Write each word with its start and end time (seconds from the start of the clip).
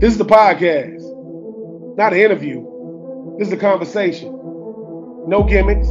This 0.00 0.12
is 0.12 0.18
the 0.18 0.24
podcast, 0.24 1.96
not 1.96 2.12
an 2.12 2.20
interview. 2.20 2.64
This 3.36 3.48
is 3.48 3.54
a 3.54 3.56
conversation. 3.56 4.30
No 5.26 5.42
gimmicks, 5.42 5.88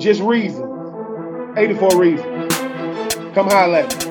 just 0.00 0.20
reasons. 0.20 0.62
84 1.58 2.00
reasons. 2.00 2.54
Come 3.34 3.48
holler 3.48 3.78
at 3.78 3.90
me. 3.90 4.10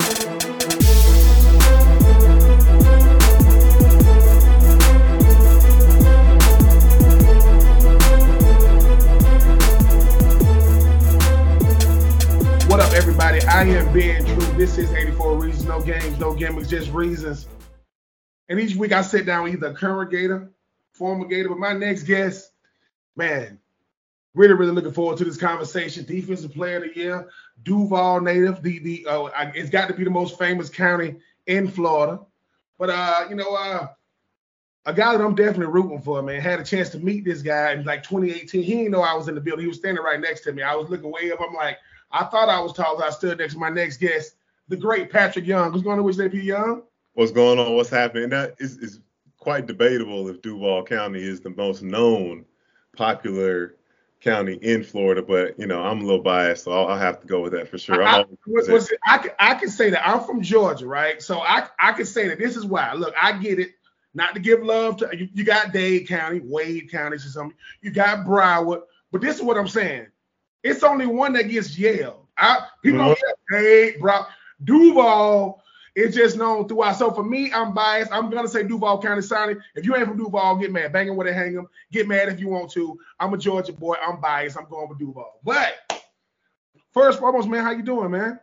What 12.68 12.80
up, 12.80 12.92
everybody? 12.92 13.40
I 13.44 13.62
am 13.62 13.90
Ben 13.94 14.26
True. 14.26 14.36
This 14.58 14.76
is 14.76 14.92
84 14.92 15.38
Reasons. 15.38 15.64
No 15.64 15.80
games, 15.80 16.18
no 16.18 16.34
gimmicks, 16.34 16.68
just 16.68 16.90
reasons. 16.90 17.46
And 18.50 18.58
each 18.58 18.74
week 18.74 18.92
I 18.92 19.02
sit 19.02 19.26
down 19.26 19.44
with 19.44 19.54
either 19.54 19.72
current 19.72 20.10
Gator, 20.10 20.50
former 20.92 21.24
Gator, 21.26 21.48
but 21.48 21.58
my 21.58 21.72
next 21.72 22.02
guest, 22.02 22.50
man, 23.14 23.60
really, 24.34 24.54
really 24.54 24.72
looking 24.72 24.92
forward 24.92 25.18
to 25.18 25.24
this 25.24 25.36
conversation. 25.36 26.04
Defensive 26.04 26.52
Player 26.52 26.78
of 26.78 26.82
the 26.82 27.00
Year, 27.00 27.28
Duval 27.62 28.20
native. 28.20 28.60
The 28.60 28.80
the 28.80 29.06
uh, 29.08 29.52
it's 29.54 29.70
got 29.70 29.86
to 29.86 29.94
be 29.94 30.02
the 30.02 30.10
most 30.10 30.36
famous 30.36 30.68
county 30.68 31.14
in 31.46 31.68
Florida. 31.68 32.20
But 32.76 32.90
uh, 32.90 33.26
you 33.30 33.36
know, 33.36 33.54
uh, 33.54 33.86
a 34.84 34.92
guy 34.92 35.16
that 35.16 35.24
I'm 35.24 35.36
definitely 35.36 35.66
rooting 35.66 36.02
for, 36.02 36.20
man. 36.20 36.40
Had 36.40 36.58
a 36.58 36.64
chance 36.64 36.88
to 36.90 36.98
meet 36.98 37.24
this 37.24 37.42
guy 37.42 37.72
in 37.74 37.84
like 37.84 38.02
2018. 38.02 38.64
He 38.64 38.74
didn't 38.74 38.90
know 38.90 39.02
I 39.02 39.14
was 39.14 39.28
in 39.28 39.36
the 39.36 39.40
building. 39.40 39.62
He 39.62 39.68
was 39.68 39.78
standing 39.78 40.02
right 40.02 40.20
next 40.20 40.40
to 40.40 40.52
me. 40.52 40.64
I 40.64 40.74
was 40.74 40.90
looking 40.90 41.12
way 41.12 41.30
up. 41.30 41.38
I'm 41.40 41.54
like, 41.54 41.78
I 42.10 42.24
thought 42.24 42.48
I 42.48 42.60
was 42.60 42.72
tall 42.72 43.00
I 43.00 43.10
stood 43.10 43.38
next 43.38 43.52
to 43.52 43.60
my 43.60 43.70
next 43.70 43.98
guest, 43.98 44.34
the 44.66 44.76
great 44.76 45.08
Patric 45.08 45.46
Young. 45.46 45.70
What's 45.70 45.84
going 45.84 45.98
to 45.98 46.02
wish 46.02 46.16
you, 46.16 46.24
AP 46.24 46.34
Young? 46.34 46.82
What's 47.14 47.32
going 47.32 47.58
on, 47.58 47.74
what's 47.74 47.90
happening. 47.90 48.30
That 48.30 48.54
is, 48.58 48.78
is 48.78 49.00
quite 49.38 49.66
debatable 49.66 50.28
if 50.28 50.42
Duval 50.42 50.84
County 50.84 51.22
is 51.22 51.40
the 51.40 51.50
most 51.50 51.82
known 51.82 52.44
popular 52.96 53.76
county 54.20 54.54
in 54.54 54.84
Florida, 54.84 55.22
but 55.22 55.58
you 55.58 55.66
know, 55.66 55.82
I'm 55.82 56.00
a 56.00 56.04
little 56.04 56.22
biased, 56.22 56.64
so 56.64 56.72
I'll, 56.72 56.88
I'll 56.88 56.98
have 56.98 57.20
to 57.20 57.26
go 57.26 57.40
with 57.40 57.52
that 57.52 57.68
for 57.68 57.78
sure. 57.78 58.02
I, 58.02 58.06
I'm 58.06 58.14
I, 58.14 58.18
always 58.18 58.38
what- 58.44 58.68
what's 58.68 58.90
it- 58.92 58.98
I, 59.06 59.18
can, 59.18 59.30
I 59.38 59.54
can 59.54 59.70
say 59.70 59.90
that 59.90 60.06
I'm 60.06 60.24
from 60.24 60.42
Georgia, 60.42 60.86
right? 60.86 61.22
So 61.22 61.40
I 61.40 61.66
I 61.78 61.92
can 61.92 62.06
say 62.06 62.28
that 62.28 62.38
this 62.38 62.56
is 62.56 62.66
why. 62.66 62.92
Look, 62.92 63.14
I 63.20 63.32
get 63.32 63.58
it. 63.58 63.70
Not 64.12 64.34
to 64.34 64.40
give 64.40 64.62
love 64.62 64.96
to 64.98 65.08
you, 65.16 65.28
you 65.32 65.44
got 65.44 65.72
Dade 65.72 66.08
County, 66.08 66.40
Wade 66.40 66.90
County, 66.90 67.16
or 67.16 67.20
something. 67.20 67.56
You 67.80 67.92
got 67.92 68.26
Broward, 68.26 68.82
but 69.12 69.20
this 69.20 69.36
is 69.36 69.42
what 69.42 69.56
I'm 69.56 69.68
saying. 69.68 70.08
It's 70.62 70.82
only 70.82 71.06
one 71.06 71.32
that 71.34 71.44
gets 71.44 71.78
yelled. 71.78 72.26
I, 72.36 72.66
people 72.82 73.00
uh-huh. 73.00 73.14
don't 73.50 73.62
hear 73.62 73.92
Dade, 73.92 74.00
Broward, 74.00 74.26
Duval. 74.64 75.62
It's 75.94 76.14
just 76.14 76.36
known 76.36 76.68
throughout. 76.68 76.96
So 76.96 77.10
for 77.10 77.24
me, 77.24 77.52
I'm 77.52 77.74
biased. 77.74 78.12
I'm 78.12 78.30
gonna 78.30 78.48
say 78.48 78.62
Duval 78.62 79.02
County 79.02 79.22
signing. 79.22 79.58
If 79.74 79.84
you 79.84 79.96
ain't 79.96 80.06
from 80.06 80.16
Duval, 80.16 80.56
get 80.56 80.72
mad. 80.72 80.92
Bang 80.92 81.08
'em 81.08 81.16
where 81.16 81.26
they 81.26 81.32
hang 81.34 81.56
'em. 81.56 81.68
Get 81.92 82.06
mad 82.06 82.28
if 82.28 82.40
you 82.40 82.48
want 82.48 82.70
to. 82.72 82.98
I'm 83.18 83.34
a 83.34 83.38
Georgia 83.38 83.72
boy. 83.72 83.96
I'm 84.00 84.20
biased. 84.20 84.58
I'm 84.58 84.68
going 84.68 84.88
with 84.88 84.98
Duval. 84.98 85.40
But 85.44 85.74
first, 86.92 87.18
and 87.18 87.20
foremost, 87.20 87.48
man, 87.48 87.64
how 87.64 87.72
you 87.72 87.82
doing, 87.82 88.10
man? 88.10 88.38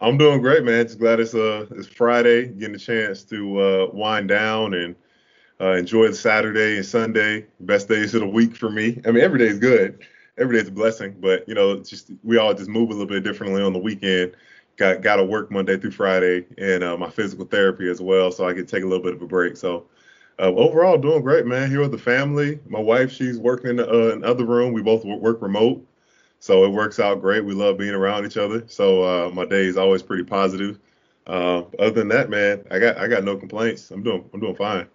I'm 0.00 0.18
doing 0.18 0.40
great, 0.40 0.64
man. 0.64 0.84
Just 0.84 0.98
glad 0.98 1.20
it's 1.20 1.34
uh 1.34 1.66
it's 1.70 1.86
Friday, 1.86 2.48
getting 2.48 2.74
a 2.74 2.78
chance 2.78 3.22
to 3.24 3.60
uh 3.60 3.86
wind 3.92 4.28
down 4.28 4.74
and 4.74 4.96
uh, 5.60 5.74
enjoy 5.74 6.08
the 6.08 6.14
Saturday 6.14 6.76
and 6.76 6.84
Sunday, 6.84 7.46
best 7.60 7.88
days 7.88 8.14
of 8.14 8.20
the 8.20 8.26
week 8.26 8.56
for 8.56 8.68
me. 8.68 9.00
I 9.06 9.12
mean, 9.12 9.22
every 9.22 9.38
day 9.38 9.46
is 9.46 9.60
good. 9.60 10.04
Every 10.36 10.56
day 10.56 10.62
is 10.62 10.68
a 10.68 10.72
blessing, 10.72 11.16
but 11.20 11.46
you 11.48 11.54
know, 11.54 11.78
just 11.80 12.10
we 12.24 12.36
all 12.36 12.52
just 12.52 12.68
move 12.68 12.88
a 12.88 12.92
little 12.92 13.06
bit 13.06 13.22
differently 13.22 13.62
on 13.62 13.72
the 13.72 13.78
weekend. 13.78 14.32
Got 14.76 15.02
got 15.02 15.16
to 15.16 15.24
work 15.24 15.50
Monday 15.50 15.76
through 15.76 15.90
Friday, 15.92 16.46
and 16.58 16.82
uh, 16.82 16.96
my 16.96 17.10
physical 17.10 17.44
therapy 17.44 17.90
as 17.90 18.00
well, 18.00 18.32
so 18.32 18.48
I 18.48 18.54
can 18.54 18.66
take 18.66 18.82
a 18.82 18.86
little 18.86 19.02
bit 19.04 19.14
of 19.14 19.22
a 19.22 19.26
break. 19.26 19.56
So 19.56 19.86
uh, 20.38 20.44
overall, 20.44 20.96
doing 20.98 21.22
great, 21.22 21.46
man. 21.46 21.70
Here 21.70 21.80
with 21.80 21.92
the 21.92 21.98
family. 21.98 22.58
My 22.66 22.80
wife, 22.80 23.12
she's 23.12 23.38
working 23.38 23.70
in 23.70 23.80
uh, 23.80 24.12
another 24.14 24.44
room. 24.44 24.72
We 24.72 24.82
both 24.82 25.04
work 25.04 25.42
remote, 25.42 25.86
so 26.40 26.64
it 26.64 26.70
works 26.70 26.98
out 26.98 27.20
great. 27.20 27.44
We 27.44 27.54
love 27.54 27.78
being 27.78 27.94
around 27.94 28.24
each 28.24 28.38
other. 28.38 28.64
So 28.66 29.02
uh, 29.02 29.30
my 29.30 29.44
day 29.44 29.66
is 29.66 29.76
always 29.76 30.02
pretty 30.02 30.24
positive. 30.24 30.78
Uh, 31.26 31.62
other 31.78 31.90
than 31.90 32.08
that, 32.08 32.30
man, 32.30 32.64
I 32.70 32.78
got 32.78 32.96
I 32.96 33.08
got 33.08 33.24
no 33.24 33.36
complaints. 33.36 33.90
I'm 33.90 34.02
doing 34.02 34.28
I'm 34.32 34.40
doing 34.40 34.56
fine. 34.56 34.88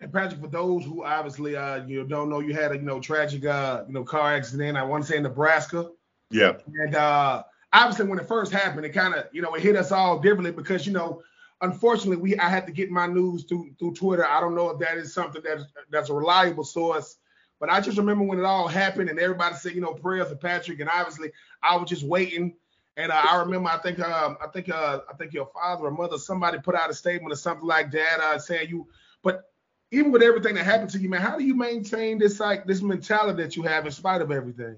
And 0.00 0.12
Patric, 0.12 0.40
for 0.40 0.48
those 0.48 0.84
who 0.84 1.04
obviously 1.04 1.56
uh 1.56 1.84
you 1.86 2.00
know, 2.00 2.06
don't 2.06 2.28
know, 2.28 2.40
you 2.40 2.52
had 2.52 2.72
a 2.72 2.76
you 2.76 2.82
know 2.82 3.00
tragic 3.00 3.46
uh 3.46 3.84
you 3.86 3.94
know 3.94 4.04
car 4.04 4.34
accident. 4.34 4.76
I 4.76 4.82
want 4.82 5.04
to 5.04 5.10
say 5.10 5.16
in 5.16 5.22
Nebraska, 5.22 5.90
Yeah, 6.30 6.54
and 6.66 6.94
uh 6.94 7.42
obviously 7.74 8.06
when 8.06 8.18
it 8.18 8.26
first 8.28 8.52
happened, 8.52 8.86
it 8.86 8.90
kind 8.90 9.14
of 9.14 9.26
you 9.32 9.42
know 9.42 9.54
it 9.54 9.62
hit 9.62 9.76
us 9.76 9.92
all 9.92 10.18
differently 10.18 10.52
because 10.52 10.86
you 10.86 10.92
know 10.92 11.22
unfortunately 11.60 12.16
we 12.16 12.38
I 12.38 12.48
had 12.48 12.66
to 12.66 12.72
get 12.72 12.90
my 12.90 13.06
news 13.06 13.44
through 13.44 13.74
through 13.78 13.94
Twitter. 13.94 14.26
I 14.26 14.40
don't 14.40 14.54
know 14.54 14.70
if 14.70 14.78
that 14.78 14.96
is 14.96 15.12
something 15.12 15.42
that's 15.44 15.64
that's 15.90 16.08
a 16.08 16.14
reliable 16.14 16.64
source, 16.64 17.18
but 17.60 17.68
I 17.68 17.80
just 17.80 17.98
remember 17.98 18.24
when 18.24 18.38
it 18.38 18.44
all 18.44 18.68
happened 18.68 19.10
and 19.10 19.18
everybody 19.18 19.56
said 19.56 19.74
you 19.74 19.82
know 19.82 19.92
prayers 19.92 20.28
for 20.28 20.36
Patric, 20.36 20.80
and 20.80 20.88
obviously 20.88 21.32
I 21.62 21.76
was 21.76 21.90
just 21.90 22.04
waiting. 22.04 22.56
And 22.96 23.10
uh, 23.10 23.22
I 23.28 23.38
remember, 23.38 23.68
I 23.70 23.78
think, 23.78 23.98
um, 23.98 24.36
I 24.40 24.46
think, 24.46 24.70
uh, 24.70 25.00
I 25.10 25.14
think 25.14 25.32
your 25.32 25.46
father 25.46 25.86
or 25.86 25.90
mother, 25.90 26.16
somebody 26.16 26.60
put 26.60 26.76
out 26.76 26.90
a 26.90 26.94
statement 26.94 27.32
or 27.32 27.36
something 27.36 27.66
like 27.66 27.90
that, 27.90 28.20
uh, 28.20 28.38
saying 28.38 28.68
you. 28.68 28.86
But 29.20 29.50
even 29.90 30.12
with 30.12 30.22
everything 30.22 30.54
that 30.54 30.64
happened 30.64 30.90
to 30.90 31.00
you, 31.00 31.08
man, 31.08 31.20
how 31.20 31.36
do 31.36 31.42
you 31.42 31.56
maintain 31.56 32.20
this 32.20 32.38
like 32.38 32.66
this 32.66 32.82
mentality 32.82 33.42
that 33.42 33.56
you 33.56 33.64
have 33.64 33.84
in 33.84 33.90
spite 33.90 34.20
of 34.20 34.30
everything? 34.30 34.76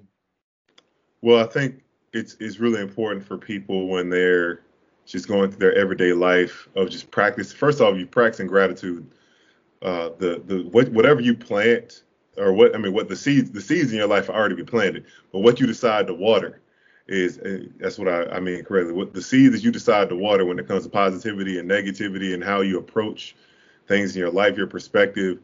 Well, 1.21 1.45
I 1.45 1.47
think 1.47 1.83
it's 2.17 2.37
it's 2.41 2.59
really 2.59 2.81
important 2.81 3.25
for 3.25 3.37
people 3.37 3.89
when 3.89 4.09
they're 4.09 4.63
just 5.05 5.29
going 5.29 5.51
through 5.51 5.61
their 5.61 5.75
everyday 5.77 6.13
life 6.13 6.69
of 6.75 6.91
just 6.91 7.11
practice. 7.11 7.53
First 7.53 7.81
off, 7.81 7.97
you 7.97 8.07
practicing 8.07 8.47
gratitude. 8.47 9.07
Uh, 9.83 10.11
the 10.19 10.43
the 10.47 10.69
what, 10.71 10.89
whatever 10.91 11.21
you 11.21 11.35
plant 11.35 12.03
or 12.39 12.53
what 12.53 12.75
I 12.75 12.79
mean, 12.79 12.93
what 12.93 13.09
the 13.09 13.17
seeds 13.17 13.51
the 13.51 13.61
seeds 13.61 13.93
in 13.93 13.99
your 13.99 14.09
life 14.09 14.29
are 14.29 14.35
already 14.35 14.55
be 14.55 14.65
planted, 14.65 15.05
but 15.33 15.41
what 15.41 15.61
you 15.61 15.67
decide 15.67 16.07
to 16.07 16.15
water 16.15 16.61
is 17.09 17.39
uh, 17.39 17.67
that's 17.79 17.99
what 17.99 18.09
I, 18.09 18.25
I 18.25 18.41
mean 18.41 18.65
correctly. 18.65 18.95
What 18.95 19.13
the 19.13 19.23
seeds 19.23 19.55
that 19.55 19.63
you 19.63 19.71
decide 19.71 20.09
to 20.09 20.17
water 20.17 20.45
when 20.45 20.59
it 20.59 20.67
comes 20.67 20.85
to 20.85 20.89
positivity 20.89 21.59
and 21.59 21.71
negativity 21.71 22.35
and 22.35 22.43
how 22.43 22.63
you 22.63 22.79
approach 22.79 23.37
things 23.87 24.17
in 24.17 24.21
your 24.21 24.31
life, 24.31 24.57
your 24.57 24.67
perspective. 24.67 25.39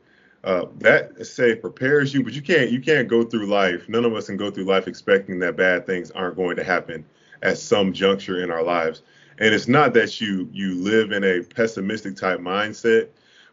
Uh, 0.45 0.67
that 0.79 1.25
say 1.25 1.55
prepares 1.55 2.13
you, 2.13 2.25
but 2.25 2.33
you 2.33 2.43
can't 2.43 2.71
you 2.71 2.81
can't 2.81 3.07
go 3.07 3.23
through 3.23 3.47
life. 3.47 3.89
None 3.89 4.05
of 4.05 4.13
us 4.15 4.27
can 4.27 4.37
go 4.37 4.51
through 4.51 4.65
life 4.65 4.89
expecting 4.89 5.39
that 5.39 5.57
bad 5.57 5.87
things 5.87 6.11
aren't 6.11 6.37
going 6.37 6.57
to 6.57 6.65
happen 6.65 7.05
at 7.43 7.59
some 7.59 7.93
juncture 7.93 8.43
in 8.43 8.51
our 8.51 8.63
lives. 8.63 9.03
And 9.39 9.55
it's 9.55 9.69
not 9.69 9.95
that 9.95 10.21
you 10.21 10.49
you 10.53 10.75
live 10.75 11.13
in 11.13 11.23
a 11.23 11.43
pessimistic 11.43 12.17
type 12.17 12.41
mindset, 12.41 13.09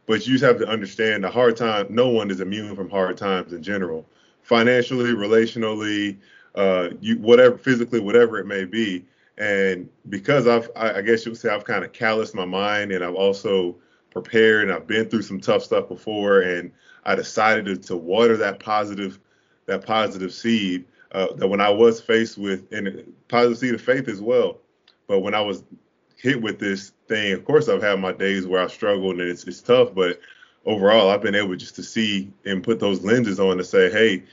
but 0.08 0.26
you 0.26 0.34
just 0.34 0.44
have 0.44 0.58
to 0.58 0.68
understand 0.68 1.24
the 1.24 1.30
hard 1.30 1.56
time. 1.58 1.86
No 1.90 2.10
one 2.10 2.32
is 2.32 2.42
immune 2.42 2.76
from 2.76 2.90
hard 2.90 3.18
times 3.18 3.54
in 3.54 3.62
general, 3.62 4.08
financially, 4.42 5.14
relationally, 5.14 6.18
uh, 6.56 6.90
you 7.02 7.18
whatever, 7.20 7.56
physically, 7.58 8.00
whatever 8.00 8.40
it 8.40 8.48
may 8.48 8.66
be. 8.66 9.06
And 9.38 9.88
because 10.10 10.48
I've, 10.48 10.70
I, 10.76 10.96
I 10.96 11.02
guess 11.02 11.26
you 11.26 11.32
would 11.32 11.40
say 11.40 11.50
I've 11.50 11.66
kind 11.66 11.86
of 11.86 11.94
calloused 11.94 12.34
my 12.34 12.46
mind, 12.46 12.92
and 12.92 13.04
I've 13.04 13.16
also 13.16 13.76
prepared, 14.12 14.64
and 14.64 14.74
I've 14.74 14.88
been 14.88 15.09
through 15.09 15.24
some 15.24 15.40
tough 15.40 15.64
stuff 15.64 15.88
before, 15.88 16.42
and 16.42 16.72
I 17.06 17.16
decided 17.16 17.66
to, 17.66 17.78
to 17.88 17.96
water 17.96 18.38
that 18.38 18.59
positive, 18.59 19.20
that 19.66 19.86
positive 19.86 20.34
seed. 20.34 20.86
Uh, 21.12 21.34
that 21.36 21.47
when 21.47 21.59
I 21.62 21.70
was 21.70 22.00
faced 22.00 22.38
with, 22.38 22.72
and 22.72 23.14
positive 23.30 23.58
seed 23.58 23.74
of 23.74 23.81
faith 23.81 24.08
as 24.08 24.22
well. 24.22 24.59
But 25.08 25.22
when 25.22 25.34
I 25.34 25.42
was 25.42 25.64
hit 26.18 26.40
with 26.40 26.59
this 26.59 26.92
thing, 27.08 27.34
of 27.34 27.46
course, 27.46 27.68
I've 27.68 27.81
had 27.81 28.00
my 28.00 28.12
days 28.12 28.46
where 28.46 28.62
I've 28.62 28.72
struggled 28.72 29.19
and 29.19 29.28
it's, 29.28 29.44
it's 29.46 29.62
tough. 29.62 29.96
But 29.96 30.19
overall, 30.66 31.09
I've 31.09 31.24
been 31.24 31.34
able 31.34 31.56
just 31.56 31.75
to 31.78 31.84
see 31.84 32.31
and 32.46 32.64
put 32.64 32.80
those 32.80 33.03
lenses 33.03 33.40
on 33.40 33.58
to 33.58 33.64
say, 33.64 33.90
hey, 33.90 34.24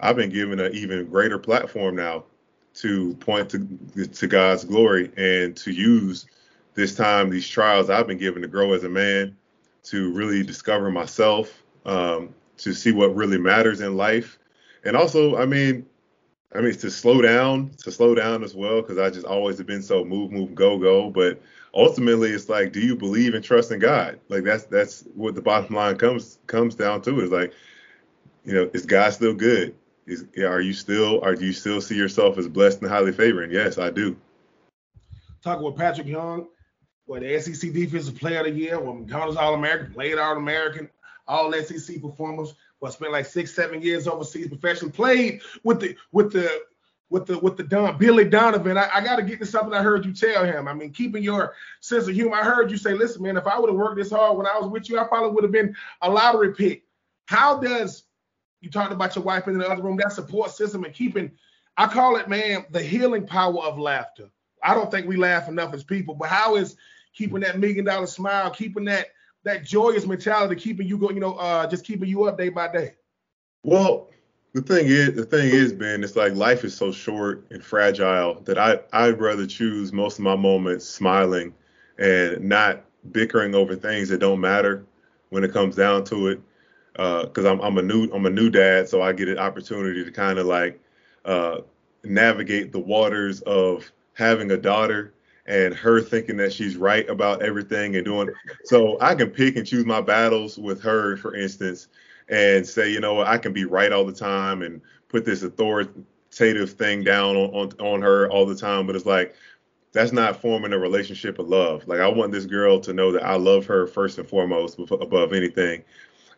I've 0.00 0.16
been 0.16 0.30
given 0.30 0.58
an 0.60 0.74
even 0.74 1.06
greater 1.10 1.38
platform 1.38 1.96
now 1.96 2.24
to 2.76 3.14
point 3.16 3.50
to 3.50 4.06
to 4.06 4.26
God's 4.26 4.64
glory 4.64 5.10
and 5.16 5.56
to 5.56 5.70
use 5.70 6.26
this 6.76 6.94
time, 6.94 7.30
these 7.30 7.48
trials 7.48 7.90
I've 7.90 8.06
been 8.06 8.18
given 8.18 8.42
to 8.42 8.48
grow 8.48 8.72
as 8.72 8.84
a 8.84 8.88
man, 8.88 9.36
to 9.84 10.12
really 10.12 10.42
discover 10.42 10.90
myself, 10.90 11.62
um, 11.84 12.34
to 12.58 12.72
see 12.72 12.92
what 12.92 13.14
really 13.14 13.38
matters 13.38 13.80
in 13.80 13.96
life, 13.96 14.38
and 14.84 14.96
also, 14.96 15.36
I 15.36 15.46
mean, 15.46 15.84
I 16.54 16.60
mean, 16.60 16.72
to 16.74 16.90
slow 16.90 17.20
down, 17.20 17.70
to 17.82 17.90
slow 17.90 18.14
down 18.14 18.44
as 18.44 18.54
well, 18.54 18.80
because 18.80 18.98
I 18.98 19.10
just 19.10 19.26
always 19.26 19.58
have 19.58 19.66
been 19.66 19.82
so 19.82 20.04
move, 20.04 20.30
move, 20.30 20.54
go, 20.54 20.78
go. 20.78 21.10
But 21.10 21.42
ultimately, 21.74 22.30
it's 22.30 22.48
like, 22.48 22.72
do 22.72 22.80
you 22.80 22.94
believe 22.94 23.34
and 23.34 23.44
trust 23.44 23.72
in 23.72 23.80
God? 23.80 24.20
Like 24.28 24.44
that's 24.44 24.64
that's 24.64 25.04
what 25.14 25.34
the 25.34 25.42
bottom 25.42 25.74
line 25.74 25.98
comes 25.98 26.38
comes 26.46 26.74
down 26.74 27.02
to. 27.02 27.20
Is 27.20 27.30
like, 27.30 27.52
you 28.44 28.54
know, 28.54 28.70
is 28.72 28.86
God 28.86 29.12
still 29.12 29.34
good? 29.34 29.74
Is 30.06 30.24
are 30.38 30.60
you 30.60 30.72
still, 30.72 31.20
are 31.22 31.34
do 31.34 31.44
you 31.44 31.52
still 31.52 31.80
see 31.80 31.96
yourself 31.96 32.38
as 32.38 32.46
blessed 32.46 32.80
and 32.80 32.90
highly 32.90 33.12
favored? 33.12 33.50
Yes, 33.50 33.76
I 33.76 33.90
do. 33.90 34.16
Talking 35.42 35.64
with 35.64 35.76
Patric 35.76 36.06
Young, 36.06 36.46
what 37.06 37.22
the 37.22 37.40
SEC 37.40 37.72
Defensive 37.72 38.16
Player 38.16 38.40
of 38.40 38.46
the 38.46 38.52
Year, 38.52 38.78
well, 38.78 38.94
McDonald's 38.94 39.36
All 39.36 39.54
American, 39.54 39.94
Parade 39.94 40.18
All 40.18 40.36
American, 40.36 40.90
All 41.26 41.52
SEC 41.52 42.00
performers. 42.02 42.54
Well, 42.80 42.92
spent 42.92 43.12
like 43.12 43.26
six, 43.26 43.54
seven 43.54 43.80
years 43.80 44.06
overseas 44.06 44.48
professionally. 44.48 44.92
Played 44.92 45.40
with 45.62 45.80
the 45.80 45.96
with 46.12 46.32
the 46.32 46.62
with 47.08 47.26
the 47.26 47.38
with 47.38 47.56
the 47.56 47.62
Don 47.62 47.96
Billy 47.96 48.24
Donovan. 48.24 48.76
I, 48.76 48.88
I 48.92 49.00
got 49.02 49.16
to 49.16 49.22
get 49.22 49.38
to 49.38 49.46
something 49.46 49.72
I 49.72 49.82
heard 49.82 50.04
you 50.04 50.12
tell 50.12 50.44
him. 50.44 50.68
I 50.68 50.74
mean, 50.74 50.92
keeping 50.92 51.22
your 51.22 51.54
sense 51.80 52.06
of 52.06 52.14
humor. 52.14 52.36
I 52.36 52.44
heard 52.44 52.70
you 52.70 52.76
say, 52.76 52.92
"Listen, 52.92 53.22
man, 53.22 53.36
if 53.36 53.46
I 53.46 53.58
would 53.58 53.70
have 53.70 53.78
worked 53.78 53.96
this 53.96 54.10
hard 54.10 54.36
when 54.36 54.46
I 54.46 54.58
was 54.58 54.68
with 54.68 54.90
you, 54.90 54.98
I 54.98 55.04
probably 55.04 55.30
would 55.30 55.44
have 55.44 55.52
been 55.52 55.74
a 56.02 56.10
lottery 56.10 56.54
pick." 56.54 56.84
How 57.26 57.58
does 57.58 58.04
you 58.60 58.70
talked 58.70 58.92
about 58.92 59.14
your 59.16 59.24
wife 59.24 59.48
in 59.48 59.58
the 59.58 59.68
other 59.68 59.82
room? 59.82 59.96
That 59.96 60.12
support 60.12 60.50
system 60.50 60.84
and 60.84 60.94
keeping, 60.94 61.30
I 61.76 61.86
call 61.86 62.16
it, 62.16 62.28
man, 62.28 62.66
the 62.70 62.82
healing 62.82 63.26
power 63.26 63.58
of 63.62 63.78
laughter. 63.78 64.28
I 64.62 64.74
don't 64.74 64.90
think 64.90 65.06
we 65.06 65.16
laugh 65.16 65.48
enough 65.48 65.74
as 65.74 65.84
people, 65.84 66.14
but 66.14 66.28
how 66.28 66.56
is 66.56 66.76
keeping 67.16 67.40
that 67.40 67.58
million 67.58 67.84
dollar 67.84 68.06
smile, 68.06 68.50
keeping 68.50 68.84
that 68.84 69.08
that 69.44 69.64
joyous 69.64 70.06
mentality, 70.06 70.56
keeping 70.60 70.86
you 70.86 70.98
go, 70.98 71.10
you 71.10 71.20
know, 71.20 71.34
uh, 71.34 71.66
just 71.66 71.84
keeping 71.84 72.08
you 72.08 72.24
up 72.24 72.36
day 72.36 72.48
by 72.48 72.70
day? 72.70 72.94
Well, 73.62 74.08
the 74.52 74.62
thing 74.62 74.86
is, 74.86 75.14
the 75.14 75.24
thing 75.24 75.50
is, 75.50 75.72
Ben, 75.72 76.02
it's 76.02 76.16
like 76.16 76.34
life 76.34 76.64
is 76.64 76.76
so 76.76 76.92
short 76.92 77.46
and 77.50 77.64
fragile 77.64 78.40
that 78.44 78.58
I 78.58 78.80
I'd 78.92 79.20
rather 79.20 79.46
choose 79.46 79.92
most 79.92 80.18
of 80.18 80.24
my 80.24 80.36
moments 80.36 80.84
smiling 80.86 81.54
and 81.98 82.44
not 82.44 82.84
bickering 83.12 83.54
over 83.54 83.76
things 83.76 84.08
that 84.08 84.18
don't 84.18 84.40
matter 84.40 84.84
when 85.30 85.44
it 85.44 85.52
comes 85.52 85.76
down 85.76 86.04
to 86.04 86.28
it. 86.28 86.40
Uh, 86.98 87.24
Because 87.24 87.44
uh, 87.44 87.52
I'm 87.52 87.60
I'm 87.60 87.78
a 87.78 87.82
new 87.82 88.10
I'm 88.12 88.26
a 88.26 88.30
new 88.30 88.50
dad, 88.50 88.88
so 88.88 89.02
I 89.02 89.12
get 89.12 89.28
an 89.28 89.38
opportunity 89.38 90.04
to 90.04 90.10
kind 90.10 90.38
of 90.38 90.46
like 90.46 90.80
uh, 91.24 91.60
navigate 92.04 92.72
the 92.72 92.78
waters 92.78 93.42
of 93.42 93.90
having 94.14 94.50
a 94.50 94.56
daughter 94.56 95.12
and 95.46 95.74
her 95.74 96.00
thinking 96.00 96.36
that 96.36 96.52
she's 96.52 96.76
right 96.76 97.08
about 97.08 97.42
everything 97.42 97.96
and 97.96 98.04
doing 98.04 98.30
so 98.64 98.98
I 99.00 99.14
can 99.14 99.30
pick 99.30 99.56
and 99.56 99.66
choose 99.66 99.86
my 99.86 100.00
battles 100.00 100.58
with 100.58 100.82
her, 100.82 101.16
for 101.16 101.34
instance, 101.34 101.88
and 102.28 102.66
say, 102.66 102.90
you 102.90 103.00
know 103.00 103.14
what, 103.14 103.28
I 103.28 103.38
can 103.38 103.52
be 103.52 103.64
right 103.64 103.92
all 103.92 104.04
the 104.04 104.12
time 104.12 104.62
and 104.62 104.80
put 105.08 105.24
this 105.24 105.42
authoritative 105.42 106.72
thing 106.72 107.04
down 107.04 107.36
on, 107.36 107.50
on, 107.50 107.72
on 107.80 108.02
her 108.02 108.28
all 108.30 108.46
the 108.46 108.56
time. 108.56 108.86
But 108.86 108.96
it's 108.96 109.06
like, 109.06 109.34
that's 109.92 110.12
not 110.12 110.40
forming 110.40 110.72
a 110.72 110.78
relationship 110.78 111.38
of 111.38 111.48
love. 111.48 111.86
Like, 111.86 112.00
I 112.00 112.08
want 112.08 112.32
this 112.32 112.44
girl 112.44 112.80
to 112.80 112.92
know 112.92 113.12
that 113.12 113.24
I 113.24 113.36
love 113.36 113.64
her 113.66 113.86
first 113.86 114.18
and 114.18 114.28
foremost 114.28 114.78
above 114.78 115.32
anything. 115.32 115.84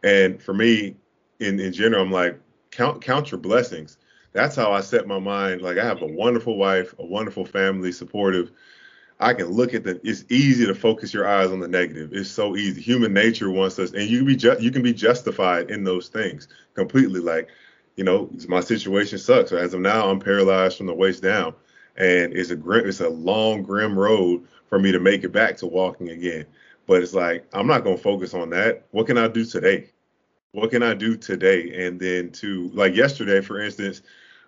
And 0.05 0.40
for 0.40 0.55
me, 0.55 0.94
in, 1.40 1.58
in 1.58 1.72
general, 1.72 2.02
I'm 2.02 2.12
like, 2.12 2.38
count, 2.70 3.02
count 3.02 3.31
your 3.32 3.40
blessings. 3.40 3.99
That's 4.32 4.55
how 4.55 4.72
I 4.72 4.81
set 4.81 5.08
my 5.08 5.19
mind. 5.19 5.62
Like, 5.62 5.78
I 5.78 5.84
have 5.84 6.02
a 6.02 6.06
wonderful 6.06 6.56
wife, 6.56 6.94
a 6.99 7.05
wonderful 7.05 7.44
family, 7.44 7.90
supportive. 7.90 8.52
I 9.20 9.35
can 9.35 9.49
look 9.49 9.75
at 9.75 9.82
the. 9.85 10.00
It's 10.05 10.25
easy 10.29 10.65
to 10.67 10.75
focus 10.75 11.12
your 11.12 11.26
eyes 11.26 11.50
on 11.50 11.59
the 11.59 11.69
negative. 11.69 12.11
It's 12.12 12.31
so 12.31 12.56
easy. 12.56 12.81
Human 12.81 13.12
nature 13.12 13.50
wants 13.50 13.79
us, 13.79 13.93
and 13.93 14.09
you 14.09 14.19
can 14.19 14.26
be 14.26 14.37
ju- 14.37 14.56
you 14.61 14.70
can 14.70 14.82
be 14.82 14.93
justified 14.93 15.70
in 15.70 15.82
those 15.82 16.09
things 16.09 16.47
completely. 16.75 17.20
Like, 17.20 17.49
you 17.97 18.05
know, 18.05 18.31
my 18.47 18.61
situation 18.61 19.19
sucks. 19.19 19.50
As 19.50 19.75
of 19.75 19.81
now, 19.81 20.09
I'm 20.09 20.20
paralyzed 20.20 20.76
from 20.76 20.87
the 20.87 20.94
waist 20.94 21.23
down, 21.23 21.55
and 21.97 22.32
it's 22.32 22.50
a 22.50 22.56
grim, 22.56 22.87
it's 22.87 23.00
a 23.00 23.09
long, 23.09 23.62
grim 23.62 23.99
road 23.99 24.47
for 24.69 24.79
me 24.79 24.93
to 24.93 25.00
make 25.00 25.25
it 25.25 25.32
back 25.32 25.56
to 25.59 25.67
walking 25.67 26.11
again. 26.11 26.47
But 26.87 27.03
it's 27.03 27.15
like 27.15 27.44
I'm 27.53 27.67
not 27.67 27.82
gonna 27.82 27.99
focus 27.99 28.35
on 28.35 28.50
that. 28.50 28.87
What 28.93 29.06
can 29.06 29.19
I 29.19 29.26
do 29.26 29.44
today? 29.44 29.91
What 30.53 30.70
can 30.70 30.85
I 30.85 30.94
do 30.94 31.17
today? 31.17 31.87
And 31.87 31.99
then 31.99 32.31
to 32.32 32.70
like 32.73 32.94
yesterday, 32.94 33.41
for 33.41 33.61
instance, 33.61 34.03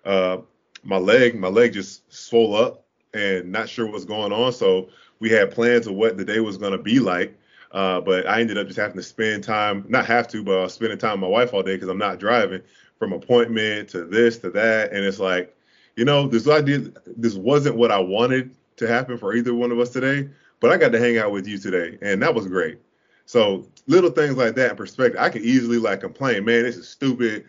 uh, 0.05 0.37
my 0.83 0.97
leg, 0.97 1.37
my 1.37 1.49
leg 1.49 1.73
just 1.73 2.11
swole 2.11 2.55
up 2.55 2.85
and 3.13 3.51
not 3.51 3.69
sure 3.69 3.89
what's 3.89 4.05
going 4.05 4.31
on. 4.31 4.53
So 4.53 4.89
we 5.19 5.29
had 5.29 5.51
plans 5.51 5.87
of 5.87 5.93
what 5.93 6.17
the 6.17 6.25
day 6.25 6.39
was 6.39 6.57
going 6.57 6.71
to 6.71 6.77
be 6.77 6.99
like. 6.99 7.37
Uh, 7.71 8.01
but 8.01 8.27
I 8.27 8.41
ended 8.41 8.57
up 8.57 8.67
just 8.67 8.79
having 8.79 8.97
to 8.97 9.03
spend 9.03 9.43
time, 9.43 9.85
not 9.87 10.05
have 10.05 10.27
to, 10.29 10.43
but 10.43 10.59
I 10.59 10.63
was 10.63 10.73
spending 10.73 10.97
time 10.97 11.21
with 11.21 11.21
my 11.21 11.27
wife 11.27 11.53
all 11.53 11.63
day 11.63 11.75
because 11.75 11.87
I'm 11.87 11.97
not 11.97 12.19
driving 12.19 12.61
from 12.99 13.13
appointment 13.13 13.89
to 13.89 14.03
this 14.03 14.37
to 14.39 14.49
that. 14.51 14.91
And 14.91 15.05
it's 15.05 15.19
like, 15.19 15.55
you 15.95 16.03
know, 16.03 16.27
this 16.27 16.47
idea, 16.47 16.91
this 17.05 17.35
wasn't 17.35 17.77
what 17.77 17.91
I 17.91 17.99
wanted 17.99 18.53
to 18.77 18.87
happen 18.87 19.17
for 19.17 19.33
either 19.33 19.53
one 19.53 19.71
of 19.71 19.79
us 19.79 19.89
today, 19.89 20.29
but 20.59 20.71
I 20.71 20.77
got 20.77 20.91
to 20.91 20.99
hang 20.99 21.17
out 21.17 21.31
with 21.31 21.47
you 21.47 21.57
today. 21.57 21.97
And 22.01 22.21
that 22.21 22.35
was 22.35 22.47
great. 22.47 22.79
So 23.25 23.65
little 23.87 24.11
things 24.11 24.35
like 24.35 24.55
that 24.55 24.71
in 24.71 24.75
perspective, 24.75 25.21
I 25.21 25.29
could 25.29 25.43
easily 25.43 25.77
like 25.77 26.01
complain, 26.01 26.43
man, 26.43 26.63
this 26.63 26.75
is 26.75 26.89
stupid. 26.89 27.45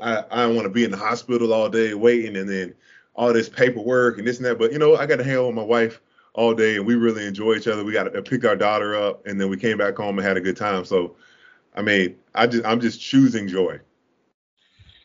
I, 0.00 0.24
I 0.30 0.42
don't 0.42 0.56
want 0.56 0.66
to 0.66 0.70
be 0.70 0.84
in 0.84 0.90
the 0.90 0.96
hospital 0.96 1.54
all 1.54 1.68
day 1.68 1.94
waiting 1.94 2.36
and 2.36 2.48
then 2.48 2.74
all 3.14 3.32
this 3.32 3.48
paperwork 3.48 4.18
and 4.18 4.26
this 4.26 4.38
and 4.38 4.46
that. 4.46 4.58
But 4.58 4.72
you 4.72 4.78
know, 4.78 4.96
I 4.96 5.06
got 5.06 5.16
to 5.16 5.24
hang 5.24 5.36
out 5.36 5.46
with 5.46 5.54
my 5.54 5.62
wife 5.62 6.00
all 6.34 6.54
day, 6.54 6.76
and 6.76 6.86
we 6.86 6.94
really 6.94 7.26
enjoy 7.26 7.54
each 7.54 7.68
other. 7.68 7.84
We 7.84 7.92
got 7.92 8.12
to 8.12 8.22
pick 8.22 8.44
our 8.44 8.56
daughter 8.56 8.94
up, 8.94 9.26
and 9.26 9.40
then 9.40 9.48
we 9.48 9.56
came 9.56 9.78
back 9.78 9.96
home 9.96 10.18
and 10.18 10.26
had 10.26 10.36
a 10.36 10.40
good 10.40 10.56
time. 10.56 10.84
So, 10.84 11.16
I 11.74 11.82
mean, 11.82 12.16
I 12.34 12.46
just 12.46 12.64
I'm 12.64 12.80
just 12.80 13.00
choosing 13.00 13.48
joy. 13.48 13.80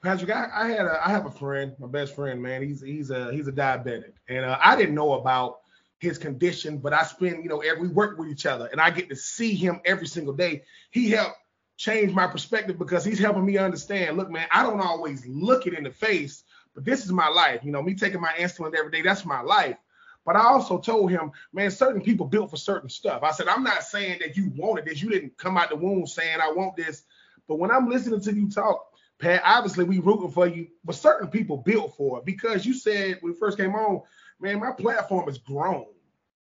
Patric, 0.03 0.29
I, 0.29 0.49
I 0.53 0.67
had 0.69 0.85
a 0.85 0.99
I 1.05 1.09
have 1.09 1.25
a 1.25 1.31
friend, 1.31 1.73
my 1.79 1.87
best 1.87 2.15
friend, 2.15 2.41
man. 2.41 2.61
He's 2.61 2.81
he's 2.81 3.09
a 3.09 3.31
he's 3.33 3.47
a 3.47 3.51
diabetic, 3.51 4.13
and 4.29 4.45
uh, 4.45 4.57
I 4.61 4.75
didn't 4.75 4.95
know 4.95 5.13
about 5.13 5.59
his 5.99 6.17
condition, 6.17 6.77
but 6.77 6.93
I 6.93 7.03
spend 7.03 7.43
you 7.43 7.49
know 7.49 7.59
every 7.59 7.89
work 7.89 8.17
with 8.17 8.29
each 8.29 8.45
other, 8.45 8.67
and 8.67 8.79
I 8.79 8.89
get 8.91 9.09
to 9.09 9.15
see 9.15 9.53
him 9.53 9.81
every 9.85 10.07
single 10.07 10.33
day. 10.33 10.63
He 10.91 11.09
helped 11.09 11.37
change 11.77 12.13
my 12.13 12.27
perspective 12.27 12.77
because 12.79 13.03
he's 13.03 13.19
helping 13.19 13.45
me 13.45 13.57
understand. 13.57 14.17
Look, 14.17 14.31
man, 14.31 14.47
I 14.51 14.63
don't 14.63 14.79
always 14.79 15.25
look 15.27 15.67
it 15.67 15.73
in 15.73 15.83
the 15.83 15.91
face 15.91 16.43
but 16.77 16.85
this 16.85 17.03
is 17.03 17.11
my 17.11 17.27
life. 17.27 17.61
You 17.63 17.71
know, 17.71 17.81
me 17.81 17.95
taking 17.95 18.21
my 18.21 18.33
insulin 18.33 18.75
every 18.75 18.91
day, 18.91 19.01
that's 19.01 19.25
my 19.25 19.41
life. 19.41 19.77
But 20.23 20.35
I 20.35 20.43
also 20.43 20.77
told 20.77 21.09
him, 21.09 21.31
man, 21.51 21.71
certain 21.71 22.03
people 22.03 22.27
built 22.27 22.51
for 22.51 22.57
certain 22.57 22.87
stuff. 22.87 23.23
I 23.23 23.31
said, 23.31 23.47
I'm 23.47 23.63
not 23.63 23.81
saying 23.81 24.19
that 24.19 24.37
you 24.37 24.51
wanted 24.55 24.85
this. 24.85 25.01
You 25.01 25.09
didn't 25.09 25.35
come 25.39 25.57
out 25.57 25.69
the 25.69 25.75
womb 25.75 26.05
saying 26.05 26.39
I 26.39 26.51
want 26.51 26.75
this. 26.75 27.01
But 27.47 27.55
when 27.55 27.71
I'm 27.71 27.89
listening 27.89 28.21
to 28.21 28.31
you 28.31 28.47
talk, 28.47 28.93
Pat, 29.17 29.41
obviously 29.43 29.85
we 29.85 29.97
rooting 29.97 30.29
for 30.29 30.45
you, 30.45 30.67
but 30.85 30.93
certain 30.93 31.29
people 31.29 31.57
built 31.57 31.95
for 31.97 32.19
it 32.19 32.25
because 32.25 32.63
you 32.63 32.75
said 32.75 33.17
when 33.21 33.33
we 33.33 33.39
first 33.39 33.57
came 33.57 33.73
on, 33.73 34.03
man, 34.39 34.59
my 34.59 34.71
platform 34.71 35.25
has 35.25 35.39
grown. 35.39 35.87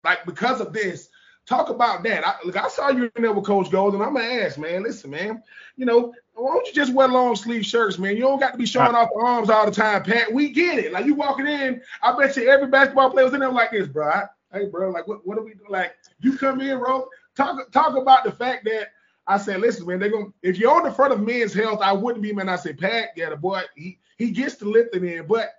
Like 0.02 0.24
because 0.24 0.62
of 0.62 0.72
this, 0.72 1.10
talk 1.44 1.68
about 1.68 2.04
that. 2.04 2.26
I, 2.26 2.36
look, 2.42 2.56
I 2.56 2.68
saw 2.68 2.88
you 2.88 3.10
in 3.14 3.22
there 3.22 3.32
with 3.34 3.44
Coach 3.44 3.70
Gold, 3.70 3.92
and 3.92 4.02
I'm 4.02 4.14
gonna 4.14 4.24
ask, 4.24 4.56
man, 4.56 4.82
listen, 4.82 5.10
man, 5.10 5.42
you 5.76 5.84
know, 5.84 6.14
why 6.34 6.54
don't 6.54 6.66
you 6.66 6.72
just 6.72 6.92
wear 6.92 7.08
long 7.08 7.36
sleeve 7.36 7.64
shirts, 7.64 7.98
man? 7.98 8.16
You 8.16 8.22
don't 8.22 8.40
got 8.40 8.52
to 8.52 8.58
be 8.58 8.66
showing 8.66 8.94
off 8.94 9.10
the 9.14 9.20
arms 9.20 9.50
all 9.50 9.66
the 9.66 9.72
time, 9.72 10.02
Pat. 10.02 10.32
We 10.32 10.50
get 10.50 10.78
it. 10.78 10.92
Like 10.92 11.04
you 11.04 11.14
walking 11.14 11.46
in, 11.46 11.82
I 12.02 12.16
bet 12.16 12.36
you 12.36 12.48
every 12.48 12.68
basketball 12.68 13.10
player 13.10 13.26
was 13.26 13.34
in 13.34 13.40
there 13.40 13.50
like 13.50 13.70
this, 13.70 13.86
bro. 13.86 14.08
I, 14.08 14.24
hey, 14.52 14.66
bro, 14.66 14.90
like 14.90 15.06
what, 15.06 15.26
what 15.26 15.38
are 15.38 15.44
we 15.44 15.54
doing? 15.54 15.70
Like 15.70 15.94
you 16.20 16.36
come 16.36 16.60
in, 16.60 16.78
bro. 16.78 17.06
Talk 17.36 17.70
talk 17.70 17.96
about 17.96 18.24
the 18.24 18.32
fact 18.32 18.64
that 18.64 18.88
I 19.26 19.38
said, 19.38 19.60
listen, 19.60 19.86
man, 19.86 20.00
they're 20.00 20.10
gonna 20.10 20.32
if 20.42 20.58
you're 20.58 20.74
on 20.74 20.84
the 20.84 20.92
front 20.92 21.12
of 21.12 21.20
men's 21.20 21.54
health, 21.54 21.80
I 21.82 21.92
wouldn't 21.92 22.22
be, 22.22 22.32
man. 22.32 22.48
I 22.48 22.56
said, 22.56 22.78
Pat, 22.78 23.10
yeah, 23.16 23.30
the 23.30 23.36
boy, 23.36 23.62
he 23.76 23.98
he 24.16 24.30
gets 24.30 24.56
to 24.56 24.64
lift 24.64 24.96
it 24.96 25.04
in, 25.04 25.26
but 25.26 25.50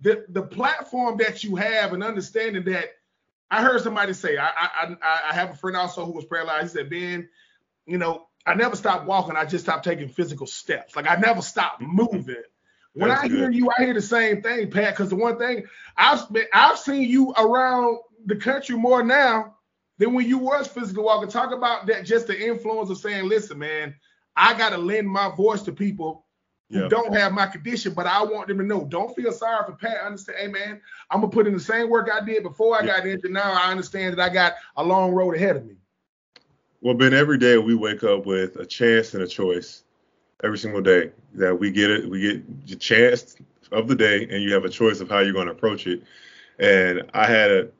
the 0.00 0.24
the 0.30 0.42
platform 0.42 1.16
that 1.18 1.44
you 1.44 1.56
have 1.56 1.92
and 1.92 2.02
understanding 2.02 2.64
that 2.64 2.86
I 3.50 3.62
heard 3.62 3.82
somebody 3.82 4.12
say, 4.12 4.38
I 4.38 4.48
I 4.48 4.96
I 5.02 5.34
have 5.34 5.50
a 5.50 5.56
friend 5.56 5.76
also 5.76 6.04
who 6.04 6.12
was 6.12 6.24
paralyzed. 6.24 6.72
He 6.72 6.78
said, 6.78 6.90
Ben, 6.90 7.28
you 7.86 7.98
know, 7.98 8.28
I 8.46 8.54
never 8.54 8.76
stopped 8.76 9.06
walking. 9.06 9.36
I 9.36 9.44
just 9.44 9.64
stopped 9.64 9.84
taking 9.84 10.08
physical 10.08 10.46
steps. 10.46 10.96
Like 10.96 11.08
I 11.08 11.16
never 11.16 11.42
stopped 11.42 11.80
moving. 11.80 12.42
When 12.94 13.08
That's 13.08 13.22
I 13.22 13.28
good. 13.28 13.38
hear 13.38 13.50
you, 13.50 13.70
I 13.70 13.84
hear 13.84 13.94
the 13.94 14.02
same 14.02 14.42
thing, 14.42 14.70
Pat. 14.70 14.94
Because 14.94 15.10
the 15.10 15.16
one 15.16 15.38
thing 15.38 15.64
I've 15.96 16.24
I've 16.52 16.78
seen 16.78 17.08
you 17.08 17.32
around 17.32 17.98
the 18.26 18.36
country 18.36 18.76
more 18.76 19.02
now 19.02 19.56
than 19.98 20.14
when 20.14 20.26
you 20.26 20.38
was 20.38 20.66
physically 20.66 21.02
walking. 21.02 21.30
Talk 21.30 21.52
about 21.52 21.86
that, 21.86 22.04
just 22.04 22.26
the 22.26 22.38
influence 22.38 22.90
of 22.90 22.98
saying, 22.98 23.28
listen, 23.28 23.58
man, 23.58 23.94
I 24.36 24.56
gotta 24.58 24.78
lend 24.78 25.08
my 25.08 25.34
voice 25.34 25.62
to 25.62 25.72
people 25.72 26.26
who 26.70 26.88
don't 26.88 27.14
have 27.14 27.32
my 27.32 27.46
condition, 27.46 27.92
but 27.92 28.06
I 28.06 28.22
want 28.22 28.48
them 28.48 28.56
to 28.58 28.64
know. 28.64 28.86
Don't 28.86 29.14
feel 29.14 29.30
sorry 29.30 29.64
for 29.66 29.72
Pat. 29.72 30.02
Understand, 30.04 30.38
hey 30.38 30.48
man, 30.48 30.80
I'm 31.10 31.20
gonna 31.20 31.32
put 31.32 31.46
in 31.46 31.52
the 31.52 31.60
same 31.60 31.90
work 31.90 32.08
I 32.12 32.24
did 32.24 32.42
before 32.42 32.80
I 32.80 32.84
got 32.84 33.06
injured. 33.06 33.30
Now 33.30 33.52
I 33.52 33.70
understand 33.70 34.16
that 34.16 34.22
I 34.22 34.32
got 34.32 34.54
a 34.76 34.82
long 34.82 35.12
road 35.12 35.36
ahead 35.36 35.56
of 35.56 35.66
me. 35.66 35.76
Well, 36.82 36.94
Ben, 36.94 37.14
every 37.14 37.38
day 37.38 37.58
we 37.58 37.76
wake 37.76 38.02
up 38.02 38.26
with 38.26 38.56
a 38.56 38.66
chance 38.66 39.14
and 39.14 39.22
a 39.22 39.28
choice. 39.28 39.84
Every 40.42 40.58
single 40.58 40.80
day 40.82 41.12
that 41.34 41.60
we 41.60 41.70
get 41.70 41.90
it, 41.92 42.10
we 42.10 42.20
get 42.20 42.66
the 42.66 42.74
chance 42.74 43.36
of 43.70 43.86
the 43.86 43.94
day, 43.94 44.24
and 44.28 44.42
you 44.42 44.52
have 44.52 44.64
a 44.64 44.68
choice 44.68 45.00
of 45.00 45.08
how 45.08 45.20
you're 45.20 45.32
going 45.32 45.46
to 45.46 45.52
approach 45.52 45.86
it. 45.86 46.02
And 46.58 47.04
I 47.14 47.26
had 47.26 47.52
a 47.52 47.70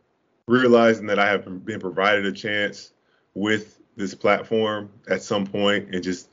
realizing 0.47 1.07
that 1.07 1.19
I 1.19 1.29
have 1.31 1.65
been 1.65 1.81
provided 1.81 2.27
a 2.27 2.33
chance 2.33 2.93
with 3.35 3.81
this 3.97 4.15
platform 4.15 4.91
at 5.09 5.23
some 5.23 5.47
point, 5.49 5.93
and 5.93 6.05
just 6.05 6.31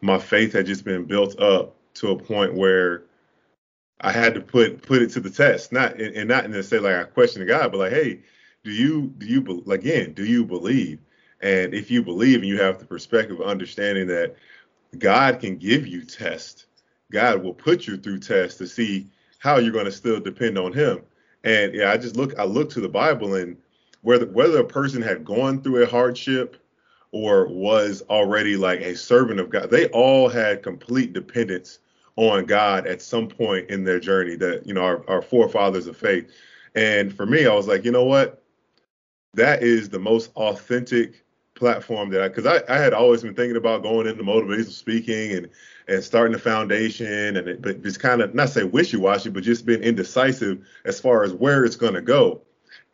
my 0.00 0.18
faith 0.18 0.52
had 0.52 0.66
just 0.66 0.84
been 0.84 1.06
built 1.06 1.40
up 1.40 1.74
to 1.94 2.12
a 2.12 2.16
point 2.16 2.54
where 2.54 3.04
I 4.00 4.12
had 4.12 4.34
to 4.34 4.40
put 4.40 4.82
put 4.82 5.02
it 5.02 5.10
to 5.10 5.20
the 5.20 5.30
test. 5.30 5.72
Not 5.72 6.00
and 6.00 6.28
not 6.28 6.44
in 6.44 6.52
the 6.52 6.62
say 6.62 6.78
like 6.78 6.94
I 6.96 7.04
questioned 7.04 7.48
God, 7.48 7.72
but 7.72 7.78
like, 7.78 7.92
hey, 7.92 8.20
do 8.64 8.70
you 8.70 9.12
do 9.18 9.26
you 9.26 9.64
again 9.72 10.12
do 10.12 10.24
you 10.24 10.44
believe? 10.44 11.00
And 11.40 11.74
if 11.74 11.90
you 11.90 12.02
believe 12.02 12.40
and 12.40 12.48
you 12.48 12.60
have 12.60 12.78
the 12.78 12.86
perspective 12.86 13.40
of 13.40 13.46
understanding 13.46 14.06
that 14.08 14.36
God 14.98 15.40
can 15.40 15.56
give 15.56 15.86
you 15.86 16.04
tests, 16.04 16.66
God 17.12 17.42
will 17.42 17.54
put 17.54 17.86
you 17.86 17.96
through 17.96 18.20
tests 18.20 18.58
to 18.58 18.66
see 18.66 19.06
how 19.38 19.58
you're 19.58 19.72
going 19.72 19.84
to 19.84 19.92
still 19.92 20.20
depend 20.20 20.58
on 20.58 20.72
Him. 20.72 21.02
And 21.44 21.74
yeah, 21.74 21.92
I 21.92 21.96
just 21.96 22.16
look, 22.16 22.38
I 22.38 22.44
look 22.44 22.70
to 22.70 22.80
the 22.80 22.88
Bible 22.88 23.34
and 23.34 23.56
whether 24.02 24.26
whether 24.26 24.58
a 24.58 24.64
person 24.64 25.02
had 25.02 25.24
gone 25.24 25.62
through 25.62 25.82
a 25.82 25.86
hardship 25.86 26.56
or 27.12 27.48
was 27.48 28.02
already 28.10 28.56
like 28.56 28.80
a 28.80 28.96
servant 28.96 29.40
of 29.40 29.50
God, 29.50 29.70
they 29.70 29.88
all 29.88 30.28
had 30.28 30.62
complete 30.62 31.12
dependence 31.12 31.78
on 32.16 32.46
God 32.46 32.86
at 32.86 33.02
some 33.02 33.28
point 33.28 33.70
in 33.70 33.84
their 33.84 34.00
journey 34.00 34.36
that, 34.36 34.66
you 34.66 34.74
know, 34.74 34.82
our, 34.82 35.08
our 35.08 35.22
forefathers 35.22 35.86
of 35.86 35.96
faith. 35.96 36.30
And 36.74 37.14
for 37.14 37.26
me, 37.26 37.46
I 37.46 37.54
was 37.54 37.68
like, 37.68 37.84
you 37.84 37.90
know 37.90 38.04
what? 38.04 38.42
That 39.34 39.62
is 39.62 39.88
the 39.88 39.98
most 39.98 40.30
authentic 40.34 41.24
platform 41.56 42.10
that 42.10 42.22
I, 42.22 42.28
because 42.28 42.46
I, 42.46 42.62
I 42.72 42.78
had 42.78 42.94
always 42.94 43.22
been 43.22 43.34
thinking 43.34 43.56
about 43.56 43.82
going 43.82 44.06
into 44.06 44.22
motivational 44.22 44.70
speaking 44.70 45.32
and 45.32 45.48
and 45.88 46.02
starting 46.02 46.32
the 46.32 46.38
foundation 46.38 47.36
and 47.36 47.48
it, 47.48 47.62
but 47.62 47.82
just 47.82 48.00
kind 48.00 48.20
of 48.20 48.34
not 48.34 48.50
say 48.50 48.64
wishy-washy, 48.64 49.30
but 49.30 49.42
just 49.42 49.66
been 49.66 49.82
indecisive 49.82 50.66
as 50.84 51.00
far 51.00 51.24
as 51.24 51.32
where 51.32 51.64
it's 51.64 51.76
going 51.76 51.94
to 51.94 52.02
go. 52.02 52.42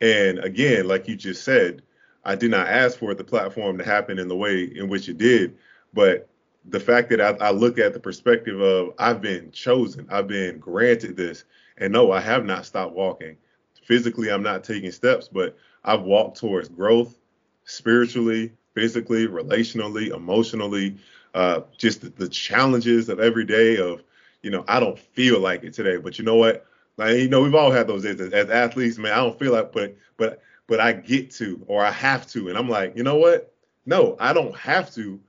And 0.01 0.39
again, 0.39 0.87
like 0.87 1.07
you 1.07 1.15
just 1.15 1.43
said, 1.43 1.81
I 2.23 2.35
did 2.35 2.51
not 2.51 2.67
ask 2.67 2.97
for 2.97 3.13
the 3.13 3.23
platform 3.23 3.77
to 3.77 3.83
happen 3.83 4.19
in 4.19 4.27
the 4.27 4.35
way 4.35 4.63
in 4.63 4.87
which 4.89 5.09
it 5.09 5.17
did, 5.17 5.57
but 5.93 6.29
the 6.65 6.79
fact 6.79 7.09
that 7.09 7.19
I, 7.19 7.47
I 7.47 7.51
look 7.51 7.77
at 7.77 7.93
the 7.93 7.99
perspective 7.99 8.61
of 8.61 8.93
I've 8.97 9.21
been 9.21 9.51
chosen, 9.51 10.07
I've 10.09 10.27
been 10.27 10.59
granted 10.59 11.17
this, 11.17 11.43
and 11.77 11.91
no, 11.91 12.11
I 12.11 12.21
have 12.21 12.45
not 12.45 12.65
stopped 12.65 12.93
walking. 12.93 13.37
Physically, 13.83 14.31
I'm 14.31 14.43
not 14.43 14.63
taking 14.63 14.91
steps, 14.91 15.27
but 15.27 15.57
I've 15.83 16.03
walked 16.03 16.37
towards 16.37 16.69
growth 16.69 17.17
spiritually, 17.65 18.51
physically, 18.73 19.27
relationally, 19.27 20.13
emotionally, 20.13 20.97
uh, 21.33 21.61
just 21.77 22.01
the, 22.01 22.09
the, 22.09 22.29
challenges 22.29 23.09
of 23.09 23.19
every 23.19 23.45
day 23.45 23.77
of, 23.77 24.03
you 24.41 24.51
know, 24.51 24.63
I 24.67 24.79
don't 24.79 24.99
feel 24.99 25.39
like 25.39 25.63
it 25.63 25.73
today, 25.73 25.97
but 25.97 26.19
you 26.19 26.25
know 26.25 26.35
what? 26.35 26.65
Like, 26.97 27.17
you 27.17 27.29
know, 27.29 27.41
we've 27.41 27.55
all 27.55 27.71
had 27.71 27.87
those 27.87 28.03
days 28.03 28.21
as, 28.21 28.31
as 28.33 28.49
athletes, 28.49 28.97
man, 28.99 29.13
I 29.13 29.17
don't 29.17 29.39
feel 29.39 29.51
like, 29.51 29.71
but, 29.71 29.95
but, 30.17 30.41
but 30.67 30.79
I 30.79 30.93
get 30.93 31.31
to, 31.31 31.63
or 31.67 31.83
I 31.83 31.91
have 31.91 32.27
to. 32.27 32.49
And 32.49 32.57
I'm 32.57 32.69
like, 32.69 32.95
you 32.95 33.03
know 33.03 33.15
what? 33.15 33.51
No, 33.85 34.15
I 34.19 34.31
don't 34.31 34.55
have 34.55 34.93
to 34.93 35.19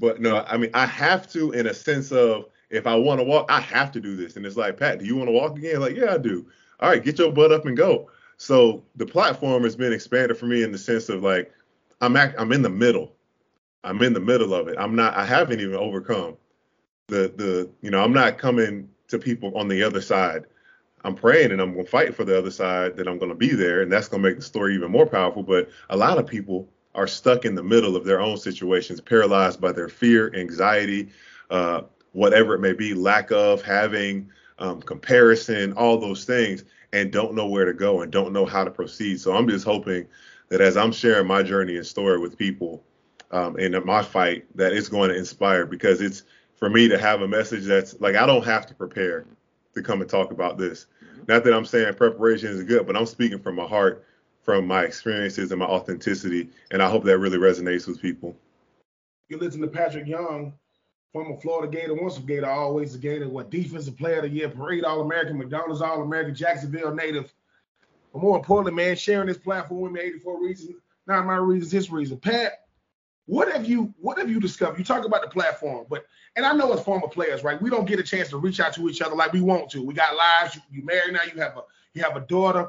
but 0.00 0.20
no, 0.20 0.44
I 0.48 0.56
mean, 0.56 0.70
I 0.72 0.86
have 0.86 1.30
to 1.32 1.52
in 1.52 1.66
a 1.66 1.74
sense 1.74 2.10
of 2.10 2.46
if 2.70 2.86
I 2.86 2.96
want 2.96 3.20
to 3.20 3.24
walk, 3.24 3.46
I 3.50 3.60
have 3.60 3.92
to 3.92 4.00
do 4.00 4.16
this. 4.16 4.36
And 4.36 4.46
it's 4.46 4.56
like, 4.56 4.78
Pat, 4.78 4.98
do 4.98 5.04
you 5.04 5.14
want 5.14 5.28
to 5.28 5.32
walk 5.32 5.58
again? 5.58 5.80
Like, 5.80 5.94
yeah, 5.94 6.14
I 6.14 6.18
do. 6.18 6.46
All 6.80 6.88
right, 6.88 7.04
get 7.04 7.18
your 7.18 7.30
butt 7.30 7.52
up 7.52 7.66
and 7.66 7.76
go. 7.76 8.10
So 8.38 8.82
the 8.96 9.04
platform 9.04 9.64
has 9.64 9.76
been 9.76 9.92
expanded 9.92 10.38
for 10.38 10.46
me 10.46 10.62
in 10.62 10.72
the 10.72 10.78
sense 10.78 11.10
of 11.10 11.22
like, 11.22 11.52
I'm 12.00 12.16
act, 12.16 12.36
I'm 12.38 12.52
in 12.52 12.62
the 12.62 12.70
middle. 12.70 13.12
I'm 13.84 14.02
in 14.02 14.12
the 14.12 14.20
middle 14.20 14.54
of 14.54 14.68
it. 14.68 14.76
I'm 14.78 14.94
not. 14.94 15.16
I 15.16 15.24
haven't 15.24 15.60
even 15.60 15.76
overcome 15.76 16.36
the 17.08 17.32
the. 17.34 17.70
You 17.80 17.90
know, 17.90 18.02
I'm 18.02 18.12
not 18.12 18.38
coming 18.38 18.88
to 19.08 19.18
people 19.18 19.56
on 19.56 19.68
the 19.68 19.82
other 19.82 20.00
side. 20.00 20.44
I'm 21.02 21.14
praying 21.14 21.50
and 21.50 21.60
I'm 21.62 21.74
to 21.74 21.84
fight 21.84 22.14
for 22.14 22.24
the 22.24 22.36
other 22.36 22.50
side 22.50 22.96
that 22.96 23.08
I'm 23.08 23.18
going 23.18 23.30
to 23.30 23.36
be 23.36 23.50
there, 23.50 23.80
and 23.80 23.90
that's 23.90 24.08
going 24.08 24.22
to 24.22 24.28
make 24.28 24.36
the 24.36 24.44
story 24.44 24.74
even 24.74 24.90
more 24.90 25.06
powerful. 25.06 25.42
But 25.42 25.70
a 25.88 25.96
lot 25.96 26.18
of 26.18 26.26
people 26.26 26.68
are 26.94 27.06
stuck 27.06 27.44
in 27.44 27.54
the 27.54 27.62
middle 27.62 27.96
of 27.96 28.04
their 28.04 28.20
own 28.20 28.36
situations, 28.36 29.00
paralyzed 29.00 29.60
by 29.60 29.72
their 29.72 29.88
fear, 29.88 30.34
anxiety, 30.34 31.08
uh, 31.50 31.82
whatever 32.12 32.54
it 32.54 32.60
may 32.60 32.72
be, 32.72 32.92
lack 32.92 33.30
of 33.30 33.62
having, 33.62 34.28
um, 34.58 34.82
comparison, 34.82 35.72
all 35.74 35.98
those 35.98 36.24
things, 36.24 36.64
and 36.92 37.12
don't 37.12 37.34
know 37.34 37.46
where 37.46 37.64
to 37.64 37.72
go 37.72 38.02
and 38.02 38.12
don't 38.12 38.32
know 38.32 38.44
how 38.44 38.64
to 38.64 38.70
proceed. 38.70 39.20
So 39.20 39.34
I'm 39.34 39.48
just 39.48 39.64
hoping 39.64 40.06
that 40.50 40.60
as 40.60 40.76
I'm 40.76 40.92
sharing 40.92 41.26
my 41.26 41.42
journey 41.42 41.76
and 41.76 41.86
story 41.86 42.18
with 42.18 42.36
people 42.36 42.82
um, 43.30 43.58
in 43.58 43.80
my 43.86 44.02
fight, 44.02 44.44
that 44.56 44.72
it's 44.72 44.88
going 44.88 45.10
to 45.10 45.16
inspire 45.16 45.64
because 45.64 46.00
it's 46.00 46.24
for 46.56 46.68
me 46.68 46.88
to 46.88 46.98
have 46.98 47.22
a 47.22 47.28
message 47.28 47.64
that's 47.64 47.98
like 48.00 48.16
I 48.16 48.26
don't 48.26 48.44
have 48.44 48.66
to 48.66 48.74
prepare 48.74 49.24
to 49.74 49.82
come 49.82 50.00
and 50.00 50.10
talk 50.10 50.32
about 50.32 50.58
this. 50.58 50.86
Not 51.28 51.44
that 51.44 51.54
I'm 51.54 51.64
saying 51.64 51.94
preparation 51.94 52.50
is 52.50 52.64
good, 52.64 52.86
but 52.86 52.96
I'm 52.96 53.06
speaking 53.06 53.38
from 53.38 53.54
my 53.54 53.66
heart 53.66 54.04
from 54.42 54.66
my 54.66 54.82
experiences 54.82 55.52
and 55.52 55.60
my 55.60 55.66
authenticity. 55.66 56.48
And 56.70 56.82
I 56.82 56.90
hope 56.90 57.04
that 57.04 57.18
really 57.18 57.38
resonates 57.38 57.86
with 57.86 58.00
people. 58.00 58.34
You 59.28 59.38
listen 59.38 59.60
to 59.60 59.68
Patric 59.68 60.06
Young, 60.06 60.52
former 61.12 61.36
Florida 61.40 61.70
Gator, 61.70 61.94
once 61.94 62.18
a 62.18 62.20
Gator, 62.20 62.50
always 62.50 62.94
a 62.94 62.98
Gator, 62.98 63.28
what 63.28 63.50
defensive 63.50 63.96
player 63.96 64.16
of 64.16 64.22
the 64.22 64.30
year, 64.30 64.48
parade 64.48 64.84
All 64.84 65.02
American, 65.02 65.38
McDonald's 65.38 65.82
All 65.82 66.02
American, 66.02 66.34
Jacksonville 66.34 66.94
native. 66.94 67.32
But 68.12 68.22
more 68.22 68.36
importantly, 68.36 68.72
man, 68.82 68.96
sharing 68.96 69.28
this 69.28 69.38
platform 69.38 69.80
with 69.80 69.92
me 69.92 70.00
84 70.00 70.42
reasons, 70.42 70.76
not 71.06 71.26
my 71.26 71.36
reasons, 71.36 71.72
his 71.72 71.90
reason. 71.90 72.18
Pat, 72.18 72.64
what 73.26 73.52
have 73.52 73.68
you 73.68 73.94
what 74.00 74.18
have 74.18 74.28
you 74.28 74.40
discovered? 74.40 74.78
You 74.78 74.84
talk 74.84 75.04
about 75.04 75.22
the 75.22 75.28
platform, 75.28 75.86
but 75.88 76.04
and 76.36 76.44
I 76.44 76.52
know 76.52 76.72
as 76.72 76.82
former 76.82 77.08
players, 77.08 77.44
right? 77.44 77.60
We 77.62 77.70
don't 77.70 77.86
get 77.86 78.00
a 78.00 78.02
chance 78.02 78.28
to 78.30 78.38
reach 78.38 78.58
out 78.60 78.72
to 78.74 78.88
each 78.88 79.02
other 79.02 79.14
like 79.14 79.32
we 79.32 79.40
want 79.40 79.70
to. 79.70 79.82
We 79.82 79.94
got 79.94 80.16
lives. 80.16 80.56
You, 80.56 80.62
you 80.70 80.84
married 80.84 81.12
now. 81.12 81.20
You 81.32 81.40
have 81.40 81.56
a 81.56 81.62
you 81.94 82.02
have 82.02 82.16
a 82.16 82.20
daughter. 82.20 82.66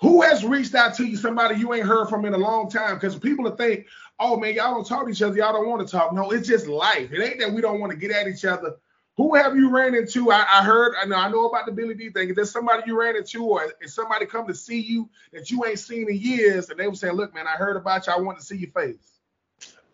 Who 0.00 0.22
has 0.22 0.44
reached 0.44 0.74
out 0.74 0.94
to 0.96 1.04
you, 1.04 1.16
somebody 1.16 1.56
you 1.56 1.72
ain't 1.72 1.86
heard 1.86 2.08
from 2.08 2.26
in 2.26 2.34
a 2.34 2.38
long 2.38 2.70
time? 2.70 2.94
Because 2.96 3.18
people 3.18 3.50
think, 3.50 3.86
oh 4.18 4.38
man, 4.38 4.54
y'all 4.54 4.74
don't 4.74 4.86
talk 4.86 5.04
to 5.04 5.10
each 5.10 5.22
other, 5.22 5.36
y'all 5.36 5.52
don't 5.52 5.68
want 5.68 5.86
to 5.86 5.90
talk. 5.90 6.12
No, 6.12 6.30
it's 6.30 6.48
just 6.48 6.66
life. 6.66 7.12
It 7.12 7.22
ain't 7.22 7.40
that 7.40 7.52
we 7.52 7.62
don't 7.62 7.80
want 7.80 7.92
to 7.92 7.98
get 7.98 8.10
at 8.10 8.28
each 8.28 8.44
other. 8.44 8.76
Who 9.16 9.34
have 9.34 9.56
you 9.56 9.70
ran 9.70 9.94
into? 9.94 10.30
I, 10.30 10.44
I 10.48 10.62
heard, 10.62 10.94
I 11.00 11.06
know, 11.06 11.16
I 11.16 11.30
know 11.30 11.46
about 11.46 11.66
the 11.66 11.72
Billy 11.72 11.94
D 11.94 12.10
thing. 12.10 12.28
Is 12.28 12.36
there 12.36 12.44
somebody 12.44 12.82
you 12.86 13.00
ran 13.00 13.16
into, 13.16 13.44
or 13.44 13.72
is 13.80 13.94
somebody 13.94 14.26
come 14.26 14.46
to 14.46 14.54
see 14.54 14.80
you 14.80 15.08
that 15.32 15.50
you 15.50 15.64
ain't 15.64 15.78
seen 15.78 16.08
in 16.10 16.18
years, 16.18 16.68
and 16.68 16.78
they 16.78 16.86
were 16.86 16.94
saying, 16.94 17.14
look, 17.14 17.34
man, 17.34 17.46
I 17.46 17.52
heard 17.52 17.76
about 17.76 18.06
you, 18.06 18.12
I 18.12 18.20
want 18.20 18.38
to 18.38 18.44
see 18.44 18.56
your 18.56 18.70
face. 18.70 19.20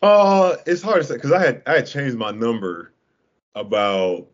Uh, 0.02 0.56
it's 0.66 0.82
hard 0.82 1.02
to 1.02 1.04
say 1.04 1.14
because 1.14 1.30
I 1.30 1.38
had 1.38 1.62
I 1.66 1.74
had 1.76 1.86
changed 1.86 2.16
my 2.16 2.32
number 2.32 2.92
about 3.54 4.26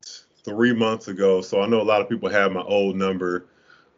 three 0.44 0.72
months 0.72 1.08
ago, 1.08 1.42
so 1.42 1.60
I 1.60 1.66
know 1.66 1.82
a 1.82 1.84
lot 1.84 2.00
of 2.00 2.08
people 2.08 2.30
have 2.30 2.52
my 2.52 2.62
old 2.62 2.96
number 2.96 3.48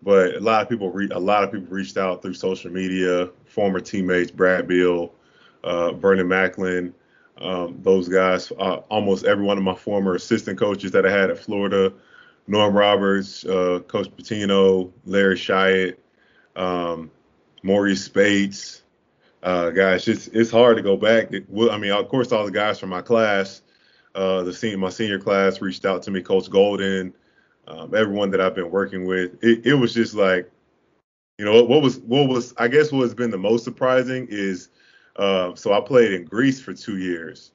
but 0.03 0.35
a 0.35 0.41
lot 0.41 0.63
of 0.63 0.69
people 0.69 0.91
re- 0.91 1.11
a 1.11 1.19
lot 1.19 1.45
of 1.45 1.53
people 1.53 1.67
reached 1.69 1.97
out 1.97 2.23
through 2.23 2.35
social 2.35 2.71
media. 2.71 3.29
Former 3.45 3.81
teammates 3.81 4.31
Brad 4.31 4.67
Beal, 4.67 5.13
uh, 5.65 5.93
Vernon 5.93 6.29
Macklin, 6.29 6.95
um, 7.41 7.79
those 7.83 8.09
guys. 8.09 8.53
Uh, 8.53 8.81
almost 8.89 9.25
every 9.25 9.45
one 9.45 9.59
of 9.59 9.65
my 9.65 9.75
former 9.75 10.15
assistant 10.15 10.59
coaches 10.59 10.93
that 10.93 11.07
I 11.07 11.11
had 11.11 11.31
at 11.31 11.39
Florida, 11.39 11.93
Norm 12.47 12.75
Roberts, 12.75 13.45
uh, 13.45 13.81
Coach 13.87 14.09
Pitino, 14.17 14.93
Larry 15.05 15.37
Shyatt, 15.37 15.99
um, 16.57 17.11
Maurice 17.63 18.05
Spates. 18.05 18.83
Uh, 19.43 19.71
guys, 19.71 20.07
it's 20.07 20.29
it's 20.29 20.51
hard 20.51 20.77
to 20.77 20.83
go 20.83 20.97
back. 20.97 21.33
It, 21.33 21.47
I 21.71 21.79
mean, 21.79 21.93
of 21.93 22.09
course, 22.09 22.33
all 22.33 22.45
the 22.45 22.51
guys 22.51 22.79
from 22.79 22.91
my 22.91 23.01
class, 23.01 23.63
uh, 24.15 24.43
the 24.43 24.53
senior, 24.53 24.79
my 24.79 24.91
senior 24.91 25.19
class 25.19 25.63
reached 25.63 25.87
out 25.87 26.03
to 26.03 26.11
me. 26.11 26.21
Coach 26.21 26.51
Golden, 26.51 27.15
um, 27.67 27.95
everyone 27.95 28.31
that 28.33 28.41
I've 28.41 28.55
been 28.55 28.71
working 28.71 29.07
with. 29.07 29.43
It, 29.43 29.65
it 29.65 29.75
was 29.75 29.95
just 29.95 30.15
like, 30.15 30.51
you 31.39 31.45
know, 31.45 31.63
what 31.65 31.83
was 31.83 31.99
what 32.01 32.29
was 32.29 32.53
I 32.59 32.69
guess 32.69 32.93
what 32.93 33.03
has 33.03 33.15
been 33.15 33.31
the 33.31 33.39
most 33.39 33.65
surprising 33.65 34.27
is, 34.29 34.69
uh, 35.21 35.55
so 35.55 35.73
I 35.73 35.81
played 35.81 36.13
in 36.13 36.25
Greece 36.25 36.61
for 36.61 36.73
two 36.73 36.99
years, 36.99 37.53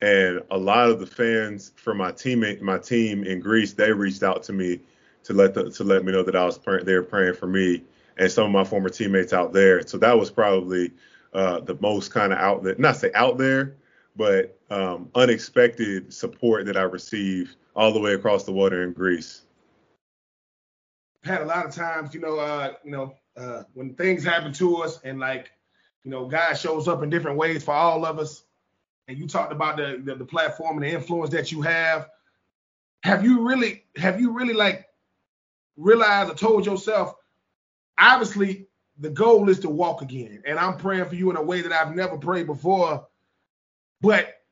and 0.00 0.42
a 0.50 0.56
lot 0.56 0.90
of 0.90 0.98
the 0.98 1.06
fans 1.06 1.72
from 1.76 1.98
my 1.98 2.10
teammate 2.10 2.60
my 2.60 2.78
team 2.78 3.24
in 3.24 3.40
Greece 3.40 3.72
they 3.72 3.92
reached 3.92 4.22
out 4.22 4.42
to 4.44 4.52
me 4.52 4.80
to 5.24 5.32
let 5.32 5.54
the, 5.54 5.70
to 5.70 5.84
let 5.84 6.04
me 6.04 6.12
know 6.12 6.22
that 6.24 6.34
I 6.34 6.44
was 6.44 6.58
praying, 6.58 6.84
they 6.84 6.94
were 6.94 7.02
praying 7.02 7.34
for 7.34 7.46
me 7.46 7.84
and 8.16 8.30
some 8.30 8.46
of 8.46 8.50
my 8.50 8.64
former 8.64 8.88
teammates 8.88 9.32
out 9.32 9.52
there. 9.52 9.86
So 9.86 9.96
that 9.98 10.18
was 10.18 10.30
probably 10.30 10.90
uh, 11.32 11.60
the 11.60 11.76
most 11.80 12.10
kind 12.10 12.32
of 12.32 12.38
out 12.38 12.64
there, 12.64 12.74
not 12.78 12.96
say 12.96 13.10
out 13.14 13.38
there, 13.38 13.76
but 14.16 14.58
um, 14.70 15.08
unexpected 15.14 16.12
support 16.12 16.66
that 16.66 16.76
I 16.76 16.82
received 16.82 17.56
all 17.76 17.92
the 17.92 18.00
way 18.00 18.14
across 18.14 18.44
the 18.44 18.52
water 18.52 18.82
in 18.82 18.92
Greece 18.92 19.42
had 21.24 21.42
a 21.42 21.44
lot 21.44 21.66
of 21.66 21.74
times, 21.74 22.14
you 22.14 22.20
know, 22.20 22.38
uh, 22.38 22.74
you 22.84 22.90
know, 22.90 23.14
uh, 23.36 23.62
when 23.74 23.94
things 23.94 24.24
happen 24.24 24.52
to 24.52 24.76
us 24.78 25.00
and 25.04 25.18
like, 25.20 25.52
you 26.04 26.10
know, 26.10 26.26
God 26.26 26.54
shows 26.54 26.88
up 26.88 27.02
in 27.02 27.10
different 27.10 27.36
ways 27.36 27.62
for 27.62 27.74
all 27.74 28.04
of 28.04 28.18
us. 28.18 28.44
And 29.08 29.18
you 29.18 29.26
talked 29.26 29.52
about 29.52 29.76
the, 29.76 30.00
the, 30.02 30.14
the 30.14 30.24
platform 30.24 30.76
and 30.76 30.84
the 30.84 30.90
influence 30.90 31.30
that 31.30 31.52
you 31.52 31.62
have. 31.62 32.08
Have 33.02 33.24
you 33.24 33.46
really, 33.46 33.84
have 33.96 34.20
you 34.20 34.32
really 34.32 34.54
like 34.54 34.86
realized 35.76 36.30
or 36.30 36.34
told 36.34 36.66
yourself, 36.66 37.14
obviously 37.98 38.66
the 38.98 39.10
goal 39.10 39.48
is 39.48 39.60
to 39.60 39.68
walk 39.68 40.02
again. 40.02 40.42
And 40.46 40.58
I'm 40.58 40.76
praying 40.76 41.06
for 41.06 41.14
you 41.14 41.30
in 41.30 41.36
a 41.36 41.42
way 41.42 41.60
that 41.60 41.72
I've 41.72 41.94
never 41.94 42.16
prayed 42.16 42.46
before. 42.46 43.06
But 44.00 44.42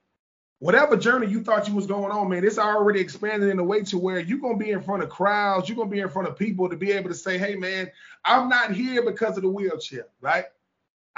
whatever 0.59 0.97
journey 0.97 1.27
you 1.27 1.43
thought 1.43 1.69
you 1.69 1.75
was 1.75 1.87
going 1.87 2.11
on, 2.11 2.29
man, 2.29 2.45
it's 2.45 2.59
already 2.59 3.01
expanded 3.01 3.49
in 3.49 3.59
a 3.59 3.65
way 3.65 3.83
to 3.85 3.99
where 3.99 4.21
you're 4.21 4.39
gonna 4.39 4.57
be 4.57 4.71
in 4.71 4.83
front 4.83 5.03
of 5.03 5.09
crowds, 5.09 5.69
you're 5.69 5.77
gonna 5.77 5.91
be 5.91 6.01
in 6.01 6.09
front 6.09 6.29
of 6.29 6.37
people 6.37 6.69
to 6.69 6.77
be 6.77 6.93
able 6.93 7.09
to 7.09 7.15
say, 7.15 7.39
hey 7.39 7.55
man, 7.55 7.91
I'm 8.25 8.49
not 8.49 8.73
here 8.73 9.03
because 9.03 9.37
of 9.37 9.43
the 9.43 9.49
wheelchair, 9.49 10.07
right? 10.21 10.45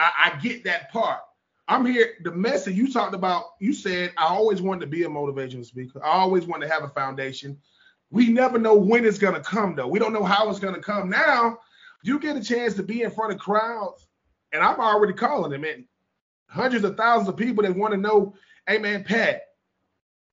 I, 0.02 0.30
I 0.32 0.38
get 0.40 0.64
that 0.64 0.90
part. 0.90 1.20
I'm 1.68 1.86
here. 1.86 2.14
The 2.22 2.32
message 2.32 2.76
you 2.76 2.92
talked 2.92 3.14
about, 3.14 3.44
you 3.60 3.72
said 3.72 4.12
I 4.18 4.26
always 4.26 4.60
wanted 4.60 4.80
to 4.80 4.86
be 4.88 5.04
a 5.04 5.08
motivational 5.08 5.64
speaker. 5.64 6.04
I 6.04 6.10
always 6.10 6.46
wanted 6.46 6.66
to 6.66 6.72
have 6.72 6.82
a 6.82 6.88
foundation. 6.88 7.58
We 8.10 8.28
never 8.28 8.58
know 8.58 8.74
when 8.74 9.04
it's 9.04 9.18
gonna 9.18 9.40
come 9.40 9.74
though. 9.74 9.86
We 9.86 9.98
don't 9.98 10.12
know 10.12 10.24
how 10.24 10.50
it's 10.50 10.58
gonna 10.58 10.82
come. 10.82 11.08
Now 11.08 11.58
you 12.02 12.18
get 12.18 12.36
a 12.36 12.42
chance 12.42 12.74
to 12.74 12.82
be 12.82 13.02
in 13.02 13.10
front 13.10 13.32
of 13.32 13.38
crowds, 13.38 14.06
and 14.52 14.62
I'm 14.62 14.80
already 14.80 15.12
calling 15.12 15.52
them 15.52 15.64
in. 15.64 15.86
Hundreds 16.48 16.84
of 16.84 16.96
thousands 16.96 17.28
of 17.28 17.36
people 17.36 17.62
that 17.62 17.74
want 17.74 17.92
to 17.92 17.98
know 17.98 18.34
hey 18.66 18.78
man, 18.78 19.04
Pat, 19.04 19.42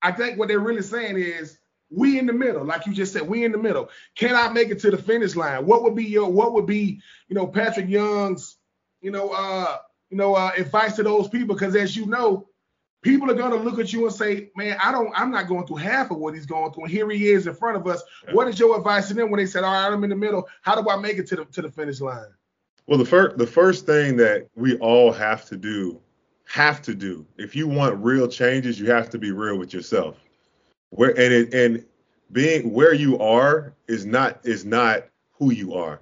I 0.02 0.12
think 0.12 0.38
what 0.38 0.48
they're 0.48 0.60
really 0.60 0.82
saying 0.82 1.18
is 1.18 1.58
we 1.90 2.20
in 2.20 2.26
the 2.26 2.34
middle, 2.34 2.64
like 2.64 2.86
you 2.86 2.94
just 2.94 3.14
said, 3.14 3.28
we 3.28 3.46
in 3.46 3.52
the 3.52 3.58
middle. 3.58 3.90
Can 4.16 4.36
I 4.36 4.50
make 4.50 4.70
it 4.70 4.80
to 4.82 4.92
the 4.92 4.98
finish 4.98 5.36
line? 5.36 5.66
What 5.66 5.84
would 5.84 5.96
be 5.96 6.06
your 6.06 6.30
what 6.30 6.54
would 6.54 6.66
be, 6.66 7.02
you 7.28 7.36
know, 7.36 7.48
Patric 7.48 7.88
Young's, 7.88 8.58
you 9.02 9.12
know, 9.12 9.30
uh, 9.30 9.78
you 10.10 10.18
know, 10.18 10.36
uh, 10.36 10.52
advice 10.58 10.96
to 10.98 11.04
those 11.04 11.28
people? 11.28 11.56
Because 11.56 11.76
as 11.76 11.96
you 11.96 12.06
know, 12.06 12.48
people 13.02 13.30
are 13.30 13.36
gonna 13.36 13.56
look 13.56 13.80
at 13.80 13.94
you 13.94 14.06
and 14.06 14.14
say, 14.14 14.52
"Man, 14.56 14.78
I 14.84 14.92
don't, 14.92 15.12
I'm 15.16 15.32
not 15.32 15.48
going 15.48 15.66
through 15.68 15.78
half 15.78 16.12
of 16.12 16.18
what 16.18 16.34
he's 16.34 16.46
going 16.46 16.72
through." 16.74 16.86
And 16.86 16.92
here 16.92 17.10
he 17.10 17.30
is 17.30 17.48
in 17.48 17.54
front 17.54 17.78
of 17.78 17.88
us. 17.88 18.04
Yeah. 18.28 18.34
What 18.34 18.48
is 18.48 18.60
your 18.60 18.78
advice 18.78 19.08
to 19.10 19.14
them 19.14 19.32
when 19.32 19.40
they 19.40 19.46
said, 19.46 19.64
"All 19.64 19.74
right, 19.74 19.94
I'm 19.94 20.04
in 20.04 20.10
the 20.10 20.16
middle. 20.16 20.48
How 20.62 20.80
do 20.80 20.90
I 20.90 20.98
make 20.98 21.18
it 21.18 21.28
to 21.28 21.38
the 21.38 21.46
to 21.46 21.62
the 21.62 21.72
finish 21.72 22.02
line?" 22.02 22.28
Well, 22.88 22.98
the 22.98 23.06
first 23.06 23.38
the 23.38 23.48
first 23.48 23.86
thing 23.86 24.18
that 24.18 24.48
we 24.56 24.78
all 24.78 25.12
have 25.12 25.46
to 25.46 25.58
do, 25.58 26.02
have 26.46 26.82
to 26.84 26.96
do, 26.96 27.26
if 27.38 27.56
you 27.56 27.68
want 27.68 28.04
real 28.04 28.28
changes, 28.28 28.80
you 28.80 28.90
have 28.92 29.10
to 29.12 29.20
be 29.20 29.32
real 29.32 29.58
with 29.58 29.74
yourself. 29.74 30.18
Where 30.90 31.12
and 31.12 31.34
it, 31.34 31.54
and 31.54 31.86
being 32.32 32.74
where 32.74 32.94
you 32.94 33.20
are 33.20 33.74
is 33.88 34.06
not 34.06 34.40
is 34.44 34.66
not 34.66 35.06
who 35.34 35.52
you 35.52 35.74
are. 35.76 36.00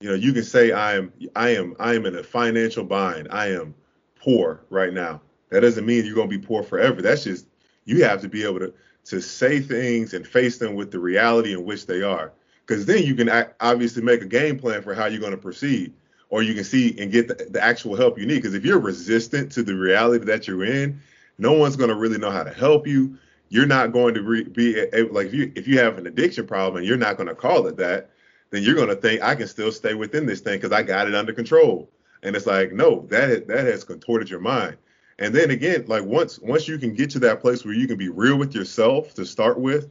You 0.00 0.10
know, 0.10 0.14
you 0.14 0.32
can 0.32 0.44
say 0.44 0.72
I 0.72 0.96
am 0.96 1.12
I 1.36 1.50
am 1.50 1.76
I 1.78 1.94
am 1.94 2.06
in 2.06 2.16
a 2.16 2.22
financial 2.22 2.84
bind. 2.84 3.28
I 3.30 3.48
am 3.48 3.74
poor 4.16 4.64
right 4.70 4.92
now. 4.92 5.20
That 5.50 5.60
doesn't 5.60 5.86
mean 5.86 6.04
you're 6.04 6.14
going 6.14 6.28
to 6.28 6.38
be 6.38 6.44
poor 6.44 6.62
forever. 6.62 7.00
That's 7.00 7.24
just 7.24 7.46
you 7.84 8.04
have 8.04 8.20
to 8.22 8.28
be 8.28 8.44
able 8.44 8.58
to 8.60 8.74
to 9.04 9.20
say 9.20 9.60
things 9.60 10.14
and 10.14 10.26
face 10.26 10.58
them 10.58 10.74
with 10.74 10.90
the 10.90 10.98
reality 10.98 11.52
in 11.52 11.64
which 11.64 11.86
they 11.86 12.02
are. 12.02 12.32
Because 12.66 12.86
then 12.86 13.02
you 13.02 13.14
can 13.14 13.30
obviously 13.60 14.02
make 14.02 14.22
a 14.22 14.26
game 14.26 14.58
plan 14.58 14.82
for 14.82 14.94
how 14.94 15.06
you're 15.06 15.20
going 15.20 15.32
to 15.32 15.38
proceed, 15.38 15.92
or 16.30 16.42
you 16.42 16.54
can 16.54 16.64
see 16.64 16.98
and 16.98 17.12
get 17.12 17.28
the, 17.28 17.34
the 17.50 17.62
actual 17.62 17.94
help 17.94 18.18
you 18.18 18.26
need. 18.26 18.36
Because 18.36 18.54
if 18.54 18.64
you're 18.64 18.78
resistant 18.78 19.52
to 19.52 19.62
the 19.62 19.76
reality 19.76 20.24
that 20.24 20.48
you're 20.48 20.64
in, 20.64 21.00
no 21.36 21.52
one's 21.52 21.76
going 21.76 21.90
to 21.90 21.96
really 21.96 22.18
know 22.18 22.30
how 22.30 22.42
to 22.42 22.52
help 22.52 22.86
you. 22.86 23.18
You're 23.50 23.66
not 23.66 23.92
going 23.92 24.14
to 24.14 24.22
re- 24.22 24.44
be 24.44 24.78
able, 24.78 25.14
like 25.14 25.28
if 25.28 25.34
you 25.34 25.52
if 25.54 25.68
you 25.68 25.78
have 25.78 25.98
an 25.98 26.06
addiction 26.06 26.46
problem 26.46 26.78
and 26.78 26.86
you're 26.86 26.96
not 26.96 27.16
going 27.16 27.28
to 27.28 27.34
call 27.34 27.66
it 27.66 27.76
that, 27.76 28.10
then 28.54 28.62
you're 28.62 28.74
going 28.74 28.88
to 28.88 28.96
think 28.96 29.22
I 29.22 29.34
can 29.34 29.48
still 29.48 29.72
stay 29.72 29.94
within 29.94 30.26
this 30.26 30.40
thing 30.40 30.58
because 30.58 30.72
I 30.72 30.82
got 30.82 31.08
it 31.08 31.14
under 31.14 31.32
control. 31.32 31.90
And 32.22 32.36
it's 32.36 32.46
like 32.46 32.72
no, 32.72 33.06
that 33.10 33.48
that 33.48 33.66
has 33.66 33.84
contorted 33.84 34.30
your 34.30 34.40
mind. 34.40 34.76
And 35.18 35.34
then 35.34 35.50
again, 35.50 35.84
like 35.86 36.04
once 36.04 36.38
once 36.38 36.66
you 36.68 36.78
can 36.78 36.94
get 36.94 37.10
to 37.10 37.18
that 37.20 37.40
place 37.40 37.64
where 37.64 37.74
you 37.74 37.86
can 37.86 37.98
be 37.98 38.08
real 38.08 38.36
with 38.36 38.54
yourself 38.54 39.14
to 39.14 39.26
start 39.26 39.58
with, 39.60 39.90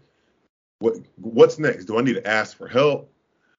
what 0.79 0.95
what's 1.17 1.59
next? 1.59 1.85
Do 1.85 1.97
I 1.97 2.01
need 2.01 2.15
to 2.15 2.27
ask 2.27 2.57
for 2.57 2.67
help? 2.67 3.11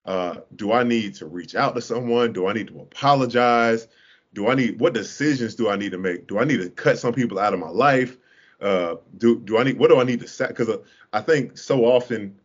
Uh, 0.05 0.41
do 0.57 0.73
I 0.73 0.83
need 0.83 1.15
to 1.17 1.27
reach 1.27 1.55
out 1.55 1.75
to 1.75 1.81
someone? 1.81 2.33
Do 2.33 2.47
I 2.47 2.53
need 2.53 2.69
to 2.69 2.81
apologize? 2.81 3.89
Do 4.35 4.49
I 4.49 4.55
need 4.55 4.81
what 4.81 4.93
decisions 4.93 5.55
do 5.55 5.69
I 5.71 5.77
need 5.77 5.93
to 5.93 5.99
make? 5.99 6.27
Do 6.27 6.39
I 6.39 6.45
need 6.45 6.61
to 6.61 6.69
cut 6.71 6.99
some 6.99 7.15
people 7.15 7.39
out 7.39 7.55
of 7.55 7.61
my 7.61 7.71
life? 7.71 8.17
Uh, 8.61 8.97
do 9.19 9.41
do 9.41 9.59
I 9.59 9.63
need 9.63 9.79
what 9.79 9.91
do 9.91 10.01
I 10.01 10.05
need 10.05 10.21
to 10.21 10.29
set? 10.29 10.49
Because 10.49 10.69
uh, 10.69 10.79
I 11.13 11.21
think 11.21 11.57
so 11.57 11.85
often 11.85 12.37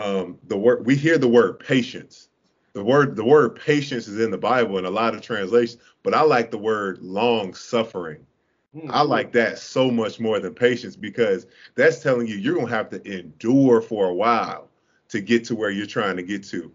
um, 0.00 0.38
the 0.46 0.56
word 0.56 0.86
we 0.86 0.96
hear 0.96 1.18
the 1.18 1.28
word 1.28 1.58
patience. 1.58 2.28
The 2.72 2.82
word 2.82 3.16
the 3.16 3.24
word 3.24 3.56
patience 3.56 4.08
is 4.08 4.20
in 4.20 4.30
the 4.30 4.38
Bible 4.38 4.78
in 4.78 4.84
a 4.84 4.90
lot 4.90 5.14
of 5.14 5.22
translations, 5.22 5.80
but 6.02 6.14
I 6.14 6.22
like 6.22 6.50
the 6.50 6.58
word 6.58 7.00
long 7.00 7.54
suffering. 7.54 8.26
Mm-hmm. 8.74 8.90
I 8.90 9.02
like 9.02 9.30
that 9.32 9.58
so 9.58 9.90
much 9.90 10.18
more 10.18 10.40
than 10.40 10.52
patience 10.54 10.96
because 10.96 11.46
that's 11.76 12.02
telling 12.02 12.26
you 12.26 12.34
you're 12.34 12.54
going 12.54 12.66
to 12.66 12.74
have 12.74 12.90
to 12.90 13.02
endure 13.06 13.80
for 13.80 14.08
a 14.08 14.14
while 14.14 14.68
to 15.10 15.20
get 15.20 15.44
to 15.44 15.54
where 15.54 15.70
you're 15.70 15.86
trying 15.86 16.16
to 16.16 16.24
get 16.24 16.42
to. 16.44 16.72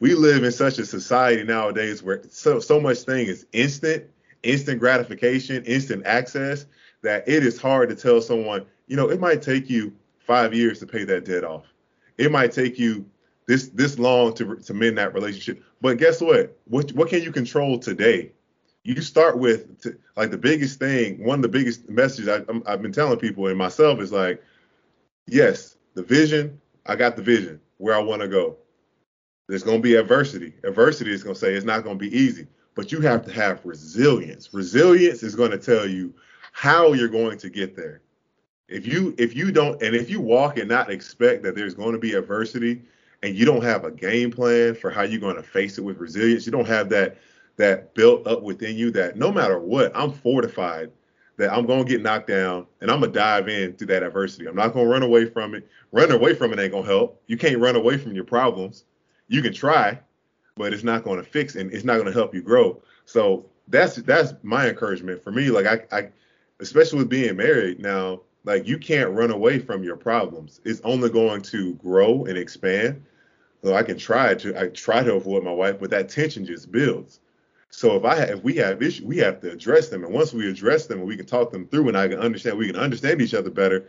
We 0.00 0.14
live 0.14 0.44
in 0.44 0.52
such 0.52 0.78
a 0.78 0.86
society 0.86 1.44
nowadays 1.44 2.02
where 2.02 2.22
so 2.30 2.58
so 2.58 2.80
much 2.80 2.98
thing 3.00 3.26
is 3.26 3.46
instant, 3.52 4.04
instant 4.42 4.80
gratification, 4.80 5.62
instant 5.64 6.06
access 6.06 6.64
that 7.02 7.28
it 7.28 7.44
is 7.44 7.60
hard 7.60 7.90
to 7.90 7.96
tell 7.96 8.22
someone, 8.22 8.64
you 8.86 8.96
know, 8.96 9.10
it 9.10 9.20
might 9.20 9.42
take 9.42 9.68
you 9.68 9.92
5 10.20 10.54
years 10.54 10.78
to 10.78 10.86
pay 10.86 11.04
that 11.04 11.24
debt 11.24 11.44
off. 11.44 11.71
It 12.18 12.30
might 12.30 12.52
take 12.52 12.78
you 12.78 13.06
this 13.46 13.68
this 13.68 13.98
long 13.98 14.34
to 14.34 14.56
to 14.56 14.74
mend 14.74 14.98
that 14.98 15.14
relationship. 15.14 15.62
But 15.80 15.98
guess 15.98 16.20
what? 16.20 16.56
What 16.64 16.92
what 16.92 17.08
can 17.08 17.22
you 17.22 17.32
control 17.32 17.78
today? 17.78 18.32
you 18.84 19.00
start 19.00 19.38
with 19.38 19.86
like 20.16 20.30
the 20.30 20.38
biggest 20.38 20.78
thing, 20.78 21.24
one 21.24 21.38
of 21.38 21.42
the 21.42 21.48
biggest 21.48 21.88
messages 21.88 22.28
I, 22.28 22.70
have 22.70 22.82
been 22.82 22.92
telling 22.92 23.18
people 23.18 23.46
and 23.46 23.56
myself 23.56 24.00
is 24.00 24.12
like, 24.12 24.42
yes, 25.26 25.76
the 25.94 26.02
vision, 26.02 26.60
I 26.86 26.96
got 26.96 27.16
the 27.16 27.22
vision 27.22 27.60
where 27.78 27.94
I 27.94 28.00
want 28.00 28.22
to 28.22 28.28
go. 28.28 28.56
There's 29.48 29.62
going 29.62 29.78
to 29.78 29.82
be 29.82 29.96
adversity. 29.96 30.54
Adversity 30.64 31.12
is 31.12 31.22
going 31.22 31.34
to 31.34 31.40
say 31.40 31.54
it's 31.54 31.66
not 31.66 31.84
going 31.84 31.98
to 31.98 32.10
be 32.10 32.16
easy, 32.16 32.46
but 32.74 32.90
you 32.90 33.00
have 33.00 33.24
to 33.26 33.32
have 33.32 33.64
resilience. 33.64 34.52
Resilience 34.52 35.22
is 35.22 35.36
going 35.36 35.50
to 35.50 35.58
tell 35.58 35.86
you 35.86 36.12
how 36.52 36.92
you're 36.92 37.08
going 37.08 37.38
to 37.38 37.50
get 37.50 37.76
there. 37.76 38.01
If 38.72 38.86
you 38.86 39.14
if 39.18 39.36
you 39.36 39.52
don't 39.52 39.80
and 39.82 39.94
if 39.94 40.08
you 40.10 40.20
walk 40.20 40.58
and 40.58 40.68
not 40.68 40.90
expect 40.90 41.42
that 41.42 41.54
there's 41.54 41.74
going 41.74 41.92
to 41.92 41.98
be 41.98 42.14
adversity 42.14 42.82
and 43.22 43.36
you 43.36 43.44
don't 43.44 43.62
have 43.62 43.84
a 43.84 43.90
game 43.90 44.30
plan 44.30 44.74
for 44.74 44.90
how 44.90 45.02
you're 45.02 45.20
going 45.20 45.36
to 45.36 45.42
face 45.42 45.78
it 45.78 45.82
with 45.82 45.98
resilience, 45.98 46.46
you 46.46 46.52
don't 46.52 46.66
have 46.66 46.88
that 46.90 47.18
that 47.56 47.94
built 47.94 48.26
up 48.26 48.42
within 48.42 48.76
you 48.76 48.90
that 48.92 49.16
no 49.16 49.30
matter 49.30 49.58
what, 49.58 49.92
I'm 49.94 50.12
fortified 50.12 50.90
that 51.36 51.52
I'm 51.52 51.66
gonna 51.66 51.84
get 51.84 52.02
knocked 52.02 52.28
down 52.28 52.66
and 52.80 52.90
I'm 52.90 53.00
gonna 53.00 53.12
dive 53.12 53.48
in 53.48 53.70
into 53.70 53.86
that 53.86 54.02
adversity. 54.02 54.46
I'm 54.46 54.56
not 54.56 54.72
gonna 54.72 54.88
run 54.88 55.02
away 55.02 55.26
from 55.26 55.54
it. 55.54 55.68
Running 55.90 56.14
away 56.14 56.34
from 56.34 56.52
it 56.52 56.58
ain't 56.58 56.72
gonna 56.72 56.86
help. 56.86 57.22
You 57.26 57.36
can't 57.36 57.58
run 57.58 57.76
away 57.76 57.98
from 57.98 58.14
your 58.14 58.24
problems. 58.24 58.84
You 59.28 59.42
can 59.42 59.52
try, 59.52 59.98
but 60.56 60.72
it's 60.72 60.84
not 60.84 61.04
gonna 61.04 61.22
fix 61.22 61.56
and 61.56 61.72
it's 61.72 61.84
not 61.84 61.98
gonna 61.98 62.12
help 62.12 62.34
you 62.34 62.42
grow. 62.42 62.82
So 63.04 63.46
that's 63.68 63.96
that's 63.96 64.34
my 64.42 64.68
encouragement 64.68 65.22
for 65.22 65.32
me. 65.32 65.50
Like 65.50 65.66
I, 65.66 65.96
I 65.96 66.08
especially 66.60 67.00
with 67.00 67.08
being 67.08 67.36
married 67.36 67.80
now, 67.80 68.20
like 68.44 68.66
you 68.66 68.78
can't 68.78 69.10
run 69.10 69.30
away 69.30 69.58
from 69.58 69.82
your 69.82 69.96
problems. 69.96 70.60
It's 70.64 70.80
only 70.84 71.10
going 71.10 71.42
to 71.42 71.74
grow 71.74 72.24
and 72.24 72.36
expand. 72.36 73.04
So 73.62 73.74
I 73.74 73.82
can 73.82 73.96
try 73.96 74.34
to 74.34 74.60
I 74.60 74.68
try 74.68 75.02
to 75.02 75.14
avoid 75.14 75.44
my 75.44 75.52
wife, 75.52 75.78
but 75.78 75.90
that 75.90 76.08
tension 76.08 76.44
just 76.44 76.72
builds. 76.72 77.20
So 77.70 77.96
if 77.96 78.04
I 78.04 78.16
if 78.24 78.42
we 78.42 78.56
have 78.56 78.82
issues, 78.82 79.06
we 79.06 79.18
have 79.18 79.40
to 79.40 79.52
address 79.52 79.88
them. 79.88 80.04
And 80.04 80.12
once 80.12 80.32
we 80.32 80.48
address 80.48 80.86
them 80.86 80.98
and 80.98 81.06
we 81.06 81.16
can 81.16 81.26
talk 81.26 81.52
them 81.52 81.66
through 81.68 81.88
and 81.88 81.96
I 81.96 82.08
can 82.08 82.18
understand, 82.18 82.58
we 82.58 82.66
can 82.66 82.76
understand 82.76 83.22
each 83.22 83.34
other 83.34 83.50
better, 83.50 83.86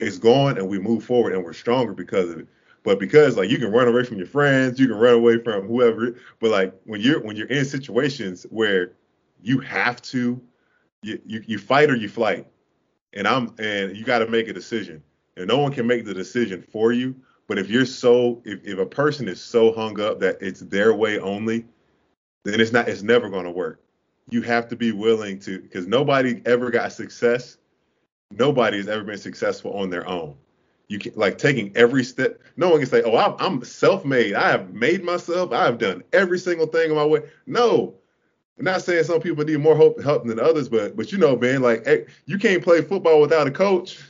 it's 0.00 0.18
gone 0.18 0.58
and 0.58 0.68
we 0.68 0.78
move 0.78 1.04
forward 1.04 1.32
and 1.32 1.44
we're 1.44 1.52
stronger 1.52 1.94
because 1.94 2.30
of 2.30 2.40
it. 2.40 2.48
But 2.82 2.98
because 2.98 3.36
like 3.36 3.48
you 3.48 3.58
can 3.58 3.72
run 3.72 3.88
away 3.88 4.04
from 4.04 4.18
your 4.18 4.26
friends, 4.26 4.78
you 4.80 4.88
can 4.88 4.96
run 4.96 5.14
away 5.14 5.38
from 5.38 5.66
whoever, 5.66 6.16
but 6.40 6.50
like 6.50 6.74
when 6.84 7.00
you're 7.00 7.20
when 7.20 7.36
you're 7.36 7.48
in 7.48 7.64
situations 7.64 8.44
where 8.50 8.92
you 9.40 9.60
have 9.60 10.02
to, 10.02 10.40
you 11.02 11.20
you, 11.24 11.44
you 11.46 11.58
fight 11.58 11.90
or 11.90 11.96
you 11.96 12.08
flight. 12.08 12.46
And 13.16 13.26
I'm 13.26 13.54
and 13.58 13.96
you 13.96 14.04
got 14.04 14.20
to 14.20 14.28
make 14.28 14.46
a 14.46 14.52
decision. 14.52 15.02
And 15.36 15.48
no 15.48 15.58
one 15.58 15.72
can 15.72 15.86
make 15.86 16.04
the 16.04 16.14
decision 16.14 16.62
for 16.62 16.92
you. 16.92 17.16
But 17.48 17.58
if 17.58 17.68
you're 17.68 17.86
so 17.86 18.42
if, 18.44 18.64
if 18.64 18.78
a 18.78 18.86
person 18.86 19.26
is 19.26 19.40
so 19.40 19.72
hung 19.72 19.98
up 20.00 20.20
that 20.20 20.38
it's 20.40 20.60
their 20.60 20.94
way 20.94 21.18
only, 21.18 21.64
then 22.44 22.60
it's 22.60 22.72
not 22.72 22.88
it's 22.88 23.02
never 23.02 23.28
going 23.28 23.44
to 23.44 23.50
work. 23.50 23.80
You 24.28 24.42
have 24.42 24.68
to 24.68 24.76
be 24.76 24.92
willing 24.92 25.38
to 25.40 25.60
because 25.60 25.86
nobody 25.86 26.42
ever 26.44 26.70
got 26.70 26.92
success. 26.92 27.56
Nobody 28.30 28.76
has 28.76 28.88
ever 28.88 29.04
been 29.04 29.18
successful 29.18 29.72
on 29.72 29.88
their 29.88 30.06
own. 30.06 30.36
You 30.88 30.98
can 30.98 31.12
like 31.16 31.38
taking 31.38 31.76
every 31.76 32.04
step. 32.04 32.40
No 32.56 32.68
one 32.68 32.80
can 32.80 32.88
say, 32.88 33.02
"Oh, 33.02 33.16
I'm, 33.16 33.34
I'm 33.38 33.64
self-made. 33.64 34.34
I 34.34 34.50
have 34.50 34.72
made 34.74 35.02
myself. 35.04 35.52
I 35.52 35.64
have 35.64 35.78
done 35.78 36.04
every 36.12 36.38
single 36.38 36.66
thing 36.66 36.90
in 36.90 36.96
my 36.96 37.04
way." 37.04 37.22
No, 37.46 37.94
I'm 38.58 38.64
not 38.64 38.82
saying 38.82 39.04
some 39.04 39.20
people 39.20 39.44
need 39.44 39.58
more 39.58 39.76
help, 39.76 40.02
help 40.02 40.24
than 40.24 40.40
others, 40.40 40.68
but 40.68 40.96
but 40.96 41.12
you 41.12 41.18
know, 41.18 41.36
man, 41.36 41.60
like 41.62 41.84
hey, 41.84 42.06
you 42.24 42.38
can't 42.38 42.62
play 42.62 42.80
football 42.80 43.20
without 43.20 43.46
a 43.46 43.50
coach. 43.50 43.98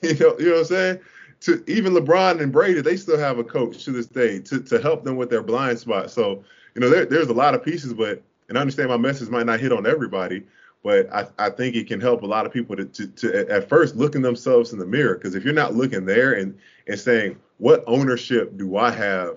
You 0.00 0.14
know, 0.14 0.34
you 0.38 0.46
know 0.46 0.52
what 0.52 0.58
I'm 0.60 0.64
saying? 0.64 1.00
To 1.40 1.62
even 1.66 1.92
LeBron 1.92 2.40
and 2.40 2.50
Brady, 2.50 2.80
they 2.80 2.96
still 2.96 3.18
have 3.18 3.38
a 3.38 3.44
coach 3.44 3.84
to 3.84 3.90
this 3.92 4.06
day 4.06 4.38
to 4.38 4.60
to 4.60 4.80
help 4.80 5.04
them 5.04 5.16
with 5.16 5.28
their 5.28 5.42
blind 5.42 5.78
spot. 5.78 6.10
So 6.10 6.42
you 6.74 6.80
know, 6.80 6.88
there, 6.88 7.04
there's 7.04 7.28
a 7.28 7.34
lot 7.34 7.54
of 7.54 7.62
pieces, 7.62 7.92
but 7.92 8.22
and 8.48 8.56
I 8.56 8.62
understand 8.62 8.88
my 8.88 8.96
message 8.96 9.28
might 9.28 9.44
not 9.44 9.60
hit 9.60 9.70
on 9.70 9.86
everybody, 9.86 10.44
but 10.82 11.12
I, 11.12 11.26
I 11.38 11.50
think 11.50 11.76
it 11.76 11.86
can 11.86 12.00
help 12.00 12.22
a 12.22 12.26
lot 12.26 12.46
of 12.46 12.52
people 12.52 12.76
to, 12.76 12.86
to, 12.86 13.06
to 13.06 13.50
at 13.50 13.68
first 13.68 13.94
looking 13.94 14.22
themselves 14.22 14.72
in 14.72 14.78
the 14.78 14.86
mirror. 14.86 15.16
Because 15.16 15.34
if 15.34 15.44
you're 15.44 15.52
not 15.52 15.74
looking 15.74 16.06
there 16.06 16.32
and 16.32 16.58
and 16.86 16.98
saying 16.98 17.36
what 17.58 17.84
ownership 17.86 18.56
do 18.56 18.78
I 18.78 18.90
have 18.90 19.36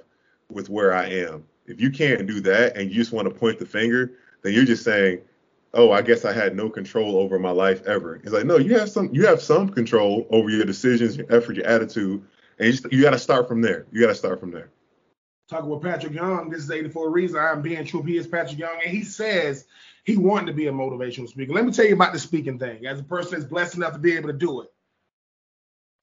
with 0.49 0.69
where 0.69 0.93
I 0.93 1.07
am, 1.07 1.43
if 1.65 1.81
you 1.81 1.89
can't 1.89 2.27
do 2.27 2.39
that 2.41 2.77
and 2.77 2.89
you 2.89 2.95
just 2.95 3.11
want 3.11 3.27
to 3.27 3.33
point 3.33 3.59
the 3.59 3.65
finger, 3.65 4.13
then 4.41 4.53
you're 4.53 4.65
just 4.65 4.83
saying, 4.83 5.21
oh, 5.73 5.91
I 5.91 6.01
guess 6.01 6.25
I 6.25 6.33
had 6.33 6.55
no 6.55 6.69
control 6.69 7.17
over 7.17 7.37
my 7.39 7.51
life 7.51 7.85
ever. 7.85 8.15
It's 8.17 8.31
like 8.31 8.45
no, 8.45 8.57
you 8.57 8.77
have 8.77 8.89
some 8.89 9.09
you 9.13 9.25
have 9.25 9.41
some 9.41 9.69
control 9.69 10.27
over 10.29 10.49
your 10.49 10.65
decisions, 10.65 11.17
your 11.17 11.31
effort, 11.33 11.55
your 11.55 11.65
attitude, 11.65 12.23
and 12.59 12.73
you, 12.73 12.89
you 12.91 13.01
got 13.03 13.11
to 13.11 13.19
start 13.19 13.47
from 13.47 13.61
there. 13.61 13.85
You 13.91 14.01
got 14.01 14.07
to 14.07 14.15
start 14.15 14.39
from 14.39 14.51
there 14.51 14.69
talking 15.47 15.69
with 15.69 15.81
Patric 15.81 16.13
Young. 16.13 16.49
This 16.49 16.63
is 16.63 16.71
84 16.71 17.09
Reason. 17.11 17.39
I'm 17.39 17.61
Ben 17.61 17.85
True. 17.85 18.01
He 18.01 18.17
is 18.17 18.27
Patric 18.27 18.57
Young, 18.57 18.79
and 18.83 18.91
he 18.91 19.03
says 19.03 19.65
he 20.03 20.17
wanted 20.17 20.47
to 20.47 20.53
be 20.53 20.67
a 20.67 20.71
motivational 20.71 21.27
speaker. 21.27 21.53
Let 21.53 21.65
me 21.65 21.71
tell 21.71 21.85
you 21.85 21.93
about 21.93 22.13
the 22.13 22.19
speaking 22.19 22.59
thing. 22.59 22.85
As 22.85 22.99
a 22.99 23.03
person 23.03 23.33
that's 23.33 23.45
blessed 23.45 23.75
enough 23.75 23.93
to 23.93 23.99
be 23.99 24.13
able 24.13 24.29
to 24.29 24.37
do 24.37 24.61
it, 24.61 24.71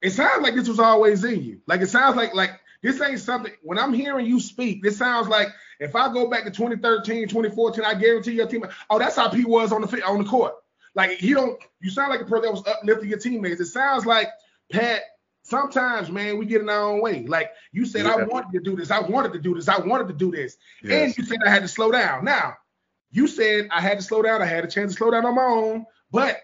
it 0.00 0.10
sounds 0.10 0.42
like 0.42 0.54
this 0.54 0.68
was 0.68 0.78
always 0.78 1.24
in 1.24 1.42
you. 1.42 1.60
Like 1.66 1.80
it 1.80 1.88
sounds 1.88 2.16
like 2.16 2.34
like 2.34 2.60
this 2.82 3.00
ain't 3.00 3.20
something. 3.20 3.52
When 3.62 3.78
I'm 3.78 3.92
hearing 3.92 4.26
you 4.26 4.40
speak, 4.40 4.82
this 4.82 4.98
sounds 4.98 5.28
like 5.28 5.48
if 5.80 5.94
I 5.94 6.12
go 6.12 6.28
back 6.28 6.44
to 6.44 6.50
2013, 6.50 7.28
2014, 7.28 7.84
I 7.84 7.94
guarantee 7.94 8.32
your 8.32 8.46
team. 8.46 8.66
Oh, 8.90 8.98
that's 8.98 9.16
how 9.16 9.28
Pete 9.28 9.46
was 9.46 9.72
on 9.72 9.82
the 9.82 10.04
on 10.04 10.22
the 10.22 10.28
court. 10.28 10.54
Like 10.94 11.12
he 11.12 11.32
don't. 11.32 11.60
You 11.80 11.90
sound 11.90 12.10
like 12.10 12.20
a 12.20 12.24
person 12.24 12.42
that 12.42 12.52
was 12.52 12.66
uplifting 12.66 13.08
your 13.08 13.18
teammates. 13.18 13.60
It 13.60 13.66
sounds 13.66 14.04
like 14.04 14.28
Pat 14.70 15.02
sometimes, 15.42 16.10
man, 16.10 16.38
we 16.38 16.46
get 16.46 16.60
in 16.60 16.68
our 16.68 16.90
own 16.90 17.00
way. 17.00 17.24
Like 17.26 17.50
you 17.72 17.84
said, 17.84 18.04
yeah. 18.04 18.12
I 18.14 18.24
wanted 18.24 18.52
to 18.52 18.60
do 18.60 18.76
this. 18.76 18.90
I 18.90 19.00
wanted 19.00 19.32
to 19.32 19.38
do 19.38 19.54
this. 19.54 19.68
I 19.68 19.78
wanted 19.78 20.08
to 20.08 20.14
do 20.14 20.30
this. 20.30 20.56
Yes. 20.82 20.92
And 20.92 21.18
you 21.18 21.24
said 21.24 21.38
I 21.44 21.50
had 21.50 21.62
to 21.62 21.68
slow 21.68 21.90
down. 21.90 22.24
Now, 22.24 22.54
you 23.10 23.26
said 23.26 23.68
I 23.70 23.80
had 23.80 23.98
to 23.98 24.04
slow 24.04 24.22
down. 24.22 24.42
I 24.42 24.46
had 24.46 24.64
a 24.64 24.68
chance 24.68 24.92
to 24.92 24.98
slow 24.98 25.10
down 25.10 25.26
on 25.26 25.34
my 25.34 25.42
own, 25.42 25.86
but 26.10 26.40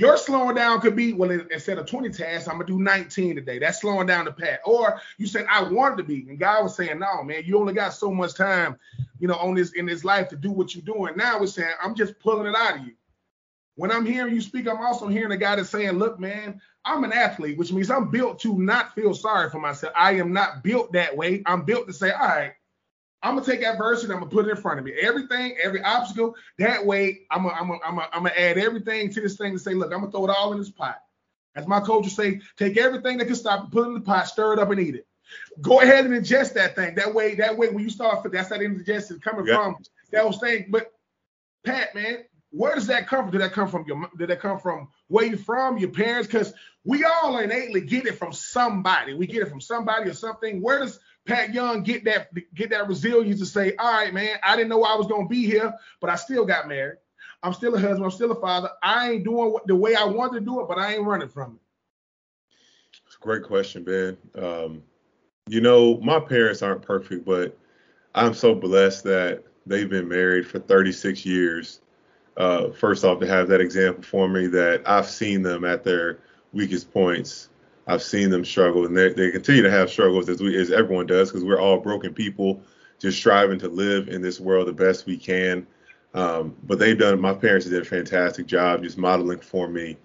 Your 0.00 0.16
slowing 0.16 0.54
down 0.54 0.80
could 0.80 0.96
be, 0.96 1.12
well, 1.12 1.30
instead 1.30 1.76
of 1.76 1.84
20 1.84 2.08
tasks, 2.08 2.48
I'm 2.48 2.54
gonna 2.54 2.64
do 2.64 2.80
19 2.80 3.36
today. 3.36 3.58
That's 3.58 3.82
slowing 3.82 4.06
down 4.06 4.24
the 4.24 4.32
path. 4.32 4.60
Or 4.64 4.98
you 5.18 5.26
said 5.26 5.44
I 5.50 5.62
wanted 5.62 5.98
to 5.98 6.04
be, 6.04 6.26
and 6.26 6.38
God 6.38 6.62
was 6.62 6.74
saying, 6.74 6.98
no, 7.00 7.22
man, 7.22 7.42
you 7.44 7.58
only 7.58 7.74
got 7.74 7.92
so 7.92 8.10
much 8.10 8.32
time, 8.32 8.78
you 9.18 9.28
know, 9.28 9.34
on 9.34 9.54
this 9.54 9.72
in 9.72 9.84
this 9.84 10.02
life 10.02 10.30
to 10.30 10.36
do 10.36 10.50
what 10.52 10.74
you're 10.74 10.82
doing. 10.82 11.18
Now 11.18 11.38
we're 11.38 11.48
saying, 11.48 11.74
I'm 11.84 11.94
just 11.94 12.18
pulling 12.18 12.46
it 12.46 12.56
out 12.56 12.78
of 12.78 12.86
you. 12.86 12.94
When 13.74 13.90
I'm 13.90 14.06
hearing 14.06 14.32
you 14.32 14.40
speak, 14.40 14.66
I'm 14.66 14.80
also 14.80 15.06
hearing 15.06 15.32
a 15.32 15.36
guy 15.36 15.56
that's 15.56 15.68
saying, 15.68 15.92
look, 15.92 16.18
man, 16.18 16.62
I'm 16.86 17.04
an 17.04 17.12
athlete, 17.12 17.58
which 17.58 17.70
means 17.70 17.90
I'm 17.90 18.10
built 18.10 18.38
to 18.40 18.58
not 18.58 18.94
feel 18.94 19.12
sorry 19.12 19.50
for 19.50 19.60
myself. 19.60 19.92
I 19.94 20.12
am 20.12 20.32
not 20.32 20.64
built 20.64 20.94
that 20.94 21.14
way. 21.14 21.42
I'm 21.44 21.66
built 21.66 21.86
to 21.88 21.92
say, 21.92 22.10
all 22.10 22.26
right, 22.26 22.52
I'm 23.22 23.34
gonna 23.34 23.46
take 23.46 23.62
adversity, 23.62 24.06
and 24.06 24.14
I'm 24.14 24.20
gonna 24.20 24.30
put 24.30 24.46
it 24.46 24.50
in 24.50 24.56
front 24.56 24.78
of 24.78 24.84
me. 24.84 24.92
Everything, 25.00 25.56
every 25.62 25.82
obstacle. 25.82 26.36
That 26.58 26.86
way, 26.86 27.22
I'm 27.30 27.42
gonna, 27.42 27.54
I'm 27.54 27.68
gonna, 27.68 27.80
I'm 27.84 27.94
gonna, 27.96 28.08
I'm 28.12 28.22
gonna 28.22 28.34
add 28.34 28.56
everything 28.58 29.10
to 29.12 29.20
this 29.20 29.36
thing 29.36 29.52
to 29.52 29.58
say, 29.58 29.74
look, 29.74 29.92
I'm 29.92 30.00
gonna 30.00 30.10
throw 30.10 30.24
it 30.26 30.30
all 30.30 30.52
in 30.52 30.58
this 30.58 30.70
pot. 30.70 31.02
As 31.54 31.66
my 31.66 31.80
coach 31.80 32.04
would 32.04 32.12
say, 32.12 32.40
take 32.56 32.76
everything 32.76 33.18
that 33.18 33.26
can 33.26 33.34
stop 33.34 33.64
it, 33.64 33.70
put 33.72 33.84
it 33.84 33.88
in 33.88 33.94
the 33.94 34.00
pot, 34.00 34.28
stir 34.28 34.54
it 34.54 34.58
up, 34.58 34.70
and 34.70 34.80
eat 34.80 34.94
it. 34.94 35.06
Go 35.60 35.80
ahead 35.80 36.06
and 36.06 36.14
ingest 36.14 36.54
that 36.54 36.74
thing. 36.74 36.94
That 36.94 37.14
way, 37.14 37.34
that 37.36 37.56
way, 37.56 37.68
when 37.68 37.84
you 37.84 37.90
start, 37.90 38.26
that's 38.32 38.48
that 38.48 38.62
indigestion 38.62 39.20
coming 39.20 39.46
yeah. 39.46 39.56
from 39.56 39.76
that 40.12 40.26
was 40.26 40.38
thing. 40.38 40.66
But 40.70 40.92
Pat, 41.64 41.94
man, 41.94 42.24
where 42.50 42.74
does 42.74 42.86
that 42.88 43.06
come 43.06 43.24
from? 43.24 43.32
Did 43.32 43.42
that 43.42 43.52
come 43.52 43.68
from 43.68 43.84
your? 43.86 44.08
Did 44.16 44.30
that 44.30 44.40
come 44.40 44.58
from 44.58 44.88
where 45.08 45.26
you 45.26 45.36
from? 45.36 45.78
Your 45.78 45.90
parents? 45.90 46.26
Because 46.26 46.52
we 46.84 47.04
all 47.04 47.38
innately 47.38 47.82
get 47.82 48.06
it 48.06 48.18
from 48.18 48.32
somebody. 48.32 49.14
We 49.14 49.26
get 49.26 49.42
it 49.42 49.50
from 49.50 49.60
somebody 49.60 50.08
or 50.10 50.14
something. 50.14 50.62
Where 50.62 50.80
does 50.80 50.98
Pat 51.26 51.52
Young 51.52 51.82
get 51.82 52.04
that 52.04 52.30
get 52.54 52.70
that 52.70 52.88
resilience 52.88 53.40
to 53.40 53.46
say, 53.46 53.74
all 53.76 53.92
right, 53.92 54.12
man, 54.12 54.38
I 54.42 54.56
didn't 54.56 54.68
know 54.68 54.82
I 54.84 54.96
was 54.96 55.06
gonna 55.06 55.28
be 55.28 55.46
here, 55.46 55.72
but 56.00 56.10
I 56.10 56.16
still 56.16 56.44
got 56.44 56.68
married. 56.68 56.98
I'm 57.42 57.52
still 57.52 57.74
a 57.74 57.80
husband. 57.80 58.04
I'm 58.04 58.10
still 58.10 58.32
a 58.32 58.40
father. 58.40 58.70
I 58.82 59.10
ain't 59.10 59.24
doing 59.24 59.52
what, 59.52 59.66
the 59.66 59.76
way 59.76 59.94
I 59.94 60.04
wanted 60.04 60.40
to 60.40 60.44
do 60.44 60.60
it, 60.60 60.68
but 60.68 60.78
I 60.78 60.94
ain't 60.94 61.04
running 61.04 61.28
from 61.28 61.54
it. 61.54 61.60
It's 63.06 63.16
a 63.16 63.20
great 63.20 63.44
question, 63.44 63.82
Ben. 63.82 64.16
Um, 64.36 64.82
you 65.48 65.60
know, 65.60 65.98
my 65.98 66.20
parents 66.20 66.62
aren't 66.62 66.82
perfect, 66.82 67.24
but 67.24 67.56
I'm 68.14 68.34
so 68.34 68.54
blessed 68.54 69.04
that 69.04 69.42
they've 69.66 69.88
been 69.88 70.08
married 70.08 70.46
for 70.46 70.58
36 70.58 71.24
years. 71.24 71.80
Uh, 72.36 72.70
first 72.70 73.04
off, 73.04 73.20
to 73.20 73.26
have 73.26 73.48
that 73.48 73.60
example 73.60 74.02
for 74.02 74.28
me 74.28 74.46
that 74.48 74.82
I've 74.86 75.08
seen 75.08 75.42
them 75.42 75.64
at 75.64 75.82
their 75.82 76.18
weakest 76.52 76.92
points 76.92 77.48
I've 77.86 78.02
seen 78.02 78.30
them 78.30 78.44
struggle, 78.44 78.86
and 78.86 78.96
they, 78.96 79.12
they 79.12 79.30
continue 79.30 79.62
to 79.62 79.70
have 79.70 79.90
struggles 79.90 80.28
as 80.28 80.40
we 80.40 80.56
as 80.56 80.70
everyone 80.70 81.06
does 81.06 81.30
because 81.30 81.44
we're 81.44 81.60
all 81.60 81.78
broken 81.78 82.14
people, 82.14 82.62
just 82.98 83.18
striving 83.18 83.58
to 83.60 83.68
live 83.68 84.08
in 84.08 84.22
this 84.22 84.38
world 84.40 84.68
the 84.68 84.72
best 84.72 85.06
we 85.06 85.16
can. 85.16 85.66
Um, 86.14 86.56
but 86.64 86.78
they've 86.78 86.98
done. 86.98 87.20
My 87.20 87.34
parents 87.34 87.66
did 87.66 87.80
a 87.80 87.84
fantastic 87.84 88.46
job 88.46 88.82
just 88.82 88.98
modeling 88.98 89.40
for 89.40 89.68
me 89.68 89.96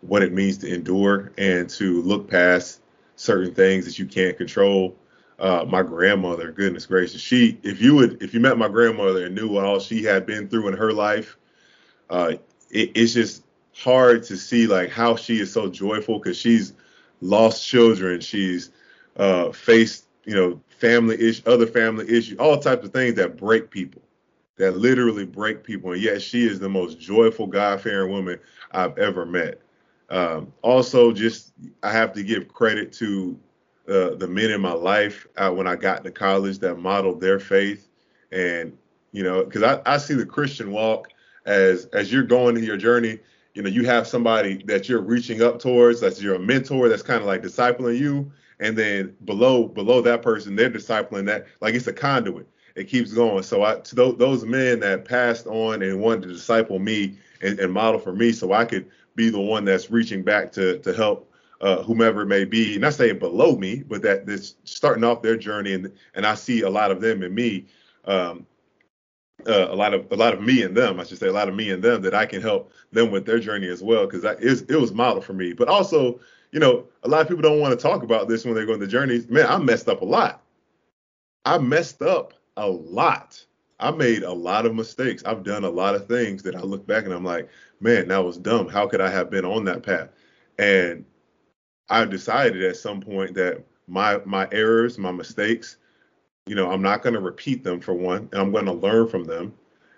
what 0.00 0.22
it 0.22 0.32
means 0.32 0.58
to 0.58 0.72
endure 0.72 1.32
and 1.38 1.68
to 1.70 2.02
look 2.02 2.28
past 2.30 2.80
certain 3.16 3.54
things 3.54 3.84
that 3.84 3.98
you 3.98 4.06
can't 4.06 4.36
control. 4.36 4.96
Uh, 5.38 5.64
my 5.68 5.82
grandmother, 5.82 6.50
goodness 6.50 6.86
gracious, 6.86 7.20
she 7.20 7.58
if 7.62 7.80
you 7.80 7.94
would 7.94 8.22
if 8.22 8.34
you 8.34 8.40
met 8.40 8.58
my 8.58 8.68
grandmother 8.68 9.26
and 9.26 9.34
knew 9.34 9.56
all 9.56 9.78
she 9.78 10.02
had 10.02 10.26
been 10.26 10.48
through 10.48 10.68
in 10.68 10.76
her 10.76 10.92
life, 10.92 11.36
uh, 12.10 12.32
it, 12.70 12.90
it's 12.94 13.14
just 13.14 13.44
hard 13.72 14.24
to 14.24 14.36
see 14.36 14.66
like 14.66 14.90
how 14.90 15.14
she 15.14 15.40
is 15.40 15.52
so 15.52 15.68
joyful 15.68 16.18
because 16.18 16.36
she's 16.36 16.72
lost 17.20 17.66
children. 17.66 18.20
She's 18.20 18.70
uh, 19.16 19.52
faced, 19.52 20.06
you 20.24 20.34
know, 20.34 20.60
family 20.68 21.20
issue, 21.20 21.42
other 21.46 21.66
family 21.66 22.08
issues, 22.08 22.38
all 22.38 22.58
types 22.58 22.84
of 22.84 22.92
things 22.92 23.14
that 23.14 23.36
break 23.36 23.70
people, 23.70 24.02
that 24.56 24.76
literally 24.76 25.24
break 25.24 25.64
people. 25.64 25.92
And 25.92 26.02
yet 26.02 26.22
she 26.22 26.46
is 26.46 26.58
the 26.58 26.68
most 26.68 27.00
joyful, 27.00 27.46
God-fearing 27.46 28.10
woman 28.12 28.38
I've 28.72 28.96
ever 28.98 29.26
met. 29.26 29.60
Um, 30.10 30.52
also, 30.62 31.12
just 31.12 31.52
I 31.82 31.92
have 31.92 32.12
to 32.14 32.22
give 32.22 32.48
credit 32.48 32.92
to 32.94 33.38
uh, 33.88 34.14
the 34.14 34.28
men 34.28 34.50
in 34.50 34.60
my 34.60 34.72
life 34.72 35.26
uh, 35.36 35.50
when 35.50 35.66
I 35.66 35.76
got 35.76 36.04
to 36.04 36.10
college 36.10 36.58
that 36.60 36.76
modeled 36.76 37.20
their 37.20 37.38
faith, 37.38 37.88
and 38.32 38.76
you 39.12 39.22
know, 39.22 39.44
because 39.44 39.62
I, 39.62 39.80
I 39.84 39.98
see 39.98 40.14
the 40.14 40.26
Christian 40.26 40.70
walk 40.70 41.08
as 41.44 41.86
as 41.86 42.12
you're 42.12 42.22
going 42.22 42.56
in 42.56 42.64
your 42.64 42.76
journey 42.76 43.18
you 43.58 43.64
know 43.64 43.70
you 43.70 43.84
have 43.84 44.06
somebody 44.06 44.62
that 44.66 44.88
you're 44.88 45.00
reaching 45.00 45.42
up 45.42 45.58
towards 45.58 46.00
that's 46.00 46.22
your 46.22 46.38
mentor 46.38 46.88
that's 46.88 47.02
kind 47.02 47.20
of 47.20 47.26
like 47.26 47.42
discipling 47.42 47.98
you 47.98 48.30
and 48.60 48.78
then 48.78 49.16
below 49.24 49.66
below 49.66 50.00
that 50.00 50.22
person 50.22 50.54
they're 50.54 50.70
discipling 50.70 51.26
that 51.26 51.44
like 51.60 51.74
it's 51.74 51.88
a 51.88 51.92
conduit. 51.92 52.46
It 52.76 52.84
keeps 52.84 53.12
going. 53.12 53.42
So 53.42 53.64
i 53.64 53.74
to 53.74 53.94
those, 53.96 54.16
those 54.16 54.44
men 54.44 54.78
that 54.80 55.04
passed 55.04 55.48
on 55.48 55.82
and 55.82 56.00
wanted 56.00 56.22
to 56.22 56.28
disciple 56.28 56.78
me 56.78 57.18
and, 57.42 57.58
and, 57.58 57.72
model 57.72 57.98
for 57.98 58.12
me 58.12 58.30
so 58.30 58.52
i 58.52 58.64
could 58.64 58.88
be 59.16 59.28
the 59.28 59.40
one 59.40 59.64
that's 59.64 59.90
reaching 59.90 60.22
back 60.22 60.52
to 60.52 60.78
to 60.78 60.94
help 60.94 61.28
uh, 61.60 61.82
whomever 61.82 62.22
it 62.22 62.26
may 62.26 62.44
be. 62.44 62.78
Not 62.78 62.94
saying 62.94 63.18
below 63.18 63.56
me 63.56 63.82
but 63.82 64.02
that 64.02 64.24
that's 64.24 64.54
starting 64.62 65.02
off 65.02 65.20
their 65.20 65.36
journey 65.36 65.72
and 65.72 65.92
and 66.14 66.24
i 66.24 66.36
see 66.36 66.60
a 66.60 66.70
lot 66.70 66.92
of 66.92 67.00
them 67.00 67.24
in 67.24 67.34
me. 67.34 67.66
Um, 68.04 68.46
uh, 69.48 69.68
a 69.70 69.74
lot 69.74 69.94
of 69.94 70.10
a 70.12 70.16
lot 70.16 70.34
of 70.34 70.42
me 70.42 70.62
and 70.62 70.76
them, 70.76 71.00
I 71.00 71.04
should 71.04 71.18
say, 71.18 71.28
a 71.28 71.32
lot 71.32 71.48
of 71.48 71.54
me 71.54 71.70
and 71.70 71.82
them 71.82 72.02
that 72.02 72.14
I 72.14 72.26
can 72.26 72.42
help 72.42 72.72
them 72.92 73.10
with 73.10 73.24
their 73.24 73.38
journey 73.38 73.68
as 73.68 73.82
well, 73.82 74.06
because 74.06 74.24
is 74.40 74.62
it 74.62 74.76
was 74.76 74.92
model 74.92 75.22
for 75.22 75.32
me. 75.32 75.52
But 75.52 75.68
also, 75.68 76.20
you 76.52 76.60
know, 76.60 76.84
a 77.02 77.08
lot 77.08 77.22
of 77.22 77.28
people 77.28 77.42
don't 77.42 77.60
want 77.60 77.78
to 77.78 77.82
talk 77.82 78.02
about 78.02 78.28
this 78.28 78.44
when 78.44 78.54
they're 78.54 78.66
going 78.66 78.80
the 78.80 78.86
journeys. 78.86 79.28
Man, 79.28 79.46
I 79.46 79.56
messed 79.58 79.88
up 79.88 80.02
a 80.02 80.04
lot. 80.04 80.42
I 81.44 81.58
messed 81.58 82.02
up 82.02 82.34
a 82.56 82.68
lot. 82.68 83.42
I 83.80 83.90
made 83.90 84.22
a 84.22 84.32
lot 84.32 84.66
of 84.66 84.74
mistakes. 84.74 85.22
I've 85.24 85.44
done 85.44 85.64
a 85.64 85.70
lot 85.70 85.94
of 85.94 86.08
things 86.08 86.42
that 86.42 86.56
I 86.56 86.60
look 86.60 86.86
back 86.86 87.04
and 87.04 87.14
I'm 87.14 87.24
like, 87.24 87.48
man, 87.80 88.08
that 88.08 88.18
was 88.18 88.36
dumb. 88.36 88.68
How 88.68 88.86
could 88.86 89.00
I 89.00 89.08
have 89.08 89.30
been 89.30 89.44
on 89.44 89.64
that 89.64 89.82
path? 89.82 90.10
And 90.58 91.04
I 91.88 92.04
decided 92.04 92.62
at 92.62 92.76
some 92.76 93.00
point 93.00 93.34
that 93.34 93.64
my 93.86 94.20
my 94.24 94.48
errors, 94.52 94.98
my 94.98 95.12
mistakes, 95.12 95.77
you 96.48 96.54
know, 96.54 96.70
I'm 96.70 96.82
not 96.82 97.02
going 97.02 97.14
to 97.14 97.20
repeat 97.20 97.62
them 97.62 97.80
for 97.80 97.94
one, 97.94 98.28
and 98.32 98.40
I'm 98.40 98.52
going 98.52 98.64
to 98.64 98.72
learn 98.72 99.08
from 99.08 99.24
them, 99.24 99.52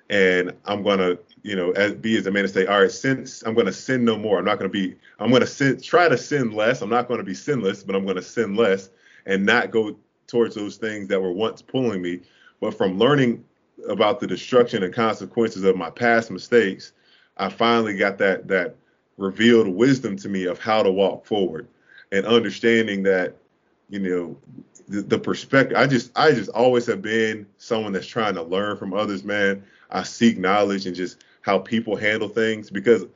and 0.08 0.52
I'm 0.64 0.82
going 0.82 0.98
to, 0.98 1.18
you 1.42 1.54
know, 1.54 1.70
as, 1.72 1.94
be 1.94 2.16
as 2.18 2.26
a 2.26 2.30
man 2.30 2.42
to 2.42 2.48
say, 2.48 2.66
all 2.66 2.80
right, 2.80 2.90
since 2.90 3.42
I'm 3.42 3.54
going 3.54 3.66
to 3.66 3.72
sin 3.72 4.04
no 4.04 4.18
more. 4.18 4.38
I'm 4.38 4.44
not 4.44 4.58
going 4.58 4.70
to 4.70 4.72
be, 4.72 4.96
I'm 5.18 5.30
going 5.30 5.42
to 5.42 5.46
sin, 5.46 5.80
try 5.80 6.08
to 6.08 6.18
sin 6.18 6.50
less. 6.50 6.82
I'm 6.82 6.90
not 6.90 7.08
going 7.08 7.18
to 7.18 7.24
be 7.24 7.34
sinless, 7.34 7.82
but 7.82 7.94
I'm 7.94 8.04
going 8.04 8.16
to 8.16 8.22
sin 8.22 8.56
less 8.56 8.90
and 9.26 9.46
not 9.46 9.70
go 9.70 9.96
towards 10.26 10.54
those 10.54 10.76
things 10.76 11.08
that 11.08 11.20
were 11.20 11.32
once 11.32 11.62
pulling 11.62 12.02
me. 12.02 12.20
But 12.60 12.76
from 12.76 12.98
learning 12.98 13.44
about 13.88 14.20
the 14.20 14.26
destruction 14.26 14.82
and 14.82 14.92
consequences 14.92 15.64
of 15.64 15.76
my 15.76 15.90
past 15.90 16.30
mistakes, 16.30 16.92
I 17.36 17.48
finally 17.48 17.96
got 17.96 18.18
that 18.18 18.48
that 18.48 18.76
revealed 19.16 19.68
wisdom 19.68 20.16
to 20.16 20.28
me 20.28 20.44
of 20.44 20.58
how 20.58 20.82
to 20.82 20.90
walk 20.90 21.26
forward 21.26 21.68
and 22.12 22.26
understanding 22.26 23.02
that 23.04 23.36
you 23.88 23.98
know 23.98 24.36
the, 24.90 25.18
perspective. 25.18 25.76
I 25.76 25.86
just 25.86 26.10
I 26.16 26.32
just 26.32 26.50
always 26.50 26.86
have 26.86 27.00
been 27.02 27.46
someone 27.58 27.92
that's 27.92 28.06
trying 28.06 28.34
to 28.34 28.42
learn 28.42 28.76
from 28.76 28.92
others, 28.92 29.24
man. 29.24 29.62
I 29.90 30.02
seek 30.02 30.38
knowledge 30.38 30.86
and 30.86 30.96
just 30.96 31.24
how 31.42 31.58
people 31.58 31.96
handle 31.96 32.28
things 32.28 32.70
because 32.70 33.06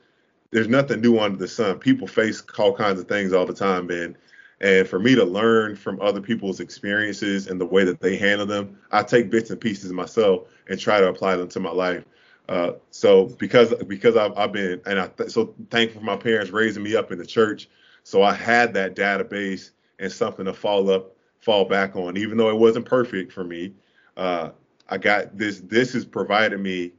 there's 0.51 0.67
nothing 0.67 1.01
new 1.01 1.19
under 1.19 1.37
the 1.37 1.47
sun. 1.47 1.79
People 1.79 2.07
face 2.07 2.41
all 2.57 2.75
kinds 2.75 2.99
of 2.99 3.07
things 3.07 3.33
all 3.33 3.45
the 3.45 3.53
time, 3.53 3.87
man. 3.87 4.15
And 4.61 4.87
for 4.87 4.99
me 4.99 5.15
to 5.15 5.25
learn 5.25 5.75
from 5.75 5.99
other 6.01 6.21
people's 6.21 6.61
experiences 6.61 7.47
and 7.47 7.59
the 7.59 7.65
way 7.65 7.83
that 7.83 7.99
they 7.99 8.15
handle 8.15 8.47
them, 8.47 8.79
I 8.91 9.03
take 9.03 9.29
bits 9.29 9.49
and 9.49 9.59
pieces 9.59 9.91
myself 9.91 10.47
and 10.69 10.79
try 10.79 11.01
to 11.01 11.09
apply 11.09 11.35
them 11.35 11.49
to 11.49 11.59
my 11.59 11.71
life. 11.71 12.05
Uh, 12.47 12.73
so 12.91 13.25
because 13.37 13.73
because 13.87 14.15
I've, 14.15 14.37
I've 14.37 14.53
been 14.53 14.81
and 14.85 14.99
I 14.99 15.07
th- 15.07 15.31
so 15.31 15.53
thankful 15.71 15.99
for 15.99 16.05
my 16.05 16.15
parents 16.15 16.51
raising 16.51 16.83
me 16.83 16.95
up 16.95 17.11
in 17.11 17.17
the 17.17 17.25
church, 17.25 17.67
so 18.03 18.21
I 18.21 18.33
had 18.33 18.73
that 18.75 18.95
database 18.95 19.71
and 19.99 20.11
something 20.11 20.45
to 20.45 20.53
fall 20.53 20.89
up 20.91 21.14
fall 21.45 21.63
back 21.63 21.95
on, 21.95 22.17
even 22.17 22.37
though 22.37 22.49
it 22.49 22.57
wasn't 22.57 22.85
perfect 22.85 23.31
for 23.31 23.43
me. 23.43 23.71
Uh, 24.17 24.49
I 24.89 24.97
got 24.97 25.37
this. 25.37 25.59
This 25.59 25.93
has 25.93 26.03
provided 26.03 26.59
me 26.59 26.93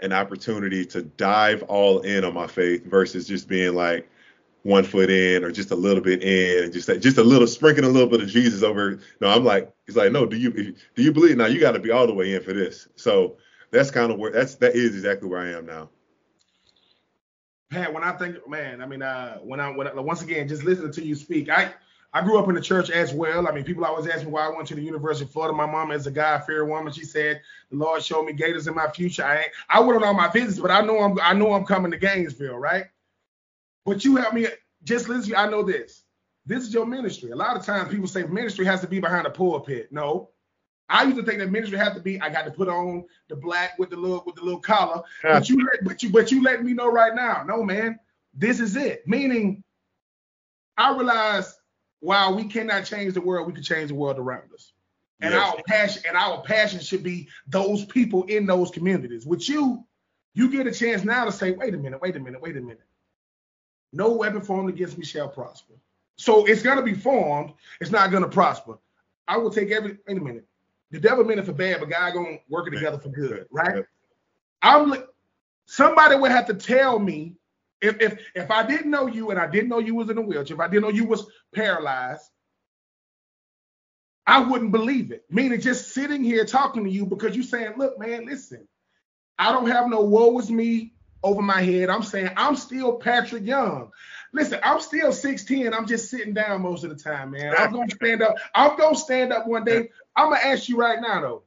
an 0.00 0.12
opportunity 0.12 0.86
to 0.86 1.02
dive 1.02 1.62
all 1.64 2.00
in 2.00 2.24
on 2.24 2.32
my 2.32 2.46
faith 2.46 2.84
versus 2.86 3.28
just 3.28 3.48
being 3.48 3.74
like 3.74 4.08
one 4.62 4.84
foot 4.84 5.10
in 5.10 5.44
or 5.44 5.52
just 5.52 5.70
a 5.70 5.76
little 5.76 6.02
bit 6.02 6.22
in 6.22 6.64
and 6.64 6.72
just 6.72 6.88
just 7.00 7.18
a 7.18 7.22
little 7.22 7.46
sprinkling 7.46 7.84
a 7.84 7.92
little 7.92 8.08
bit 8.08 8.22
of 8.22 8.28
Jesus 8.28 8.62
over. 8.62 8.98
No, 9.20 9.28
I'm 9.28 9.44
like, 9.44 9.70
he's 9.86 9.96
like, 9.96 10.12
no, 10.12 10.24
do 10.24 10.36
you 10.36 10.50
do 10.50 11.02
you 11.02 11.12
believe 11.12 11.36
now? 11.36 11.46
You 11.46 11.60
got 11.60 11.72
to 11.72 11.78
be 11.78 11.90
all 11.90 12.06
the 12.06 12.14
way 12.14 12.34
in 12.34 12.42
for 12.42 12.54
this. 12.54 12.88
So 12.96 13.36
that's 13.70 13.90
kind 13.90 14.10
of 14.10 14.18
where 14.18 14.32
that's 14.32 14.54
that 14.56 14.74
is 14.74 14.94
exactly 14.94 15.28
where 15.28 15.40
I 15.40 15.50
am 15.50 15.66
now. 15.66 15.90
Pat, 17.70 17.92
when 17.92 18.02
I 18.02 18.12
think, 18.12 18.48
man, 18.48 18.82
I 18.82 18.86
mean, 18.86 19.02
uh, 19.02 19.38
when 19.38 19.60
I 19.60 19.70
when 19.70 19.88
I, 19.88 19.94
once 19.94 20.22
again 20.22 20.48
just 20.48 20.64
listening 20.64 20.92
to 20.92 21.04
you 21.04 21.14
speak, 21.14 21.50
I 21.50 21.72
I 22.14 22.20
grew 22.20 22.38
up 22.38 22.48
in 22.48 22.54
the 22.54 22.60
church 22.60 22.90
as 22.90 23.14
well. 23.14 23.48
I 23.48 23.52
mean, 23.52 23.64
people 23.64 23.84
always 23.84 24.06
ask 24.06 24.24
me 24.24 24.30
why 24.30 24.46
I 24.46 24.54
went 24.54 24.68
to 24.68 24.74
the 24.74 24.82
University 24.82 25.24
of 25.24 25.30
Florida. 25.30 25.56
My 25.56 25.66
mom 25.66 25.92
is 25.92 26.06
a 26.06 26.10
God-fearing 26.10 26.68
woman. 26.68 26.92
She 26.92 27.04
said 27.04 27.40
the 27.70 27.76
Lord 27.76 28.02
showed 28.02 28.24
me 28.24 28.34
gators 28.34 28.66
in 28.66 28.74
my 28.74 28.88
future. 28.88 29.24
I 29.24 29.46
I 29.68 29.80
went 29.80 29.96
on 29.96 30.04
all 30.04 30.14
my 30.14 30.28
visits, 30.28 30.58
but 30.58 30.70
I 30.70 30.82
know 30.82 30.98
I'm 31.00 31.18
I 31.22 31.32
know 31.32 31.52
I'm 31.54 31.64
coming 31.64 31.90
to 31.90 31.96
Gainesville, 31.96 32.58
right? 32.58 32.84
But 33.86 34.04
you 34.04 34.16
help 34.16 34.34
me 34.34 34.46
just 34.84 35.08
listen. 35.08 35.34
I 35.34 35.48
know 35.48 35.62
this. 35.62 36.02
This 36.44 36.64
is 36.64 36.74
your 36.74 36.86
ministry. 36.86 37.30
A 37.30 37.36
lot 37.36 37.56
of 37.56 37.64
times 37.64 37.90
people 37.90 38.08
say 38.08 38.24
ministry 38.24 38.64
has 38.66 38.80
to 38.80 38.88
be 38.88 39.00
behind 39.00 39.26
a 39.26 39.30
pulpit. 39.30 39.90
No, 39.92 40.30
I 40.88 41.04
used 41.04 41.16
to 41.16 41.22
think 41.22 41.38
that 41.38 41.50
ministry 41.50 41.78
had 41.78 41.94
to 41.94 42.00
be. 42.00 42.20
I 42.20 42.28
got 42.28 42.44
to 42.44 42.50
put 42.50 42.68
on 42.68 43.04
the 43.28 43.36
black 43.36 43.78
with 43.78 43.90
the 43.90 43.96
little 43.96 44.22
with 44.26 44.34
the 44.34 44.42
little 44.42 44.60
collar. 44.60 45.02
But 45.22 45.48
you 45.48 45.64
let 45.64 45.84
but 45.84 46.02
you 46.02 46.10
but 46.10 46.30
you 46.30 46.42
let 46.42 46.62
me 46.62 46.74
know 46.74 46.90
right 46.90 47.14
now. 47.14 47.44
No, 47.46 47.62
man. 47.62 47.98
this 48.34 48.60
is 48.60 48.76
it. 48.76 49.06
Meaning, 49.06 49.62
I 50.76 50.94
realize 50.94 51.58
while 52.02 52.34
we 52.34 52.44
cannot 52.44 52.84
change 52.84 53.14
the 53.14 53.20
world, 53.20 53.46
we 53.46 53.52
can 53.52 53.62
change 53.62 53.88
the 53.88 53.94
world 53.94 54.18
around 54.18 54.52
us. 54.52 54.72
And 55.20 55.32
yes. 55.32 55.54
our 55.54 55.62
passion 55.68 56.02
and 56.08 56.16
our 56.16 56.42
passion 56.42 56.80
should 56.80 57.04
be 57.04 57.28
those 57.46 57.84
people 57.84 58.24
in 58.24 58.44
those 58.44 58.72
communities. 58.72 59.24
With 59.24 59.48
you, 59.48 59.84
you 60.34 60.50
get 60.50 60.66
a 60.66 60.72
chance 60.72 61.04
now 61.04 61.24
to 61.24 61.30
say, 61.30 61.52
wait 61.52 61.74
a 61.74 61.78
minute, 61.78 62.02
wait 62.02 62.16
a 62.16 62.20
minute, 62.20 62.42
wait 62.42 62.56
a 62.56 62.60
minute. 62.60 62.82
No 63.92 64.10
weapon 64.10 64.40
formed 64.40 64.68
against 64.68 64.98
me 64.98 65.04
shall 65.04 65.28
prosper. 65.28 65.74
So 66.16 66.44
it's 66.44 66.60
gonna 66.60 66.82
be 66.82 66.94
formed. 66.94 67.52
It's 67.80 67.92
not 67.92 68.10
gonna 68.10 68.28
prosper. 68.28 68.78
I 69.28 69.36
will 69.36 69.50
take 69.50 69.70
every. 69.70 69.98
Wait 70.08 70.18
a 70.18 70.20
minute. 70.20 70.46
The 70.90 70.98
devil 70.98 71.24
meant 71.24 71.38
it 71.38 71.46
for 71.46 71.52
bad, 71.52 71.78
but 71.78 71.88
God 71.88 72.14
gonna 72.14 72.38
work 72.48 72.66
it 72.66 72.72
together 72.72 72.98
for 72.98 73.10
good, 73.10 73.46
right? 73.52 73.84
I'm. 74.60 74.94
Somebody 75.66 76.16
would 76.16 76.32
have 76.32 76.46
to 76.46 76.54
tell 76.54 76.98
me 76.98 77.36
if 77.82 78.00
if 78.00 78.18
if 78.34 78.50
I 78.50 78.62
didn't 78.62 78.90
know 78.90 79.06
you 79.06 79.30
and 79.30 79.38
I 79.38 79.46
didn't 79.46 79.68
know 79.68 79.80
you 79.80 79.94
was 79.94 80.08
in 80.08 80.18
a 80.18 80.22
wheelchair, 80.22 80.54
if 80.54 80.60
I 80.60 80.68
didn't 80.68 80.82
know 80.82 80.90
you 80.90 81.04
was 81.04 81.26
paralyzed, 81.54 82.30
I 84.26 84.40
wouldn't 84.40 84.72
believe 84.72 85.10
it. 85.10 85.24
Meaning 85.30 85.60
just 85.60 85.90
sitting 85.92 86.22
here 86.22 86.44
talking 86.44 86.84
to 86.84 86.90
you 86.90 87.06
because 87.06 87.36
you 87.36 87.42
saying, 87.42 87.74
look, 87.76 87.98
man, 87.98 88.24
listen, 88.24 88.66
I 89.38 89.52
don't 89.52 89.68
have 89.68 89.88
no 89.88 90.00
woe 90.02 90.38
is 90.38 90.50
me 90.50 90.92
over 91.22 91.42
my 91.42 91.60
head. 91.60 91.90
I'm 91.90 92.02
saying 92.02 92.30
I'm 92.36 92.56
still 92.56 92.96
Patric 92.96 93.44
Young. 93.44 93.90
Listen, 94.32 94.60
I'm 94.62 94.80
still 94.80 95.10
6'10. 95.10 95.74
I'm 95.74 95.86
just 95.86 96.08
sitting 96.08 96.32
down 96.32 96.62
most 96.62 96.84
of 96.84 96.90
the 96.90 96.96
time, 96.96 97.32
man. 97.32 97.54
I'm 97.58 97.72
gonna 97.72 97.90
stand 97.94 98.22
up. 98.22 98.36
I'm 98.54 98.76
gonna 98.78 98.96
stand 98.96 99.32
up 99.32 99.46
one 99.46 99.64
day. 99.64 99.90
I'm 100.16 100.30
gonna 100.30 100.44
ask 100.44 100.68
you 100.68 100.76
right 100.76 101.00
now 101.00 101.20
though. 101.20 101.42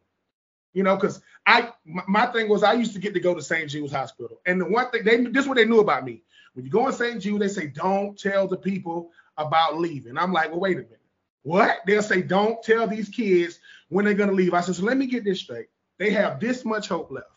You 0.73 0.83
know, 0.83 0.95
because 0.95 1.21
I 1.45 1.71
my 1.85 2.25
thing 2.27 2.49
was 2.49 2.63
I 2.63 2.73
used 2.73 2.93
to 2.93 2.99
get 2.99 3.13
to 3.13 3.19
go 3.19 3.33
to 3.33 3.41
St. 3.41 3.69
Jude's 3.69 3.93
Hospital. 3.93 4.41
And 4.45 4.59
the 4.59 4.65
one 4.65 4.91
thing 4.91 5.03
they 5.05 5.17
this 5.17 5.43
is 5.43 5.47
what 5.47 5.55
they 5.57 5.65
knew 5.65 5.79
about 5.79 6.03
me. 6.03 6.23
When 6.55 6.65
you 6.65 6.71
go 6.71 6.87
in 6.87 6.93
St. 6.93 7.21
Jude, 7.21 7.41
they 7.41 7.47
say, 7.47 7.67
don't 7.67 8.17
tell 8.17 8.47
the 8.47 8.57
people 8.57 9.11
about 9.37 9.77
leaving. 9.77 10.17
I'm 10.17 10.33
like, 10.33 10.49
well, 10.49 10.59
wait 10.61 10.77
a 10.77 10.81
minute. 10.81 11.01
What? 11.43 11.79
They'll 11.85 12.01
say, 12.01 12.23
don't 12.23 12.63
tell 12.63 12.87
these 12.87 13.09
kids 13.09 13.59
when 13.89 14.05
they're 14.05 14.15
gonna 14.15 14.31
leave. 14.31 14.53
I 14.53 14.61
said, 14.61 14.75
so 14.75 14.83
let 14.83 14.97
me 14.97 15.05
get 15.05 15.23
this 15.23 15.41
straight. 15.41 15.67
They 15.99 16.09
have 16.11 16.39
this 16.39 16.65
much 16.65 16.87
hope 16.87 17.11
left 17.11 17.27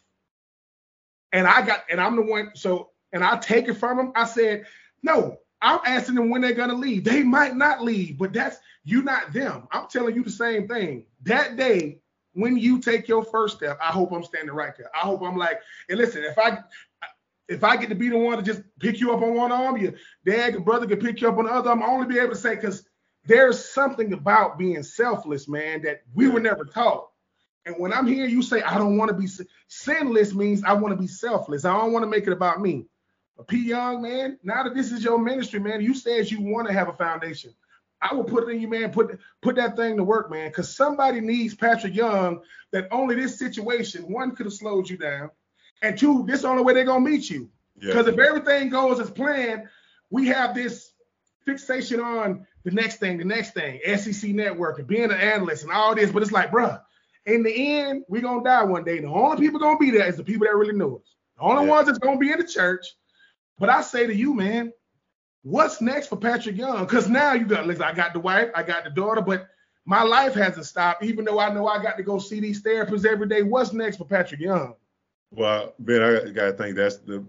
and 1.33 1.47
I 1.47 1.63
got 1.65 1.85
and 1.91 2.01
I'm 2.01 2.17
the 2.17 2.23
one 2.23 2.51
so 2.55 2.91
and 3.13 3.25
I 3.25 3.37
take 3.39 3.69
it 3.69 3.75
from 3.75 3.97
them. 3.97 4.13
I 4.15 4.25
said, 4.25 4.65
no, 5.03 5.39
I'm 5.61 5.81
asking 5.85 6.17
them 6.17 6.31
when 6.31 6.41
they're 6.41 6.55
gonna 6.55 6.75
leave. 6.75 7.05
They 7.05 7.23
might 7.23 7.57
not 7.57 7.83
leave, 7.83 8.19
but 8.19 8.33
that's 8.33 8.59
you 8.85 9.03
not 9.03 9.33
them. 9.33 9.69
I'm 9.73 9.89
telling 9.89 10.15
you 10.15 10.23
the 10.25 10.31
same 10.31 10.69
thing. 10.69 11.05
That 11.23 11.57
day 11.57 12.01
when 12.35 12.57
you 12.57 12.81
take 12.81 13.09
your 13.09 13.25
first 13.25 13.57
step, 13.57 13.79
I 13.83 13.89
hope 13.89 14.13
I'm 14.13 14.23
standing 14.23 14.55
right 14.55 14.73
there. 14.77 14.91
I 14.95 15.01
hope 15.01 15.23
I'm 15.23 15.37
like, 15.37 15.61
and 15.89 15.99
listen, 15.99 16.23
if 16.25 16.39
I 16.39 16.59
if 17.49 17.65
I 17.65 17.77
get 17.77 17.89
to 17.89 17.95
be 17.95 18.11
the 18.11 18.19
one 18.19 18.37
to 18.37 18.43
just 18.43 18.63
pick 18.79 19.01
you 19.01 19.13
up 19.13 19.23
on 19.23 19.35
one 19.35 19.53
arm, 19.53 19.79
your 19.79 19.95
dad 20.25 20.55
and 20.55 20.65
brother 20.65 20.87
can 20.87 21.01
pick 21.01 21.21
you 21.21 21.29
up 21.29 21.39
on 21.39 21.47
the 21.47 21.53
other, 21.53 21.71
I'm 21.71 21.83
only 21.83 22.07
be 22.07 22.19
able 22.19 22.31
to 22.31 22.37
say 22.37 22.55
because 22.55 22.87
there's 23.25 23.63
something 23.73 24.13
about 24.13 24.59
being 24.59 24.83
selfless, 24.83 25.49
man, 25.49 25.83
that 25.83 26.03
we 26.15 26.29
were 26.29 26.41
never 26.41 26.65
taught. 26.65 27.09
And 27.67 27.77
when 27.79 27.93
I'm 27.93 28.07
hearing 28.07 28.31
you 28.31 28.43
say, 28.43 28.63
I 28.63 28.79
don't 28.79 28.97
want 28.97 29.11
to 29.11 29.17
be 29.17 29.29
sinless, 29.69 30.35
means 30.35 30.65
I 30.65 30.73
want 30.73 30.95
to 30.95 31.01
be 31.01 31.07
selfless. 31.07 31.65
I 31.65 31.77
don't 31.77 31.93
want 31.93 32.03
to 32.03 32.09
make 32.09 32.27
it 32.27 32.33
about 32.33 32.61
me. 32.61 32.87
P. 33.47 33.69
Young, 33.69 34.03
man, 34.03 34.39
now 34.43 34.63
that 34.65 34.75
this 34.75 34.91
is 34.91 35.05
your 35.05 35.19
ministry, 35.19 35.61
man, 35.61 35.81
you 35.81 35.95
said 35.95 36.31
you 36.31 36.41
want 36.41 36.67
to 36.67 36.73
have 36.73 36.89
a 36.89 36.93
foundation. 36.93 37.55
I 38.01 38.15
will 38.15 38.25
put 38.25 38.45
it 38.45 38.51
in 38.51 38.61
you, 38.61 38.69
man. 38.69 38.91
Put 38.91 39.19
put 39.43 39.57
that 39.57 39.77
thing 39.77 39.97
to 39.97 40.05
work, 40.05 40.31
man. 40.31 40.49
Because 40.49 40.75
somebody 40.75 41.21
needs 41.21 41.55
Patric 41.55 41.95
Young. 41.95 42.41
That 42.73 42.89
only 42.91 43.15
this 43.15 43.39
situation, 43.39 44.13
one 44.13 44.35
could 44.35 44.47
have 44.47 44.53
slowed 44.53 44.89
you 44.89 44.97
down, 44.97 45.31
and 45.83 45.99
two, 45.99 46.25
this 46.27 46.37
is 46.37 46.43
the 46.43 46.49
only 46.49 46.63
way 46.63 46.75
they're 46.75 46.85
gonna 46.85 47.09
meet 47.09 47.29
you. 47.29 47.51
Because 47.79 48.07
yeah. 48.07 48.13
if 48.13 48.19
everything 48.19 48.71
goes 48.71 48.99
as 49.01 49.11
planned, 49.11 49.69
we 50.11 50.29
have 50.29 50.55
this 50.55 50.93
fixation 51.45 52.01
on 52.01 52.47
the 52.65 52.71
next 52.71 52.97
thing, 52.97 53.19
the 53.19 53.25
next 53.25 53.55
thing, 53.55 53.81
SEC 53.97 54.31
network 54.31 54.79
and 54.79 54.89
being 54.89 55.05
an 55.05 55.13
analyst 55.13 55.63
and 55.63 55.73
all 55.73 55.95
this. 55.95 56.11
But 56.11 56.23
it's 56.23 56.33
like, 56.33 56.51
bruh, 56.51 56.81
in 57.27 57.43
the 57.43 57.79
end, 57.79 58.05
we're 58.09 58.23
gonna 58.23 58.45
die 58.45 58.65
one 58.65 58.85
day. 58.85 59.01
The 59.01 59.09
only 59.09 59.39
people 59.39 59.61
gonna 59.61 59.79
be 59.79 59.91
there 59.91 60.07
is 60.07 60.17
the 60.17 60.25
people 60.25 60.47
that 60.47 60.57
really 60.57 60.75
know 60.75 60.97
us. 60.97 61.15
The 61.37 61.43
only 61.43 61.65
yeah. 61.65 61.71
ones 61.71 61.87
that's 61.87 61.99
gonna 61.99 62.19
be 62.19 62.33
in 62.33 62.39
the 62.39 62.47
church. 62.47 62.87
But 63.59 63.71
I 63.71 63.83
say 63.83 64.07
to 64.07 64.15
you, 64.15 64.35
man, 64.35 64.73
what's 65.43 65.81
next 65.81 66.09
for 66.09 66.17
Patric 66.17 66.57
Young? 66.57 66.85
Because 66.85 67.09
now 67.09 67.33
you 67.33 67.45
got, 67.45 67.67
listen, 67.67 67.83
I 67.83 67.93
got 67.93 68.13
the 68.13 68.21
wife, 68.21 68.51
I 68.55 68.63
got 68.63 68.85
the 68.85 68.91
daughter, 68.91 69.21
but 69.21 69.49
my 69.85 70.03
life 70.03 70.35
hasn't 70.35 70.67
stopped, 70.67 71.03
even 71.03 71.25
though 71.25 71.41
I 71.41 71.53
know 71.53 71.67
I 71.67 71.83
got 71.83 71.97
to 71.97 72.03
go 72.03 72.19
see 72.19 72.41
these 72.41 72.63
therapists 72.63 73.07
every 73.07 73.27
day. 73.27 73.43
What's 73.43 73.73
next 73.73 73.97
for 73.97 74.05
Patric 74.05 74.41
Young? 74.41 74.75
Well, 75.31 75.75
Ben, 75.79 76.03
I 76.03 76.31
gotta 76.31 76.53
think 76.53 76.77
that's 76.77 76.99
the 76.99 77.25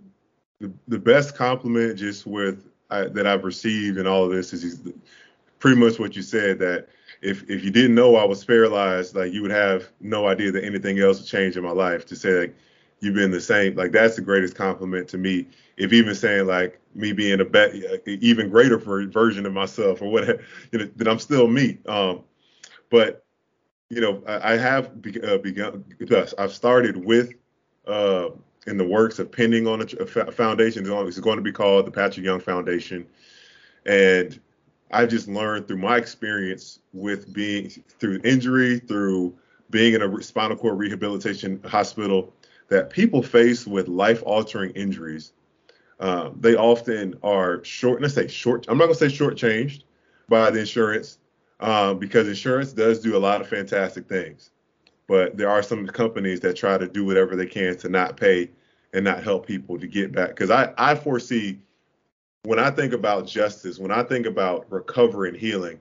the, 0.59 0.71
the 0.87 0.99
best 0.99 1.35
compliment 1.35 1.97
just 1.97 2.25
with 2.27 2.67
I, 2.89 3.05
that 3.05 3.27
I've 3.27 3.43
received 3.45 3.97
in 3.97 4.07
all 4.07 4.25
of 4.25 4.31
this 4.31 4.51
is 4.53 4.81
pretty 5.59 5.79
much 5.79 5.99
what 5.99 6.15
you 6.15 6.21
said 6.21 6.59
that 6.59 6.87
if 7.21 7.49
if 7.49 7.63
you 7.63 7.71
didn't 7.71 7.95
know 7.95 8.15
I 8.15 8.25
was 8.25 8.43
paralyzed, 8.43 9.15
like 9.15 9.33
you 9.33 9.41
would 9.41 9.51
have 9.51 9.89
no 10.01 10.27
idea 10.27 10.51
that 10.51 10.63
anything 10.63 10.99
else 10.99 11.19
would 11.19 11.27
change 11.27 11.57
in 11.57 11.63
my 11.63 11.71
life. 11.71 12.05
To 12.07 12.15
say 12.15 12.39
like 12.41 12.55
you've 13.01 13.15
been 13.15 13.31
the 13.31 13.41
same, 13.41 13.75
like 13.75 13.91
that's 13.91 14.15
the 14.15 14.21
greatest 14.21 14.55
compliment 14.55 15.07
to 15.09 15.17
me. 15.17 15.47
If 15.77 15.93
even 15.93 16.15
saying 16.15 16.47
like 16.47 16.79
me 16.95 17.13
being 17.13 17.41
a 17.41 17.45
bet, 17.45 17.73
even 18.07 18.49
greater 18.49 18.77
version 18.77 19.45
of 19.45 19.53
myself 19.53 20.01
or 20.01 20.11
whatever, 20.11 20.43
you 20.71 20.79
know, 20.79 20.89
that 20.97 21.07
I'm 21.07 21.19
still 21.19 21.47
me. 21.47 21.79
Um, 21.87 22.23
but 22.89 23.25
you 23.89 24.01
know, 24.01 24.23
I, 24.27 24.53
I 24.53 24.57
have 24.57 25.01
be, 25.01 25.21
uh, 25.21 25.37
begun. 25.37 25.83
I've 26.37 26.53
started 26.53 27.03
with 27.03 27.33
uh, 27.89 28.29
in 28.67 28.77
the 28.77 28.85
works 28.85 29.19
of 29.19 29.31
pending 29.31 29.67
on 29.67 29.81
a, 29.81 29.85
a 30.03 30.31
foundation. 30.31 30.85
It's 30.85 31.19
going 31.19 31.37
to 31.37 31.43
be 31.43 31.51
called 31.51 31.87
the 31.87 31.91
Patric 31.91 32.25
Young 32.25 32.39
Foundation, 32.39 33.05
and 33.85 34.39
I've 34.91 35.09
just 35.09 35.27
learned 35.27 35.67
through 35.67 35.77
my 35.77 35.97
experience 35.97 36.79
with 36.93 37.31
being 37.33 37.69
through 37.99 38.21
injury, 38.23 38.79
through 38.79 39.35
being 39.69 39.93
in 39.93 40.01
a 40.01 40.23
spinal 40.23 40.57
cord 40.57 40.77
rehabilitation 40.77 41.61
hospital, 41.63 42.33
that 42.69 42.89
people 42.89 43.21
faced 43.21 43.67
with 43.67 43.87
life-altering 43.87 44.71
injuries, 44.71 45.33
um, 45.99 46.37
they 46.39 46.55
often 46.55 47.15
are 47.23 47.63
short. 47.63 48.01
Let's 48.01 48.13
say 48.13 48.27
short. 48.27 48.65
I'm 48.67 48.77
not 48.77 48.85
gonna 48.85 48.95
say 48.95 49.07
shortchanged 49.07 49.83
by 50.27 50.49
the 50.49 50.59
insurance 50.59 51.17
um, 51.59 51.99
because 51.99 52.27
insurance 52.27 52.71
does 52.71 52.99
do 52.99 53.17
a 53.17 53.19
lot 53.19 53.41
of 53.41 53.47
fantastic 53.47 54.07
things, 54.07 54.51
but 55.09 55.35
there 55.35 55.49
are 55.49 55.63
some 55.63 55.87
companies 55.87 56.39
that 56.41 56.55
try 56.55 56.77
to 56.77 56.87
do 56.87 57.03
whatever 57.03 57.35
they 57.35 57.47
can 57.47 57.75
to 57.75 57.89
not 57.89 58.15
pay 58.15 58.47
and 58.93 59.03
not 59.03 59.23
help 59.23 59.47
people 59.47 59.77
to 59.79 59.87
get 59.87 60.11
back. 60.11 60.29
Because 60.29 60.51
I 60.51 60.71
I 60.77 60.95
foresee 60.95 61.59
when 62.43 62.59
I 62.59 62.69
think 62.69 62.93
about 62.93 63.27
justice, 63.27 63.79
when 63.79 63.91
I 63.91 64.03
think 64.03 64.27
about 64.27 64.71
recovery 64.71 65.29
and 65.29 65.37
healing, 65.37 65.79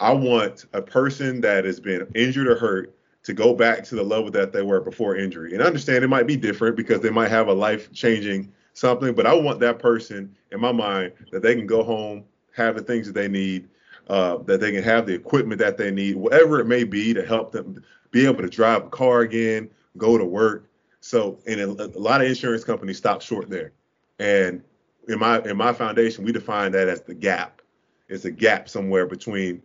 I 0.00 0.12
want 0.12 0.66
a 0.72 0.82
person 0.82 1.40
that 1.42 1.64
has 1.64 1.78
been 1.78 2.06
injured 2.16 2.48
or 2.48 2.56
hurt 2.56 2.94
to 3.22 3.32
go 3.32 3.54
back 3.54 3.84
to 3.84 3.94
the 3.94 4.02
level 4.02 4.30
that 4.32 4.52
they 4.52 4.62
were 4.62 4.80
before 4.80 5.16
injury. 5.16 5.54
And 5.54 5.62
I 5.62 5.66
understand 5.66 6.04
it 6.04 6.08
might 6.08 6.26
be 6.26 6.36
different 6.36 6.76
because 6.76 7.00
they 7.00 7.10
might 7.10 7.30
have 7.30 7.46
a 7.46 7.54
life 7.54 7.90
changing 7.92 8.52
something, 8.72 9.14
but 9.14 9.24
I 9.24 9.34
want 9.34 9.60
that 9.60 9.78
person 9.78 10.34
in 10.50 10.60
my 10.60 10.72
mind 10.72 11.12
that 11.30 11.42
they 11.42 11.54
can 11.54 11.66
go 11.66 11.84
home, 11.84 12.24
have 12.54 12.74
the 12.74 12.82
things 12.82 13.06
that 13.06 13.14
they 13.14 13.28
need, 13.28 13.68
uh, 14.08 14.38
that 14.38 14.60
they 14.60 14.72
can 14.72 14.82
have 14.82 15.06
the 15.06 15.14
equipment 15.14 15.60
that 15.60 15.78
they 15.78 15.92
need, 15.92 16.16
whatever 16.16 16.60
it 16.60 16.66
may 16.66 16.84
be 16.84 17.14
to 17.14 17.24
help 17.24 17.52
them 17.52 17.82
be 18.14 18.24
able 18.26 18.42
to 18.42 18.48
drive 18.48 18.84
a 18.84 18.88
car 18.88 19.22
again, 19.22 19.68
go 19.98 20.16
to 20.16 20.24
work. 20.24 20.70
So, 21.00 21.40
and 21.48 21.60
a, 21.60 21.68
a 21.68 21.98
lot 21.98 22.22
of 22.22 22.28
insurance 22.28 22.62
companies 22.62 22.96
stop 22.96 23.20
short 23.20 23.50
there. 23.50 23.72
And 24.20 24.62
in 25.08 25.18
my 25.18 25.42
in 25.42 25.56
my 25.56 25.72
foundation, 25.72 26.24
we 26.24 26.30
define 26.30 26.70
that 26.72 26.88
as 26.88 27.02
the 27.02 27.12
gap. 27.12 27.60
It's 28.08 28.24
a 28.24 28.30
gap 28.30 28.68
somewhere 28.68 29.06
between 29.06 29.60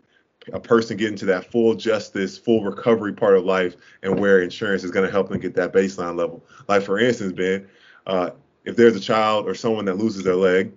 a 0.51 0.59
person 0.59 0.97
getting 0.97 1.17
to 1.17 1.25
that 1.25 1.51
full 1.51 1.75
justice, 1.75 2.39
full 2.39 2.63
recovery 2.63 3.13
part 3.13 3.37
of 3.37 3.45
life, 3.45 3.75
and 4.01 4.19
where 4.19 4.41
insurance 4.41 4.83
is 4.83 4.89
going 4.89 5.05
to 5.05 5.11
help 5.11 5.29
them 5.29 5.39
get 5.39 5.53
that 5.53 5.71
baseline 5.71 6.17
level. 6.17 6.43
Like 6.67 6.81
for 6.81 6.97
instance, 6.97 7.33
Ben, 7.33 7.67
uh, 8.07 8.31
if 8.65 8.75
there's 8.75 8.95
a 8.95 8.99
child 8.99 9.47
or 9.47 9.53
someone 9.53 9.85
that 9.85 9.97
loses 9.97 10.23
their 10.23 10.35
leg, 10.35 10.73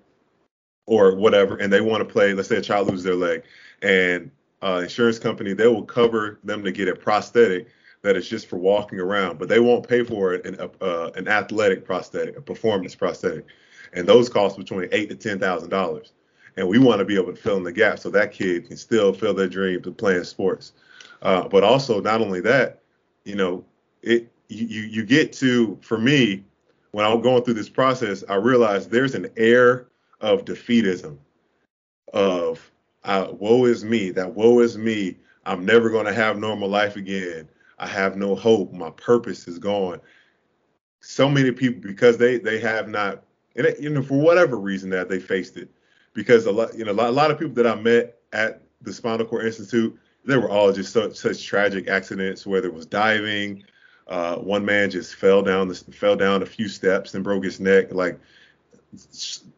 or 0.86 1.16
whatever, 1.16 1.56
and 1.56 1.72
they 1.72 1.80
want 1.80 2.06
to 2.06 2.12
play, 2.12 2.34
let's 2.34 2.50
say 2.50 2.56
a 2.56 2.62
child 2.62 2.88
loses 2.88 3.04
their 3.04 3.14
leg, 3.14 3.44
and 3.80 4.30
uh, 4.62 4.80
insurance 4.82 5.18
company 5.18 5.52
they 5.52 5.66
will 5.66 5.84
cover 5.84 6.38
them 6.44 6.62
to 6.64 6.72
get 6.72 6.88
a 6.88 6.94
prosthetic 6.94 7.68
that 8.02 8.16
is 8.16 8.28
just 8.28 8.48
for 8.48 8.56
walking 8.56 8.98
around, 8.98 9.38
but 9.38 9.48
they 9.48 9.60
won't 9.60 9.88
pay 9.88 10.02
for 10.02 10.34
it 10.34 10.44
an, 10.44 10.58
uh, 10.80 11.10
an 11.14 11.28
athletic 11.28 11.84
prosthetic, 11.84 12.36
a 12.36 12.40
performance 12.40 12.94
prosthetic 12.94 13.46
and 13.92 14.06
those 14.06 14.28
cost 14.28 14.56
between 14.56 14.88
eight 14.92 15.08
to 15.08 15.16
ten 15.16 15.38
thousand 15.38 15.70
dollars. 15.70 16.12
And 16.56 16.68
we 16.68 16.78
want 16.78 16.98
to 16.98 17.04
be 17.04 17.16
able 17.16 17.32
to 17.32 17.40
fill 17.40 17.56
in 17.56 17.62
the 17.62 17.72
gap 17.72 17.98
so 17.98 18.10
that 18.10 18.32
kid 18.32 18.68
can 18.68 18.76
still 18.76 19.12
fill 19.12 19.32
their 19.32 19.48
dream 19.48 19.82
of 19.84 19.96
playing 19.96 20.24
sports. 20.24 20.72
Uh, 21.22 21.48
but 21.48 21.64
also, 21.64 22.00
not 22.00 22.20
only 22.20 22.40
that, 22.40 22.82
you 23.24 23.34
know, 23.34 23.64
it 24.02 24.30
you 24.48 24.82
you 24.82 25.04
get 25.04 25.32
to 25.34 25.78
for 25.82 25.98
me 25.98 26.44
when 26.90 27.06
I'm 27.06 27.22
going 27.22 27.42
through 27.42 27.54
this 27.54 27.68
process, 27.68 28.22
I 28.28 28.34
realize 28.34 28.88
there's 28.88 29.14
an 29.14 29.30
air 29.36 29.86
of 30.20 30.44
defeatism, 30.44 31.16
of 32.12 32.70
uh, 33.04 33.28
woe 33.32 33.64
is 33.64 33.84
me, 33.84 34.10
that 34.10 34.34
woe 34.34 34.60
is 34.60 34.78
me. 34.78 35.16
I'm 35.44 35.64
never 35.64 35.90
going 35.90 36.06
to 36.06 36.12
have 36.12 36.38
normal 36.38 36.68
life 36.68 36.96
again. 36.96 37.48
I 37.78 37.86
have 37.86 38.16
no 38.16 38.34
hope. 38.34 38.72
My 38.72 38.90
purpose 38.90 39.48
is 39.48 39.58
gone. 39.58 40.00
So 41.00 41.28
many 41.28 41.50
people 41.50 41.80
because 41.82 42.16
they 42.16 42.38
they 42.38 42.60
have 42.60 42.88
not 42.88 43.24
and 43.56 43.66
it, 43.66 43.80
you 43.80 43.90
know 43.90 44.02
for 44.02 44.20
whatever 44.20 44.56
reason 44.56 44.90
that 44.90 45.08
they 45.08 45.18
faced 45.18 45.56
it, 45.56 45.68
because 46.14 46.46
a 46.46 46.52
lot 46.52 46.76
you 46.76 46.84
know 46.84 46.92
a 46.92 47.10
lot, 47.10 47.30
of 47.32 47.38
people 47.38 47.54
that 47.54 47.66
I 47.66 47.74
met 47.74 48.18
at 48.32 48.62
the 48.82 48.92
Spinal 48.92 49.26
Cord 49.26 49.46
Institute, 49.46 49.98
they 50.24 50.36
were 50.36 50.48
all 50.48 50.72
just 50.72 50.92
such, 50.92 51.16
such 51.16 51.44
tragic 51.44 51.88
accidents, 51.88 52.46
whether 52.46 52.68
it 52.68 52.74
was 52.74 52.86
diving. 52.86 53.64
Uh, 54.06 54.36
one 54.36 54.64
man 54.64 54.90
just 54.90 55.14
fell 55.14 55.42
down 55.42 55.68
the, 55.68 55.74
fell 55.74 56.16
down 56.16 56.42
a 56.42 56.46
few 56.46 56.68
steps 56.68 57.14
and 57.14 57.24
broke 57.24 57.44
his 57.44 57.60
neck. 57.60 57.92
Like, 57.92 58.18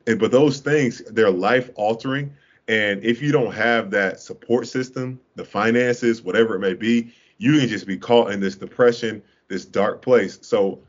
but 0.07 0.31
those 0.31 0.61
things 0.61 1.03
they're 1.11 1.31
life 1.31 1.71
altering. 1.75 2.33
And 2.69 3.05
if 3.05 3.21
you 3.21 3.31
don't 3.31 3.53
have 3.53 3.91
that 3.91 4.21
support 4.21 4.67
system, 4.67 5.21
the 5.35 5.45
finances, 5.45 6.23
whatever 6.23 6.55
it 6.57 6.61
may 6.61 6.75
be, 6.75 7.13
you 7.39 7.59
can 7.59 7.69
just 7.69 7.87
be 7.87 7.99
caught 7.99 8.31
in 8.31 8.41
this 8.41 8.57
depression, 8.57 9.23
this 9.49 9.65
dark 9.65 10.01
place. 10.01 10.39
So, 10.43 10.81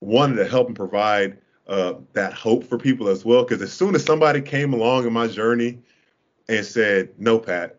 wanted 0.00 0.36
to 0.36 0.46
help 0.46 0.66
and 0.66 0.76
provide 0.76 1.38
uh, 1.68 1.94
that 2.12 2.34
hope 2.34 2.64
for 2.64 2.76
people 2.76 3.08
as 3.08 3.24
well. 3.24 3.44
Because 3.44 3.62
as 3.62 3.72
soon 3.72 3.94
as 3.94 4.04
somebody 4.04 4.40
came 4.40 4.74
along 4.74 5.06
in 5.06 5.12
my 5.12 5.26
journey 5.26 5.78
and 6.48 6.66
said, 6.66 7.10
"No, 7.18 7.38
Pat, 7.38 7.78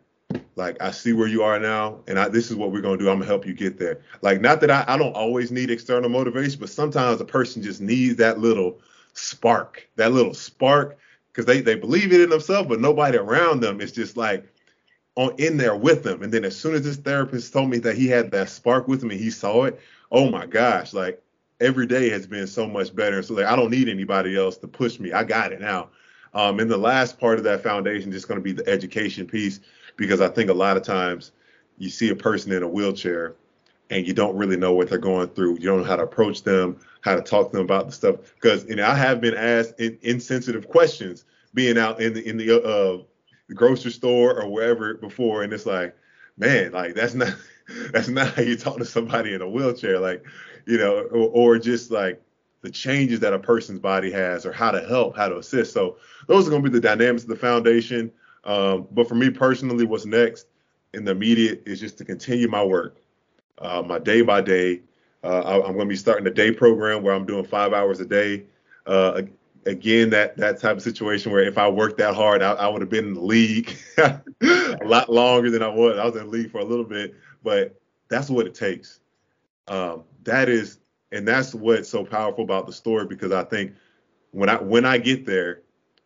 like 0.56 0.80
I 0.82 0.90
see 0.90 1.12
where 1.12 1.28
you 1.28 1.42
are 1.42 1.60
now, 1.60 2.00
and 2.08 2.18
I, 2.18 2.28
this 2.28 2.50
is 2.50 2.56
what 2.56 2.72
we're 2.72 2.80
gonna 2.80 2.96
do. 2.96 3.08
I'm 3.10 3.18
gonna 3.18 3.26
help 3.26 3.46
you 3.46 3.52
get 3.52 3.78
there." 3.78 4.00
Like, 4.22 4.40
not 4.40 4.60
that 4.62 4.70
I, 4.70 4.84
I 4.88 4.96
don't 4.96 5.14
always 5.14 5.52
need 5.52 5.70
external 5.70 6.08
motivation, 6.08 6.58
but 6.58 6.70
sometimes 6.70 7.20
a 7.20 7.24
person 7.24 7.62
just 7.62 7.80
needs 7.80 8.16
that 8.16 8.38
little 8.38 8.80
spark, 9.12 9.86
that 9.96 10.12
little 10.12 10.34
spark, 10.34 10.98
because 11.34 11.46
they 11.46 11.60
they 11.60 11.74
believe 11.74 12.12
it 12.12 12.20
in 12.20 12.30
themselves, 12.30 12.68
but 12.68 12.80
nobody 12.80 13.18
around 13.18 13.60
them 13.60 13.80
is 13.80 13.90
just 13.90 14.16
like 14.16 14.46
on 15.16 15.34
in 15.38 15.56
there 15.56 15.76
with 15.76 16.04
them. 16.04 16.22
And 16.22 16.32
then 16.32 16.44
as 16.44 16.56
soon 16.56 16.74
as 16.74 16.82
this 16.82 16.96
therapist 16.96 17.52
told 17.52 17.70
me 17.70 17.78
that 17.78 17.96
he 17.96 18.06
had 18.06 18.30
that 18.30 18.48
spark 18.48 18.86
with 18.86 19.02
me, 19.02 19.16
he 19.16 19.30
saw 19.30 19.64
it. 19.64 19.80
Oh 20.12 20.30
my 20.30 20.46
gosh, 20.46 20.92
like 20.92 21.20
every 21.60 21.86
day 21.86 22.08
has 22.10 22.26
been 22.26 22.46
so 22.46 22.68
much 22.68 22.94
better. 22.94 23.22
So 23.22 23.34
like 23.34 23.46
I 23.46 23.56
don't 23.56 23.70
need 23.70 23.88
anybody 23.88 24.36
else 24.36 24.56
to 24.58 24.68
push 24.68 25.00
me. 25.00 25.12
I 25.12 25.24
got 25.24 25.52
it 25.52 25.60
now. 25.60 25.90
Um, 26.34 26.60
and 26.60 26.70
the 26.70 26.76
last 26.76 27.18
part 27.18 27.38
of 27.38 27.44
that 27.44 27.62
foundation 27.62 28.10
is 28.10 28.16
just 28.16 28.28
going 28.28 28.38
to 28.38 28.44
be 28.44 28.52
the 28.52 28.68
education 28.68 29.26
piece 29.26 29.60
because 29.96 30.20
I 30.20 30.28
think 30.28 30.50
a 30.50 30.54
lot 30.54 30.76
of 30.76 30.82
times 30.82 31.32
you 31.78 31.90
see 31.90 32.10
a 32.10 32.16
person 32.16 32.52
in 32.52 32.62
a 32.62 32.68
wheelchair 32.68 33.34
and 33.94 34.08
you 34.08 34.12
don't 34.12 34.36
really 34.36 34.56
know 34.56 34.74
what 34.74 34.90
they're 34.90 34.98
going 34.98 35.28
through. 35.28 35.52
You 35.54 35.66
don't 35.66 35.78
know 35.78 35.84
how 35.84 35.94
to 35.94 36.02
approach 36.02 36.42
them, 36.42 36.80
how 37.02 37.14
to 37.14 37.22
talk 37.22 37.50
to 37.50 37.56
them 37.56 37.64
about 37.64 37.86
the 37.86 37.92
stuff. 37.92 38.16
Because 38.34 38.66
you 38.66 38.74
know 38.74 38.86
I 38.86 38.94
have 38.94 39.20
been 39.20 39.36
asked 39.36 39.78
in, 39.78 39.96
insensitive 40.02 40.68
questions 40.68 41.24
being 41.54 41.78
out 41.78 42.02
in 42.02 42.12
the 42.12 42.28
in 42.28 42.36
the 42.36 42.60
uh, 42.62 42.98
grocery 43.54 43.92
store 43.92 44.42
or 44.42 44.48
wherever 44.50 44.94
before, 44.94 45.44
and 45.44 45.52
it's 45.52 45.64
like, 45.64 45.96
man, 46.36 46.72
like 46.72 46.96
that's 46.96 47.14
not 47.14 47.36
that's 47.92 48.08
not 48.08 48.34
how 48.34 48.42
you 48.42 48.56
talk 48.56 48.78
to 48.78 48.84
somebody 48.84 49.32
in 49.32 49.42
a 49.42 49.48
wheelchair, 49.48 50.00
like, 50.00 50.24
you 50.66 50.76
know, 50.76 51.02
or, 51.12 51.54
or 51.54 51.58
just 51.58 51.92
like 51.92 52.20
the 52.62 52.70
changes 52.70 53.20
that 53.20 53.32
a 53.32 53.38
person's 53.38 53.78
body 53.78 54.10
has 54.10 54.44
or 54.44 54.50
how 54.50 54.72
to 54.72 54.80
help, 54.88 55.16
how 55.16 55.28
to 55.28 55.38
assist. 55.38 55.72
So 55.72 55.98
those 56.26 56.48
are 56.48 56.50
going 56.50 56.64
to 56.64 56.68
be 56.68 56.74
the 56.74 56.80
dynamics 56.80 57.22
of 57.22 57.28
the 57.28 57.36
foundation. 57.36 58.10
Um, 58.42 58.88
but 58.90 59.08
for 59.08 59.14
me 59.14 59.30
personally, 59.30 59.84
what's 59.84 60.04
next 60.04 60.46
in 60.94 61.04
the 61.04 61.12
immediate 61.12 61.62
is 61.64 61.78
just 61.78 61.98
to 61.98 62.04
continue 62.04 62.48
my 62.48 62.64
work, 62.64 62.96
uh, 63.58 63.82
my 63.82 63.98
day 63.98 64.22
by 64.22 64.40
day. 64.40 64.80
Uh, 65.22 65.40
I, 65.40 65.54
am 65.56 65.74
going 65.74 65.80
to 65.80 65.86
be 65.86 65.96
starting 65.96 66.26
a 66.26 66.30
day 66.30 66.52
program 66.52 67.02
where 67.02 67.14
I'm 67.14 67.24
doing 67.24 67.44
five 67.44 67.72
hours 67.72 68.00
a 68.00 68.04
day. 68.04 68.44
Uh, 68.86 69.22
again 69.66 70.10
that 70.10 70.36
that 70.36 70.60
type 70.60 70.76
of 70.76 70.82
situation 70.82 71.32
where 71.32 71.42
if 71.42 71.58
I 71.58 71.68
worked 71.68 71.98
that 71.98 72.14
hard, 72.14 72.42
I, 72.42 72.52
I 72.52 72.68
would 72.68 72.80
have 72.82 72.90
been 72.90 73.08
in 73.08 73.14
the 73.14 73.20
league 73.20 73.76
a 73.98 74.78
lot 74.84 75.10
longer 75.10 75.50
than 75.50 75.62
I 75.62 75.68
was. 75.68 75.98
I 75.98 76.04
was 76.04 76.16
in 76.16 76.24
the 76.24 76.30
league 76.30 76.50
for 76.50 76.58
a 76.58 76.64
little 76.64 76.84
bit, 76.84 77.14
but 77.42 77.80
that's 78.08 78.30
what 78.30 78.46
it 78.46 78.54
takes. 78.54 79.00
Um, 79.68 80.04
that 80.24 80.48
is, 80.48 80.78
and 81.12 81.26
that's 81.26 81.54
what's 81.54 81.88
so 81.88 82.04
powerful 82.04 82.44
about 82.44 82.66
the 82.66 82.72
story 82.72 83.06
because 83.06 83.32
I 83.32 83.44
think 83.44 83.72
when 84.32 84.48
I 84.48 84.56
when 84.56 84.84
I 84.84 84.98
get 84.98 85.24
there, 85.24 85.62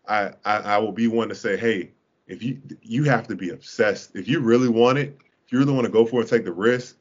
I, 0.07 0.33
I 0.45 0.57
I 0.59 0.79
will 0.79 0.93
be 0.93 1.09
one 1.09 1.29
to 1.29 1.35
say, 1.35 1.57
hey, 1.57 1.91
if 2.27 2.43
you 2.43 2.61
you 2.83 3.05
have 3.05 3.27
to 3.29 3.37
be 3.37 3.51
obsessed. 3.51 4.15
If 4.15 4.29
you 4.29 4.41
really 4.41 4.69
want 4.69 4.99
it, 4.99 5.17
if 5.47 5.53
you 5.53 5.59
really 5.59 5.73
want 5.73 5.87
to 5.87 5.93
go 5.93 6.07
for 6.07 6.23
it, 6.23 6.29
take 6.29 6.45
the 6.45 6.53
risk. 6.53 6.97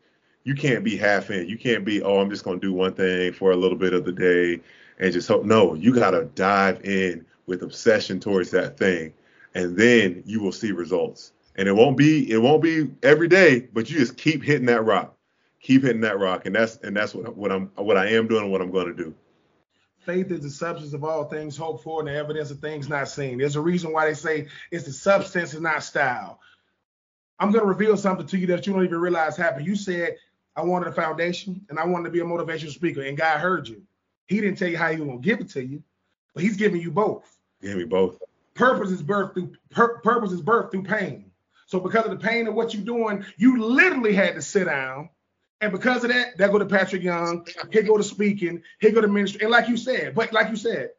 You 0.47 0.55
can't 0.55 0.81
be 0.81 0.95
half 0.95 1.29
in. 1.29 1.49
You 1.49 1.57
can't 1.57 1.83
be, 1.83 2.01
oh, 2.01 2.21
I'm 2.21 2.29
just 2.29 2.45
gonna 2.45 2.57
do 2.57 2.71
one 2.71 2.93
thing 2.93 3.33
for 3.33 3.51
a 3.51 3.55
little 3.57 3.77
bit 3.77 3.91
of 3.91 4.05
the 4.05 4.13
day 4.13 4.61
and 4.97 5.11
just 5.11 5.27
hope. 5.27 5.43
No, 5.43 5.73
you 5.73 5.93
got 5.93 6.11
to 6.11 6.23
dive 6.35 6.85
in 6.85 7.25
with 7.47 7.63
obsession 7.63 8.21
towards 8.21 8.49
that 8.51 8.77
thing, 8.77 9.13
and 9.55 9.75
then 9.75 10.23
you 10.25 10.39
will 10.41 10.53
see 10.53 10.71
results. 10.71 11.33
And 11.57 11.67
it 11.67 11.73
won't 11.73 11.97
be 11.97 12.31
it 12.31 12.37
won't 12.37 12.63
be 12.63 12.89
every 13.03 13.27
day, 13.27 13.67
but 13.73 13.89
you 13.89 13.99
just 13.99 14.15
keep 14.15 14.41
hitting 14.41 14.67
that 14.67 14.85
rock, 14.85 15.17
keep 15.59 15.81
hitting 15.83 15.99
that 15.99 16.17
rock, 16.17 16.45
and 16.45 16.55
that's 16.55 16.77
and 16.77 16.95
that's 16.95 17.13
what 17.13 17.35
what 17.35 17.51
I'm 17.51 17.65
what 17.75 17.97
I 17.97 18.07
am 18.11 18.29
doing 18.29 18.43
and 18.43 18.51
what 18.53 18.61
I'm 18.61 18.71
going 18.71 18.87
to 18.87 18.93
do. 18.93 19.13
Faith 19.99 20.31
is 20.31 20.43
the 20.43 20.49
substance 20.49 20.93
of 20.93 21.03
all 21.03 21.25
things 21.25 21.57
hoped 21.57 21.83
for 21.83 21.99
and 21.99 22.07
the 22.07 22.13
evidence 22.13 22.51
of 22.51 22.59
things 22.59 22.87
not 22.87 23.09
seen. 23.09 23.37
There's 23.37 23.57
a 23.57 23.61
reason 23.61 23.91
why 23.91 24.07
they 24.07 24.13
say 24.13 24.47
it's 24.71 24.85
the 24.85 24.93
substance 24.93 25.55
and 25.55 25.63
not 25.63 25.83
style. 25.83 26.39
I'm 27.37 27.51
going 27.51 27.63
to 27.63 27.67
reveal 27.67 27.97
something 27.97 28.25
to 28.25 28.37
you 28.37 28.47
that 28.47 28.65
you 28.65 28.73
don't 28.73 28.85
even 28.85 28.99
realize 28.99 29.37
happened. 29.37 29.67
You 29.67 29.75
said 29.75 30.15
I 30.57 30.61
wanted 30.61 30.87
a 30.87 30.91
foundation 30.91 31.63
and 31.69 31.77
I 31.77 31.85
wanted 31.85 32.05
to 32.05 32.09
be 32.09 32.19
a 32.19 32.25
motivational 32.25 32.71
speaker, 32.71 33.01
and 33.03 33.15
God 33.15 33.39
heard 33.39 33.67
you. 33.67 33.83
He 34.25 34.41
didn't 34.41 34.57
tell 34.57 34.67
you 34.67 34.77
how 34.77 34.91
he 34.91 34.97
was 34.97 35.07
gonna 35.07 35.19
give 35.19 35.39
it 35.39 35.49
to 35.51 35.63
you, 35.63 35.83
but 36.33 36.43
he's 36.43 36.57
giving 36.57 36.81
you 36.81 36.89
both. 36.89 37.37
Give 37.61 37.77
me 37.77 37.85
both. 37.85 38.19
Purpose 38.55 38.89
is 38.89 39.03
birth 39.03 39.35
through 39.35 39.53
pur- 39.69 39.99
purpose 39.99 40.31
is 40.31 40.41
birth 40.41 40.71
through 40.71 40.83
pain. 40.83 41.31
So 41.67 41.79
because 41.79 42.05
of 42.05 42.11
the 42.11 42.27
pain 42.27 42.47
of 42.47 42.55
what 42.55 42.73
you're 42.73 42.83
doing, 42.83 43.23
you 43.37 43.61
literally 43.61 44.13
had 44.13 44.33
to 44.35 44.41
sit 44.41 44.65
down. 44.65 45.09
And 45.61 45.71
because 45.71 46.03
of 46.03 46.11
that, 46.11 46.37
that 46.37 46.51
go 46.51 46.59
to 46.59 46.65
Patric 46.65 47.03
Young, 47.03 47.45
he 47.71 47.81
go 47.81 47.97
to 47.97 48.03
speaking, 48.03 48.63
he 48.79 48.91
go 48.91 49.01
to 49.01 49.07
ministry. 49.07 49.41
And 49.41 49.51
like 49.51 49.67
you 49.67 49.77
said, 49.77 50.15
but 50.15 50.33
like 50.33 50.49
you 50.49 50.55
said, 50.55 50.91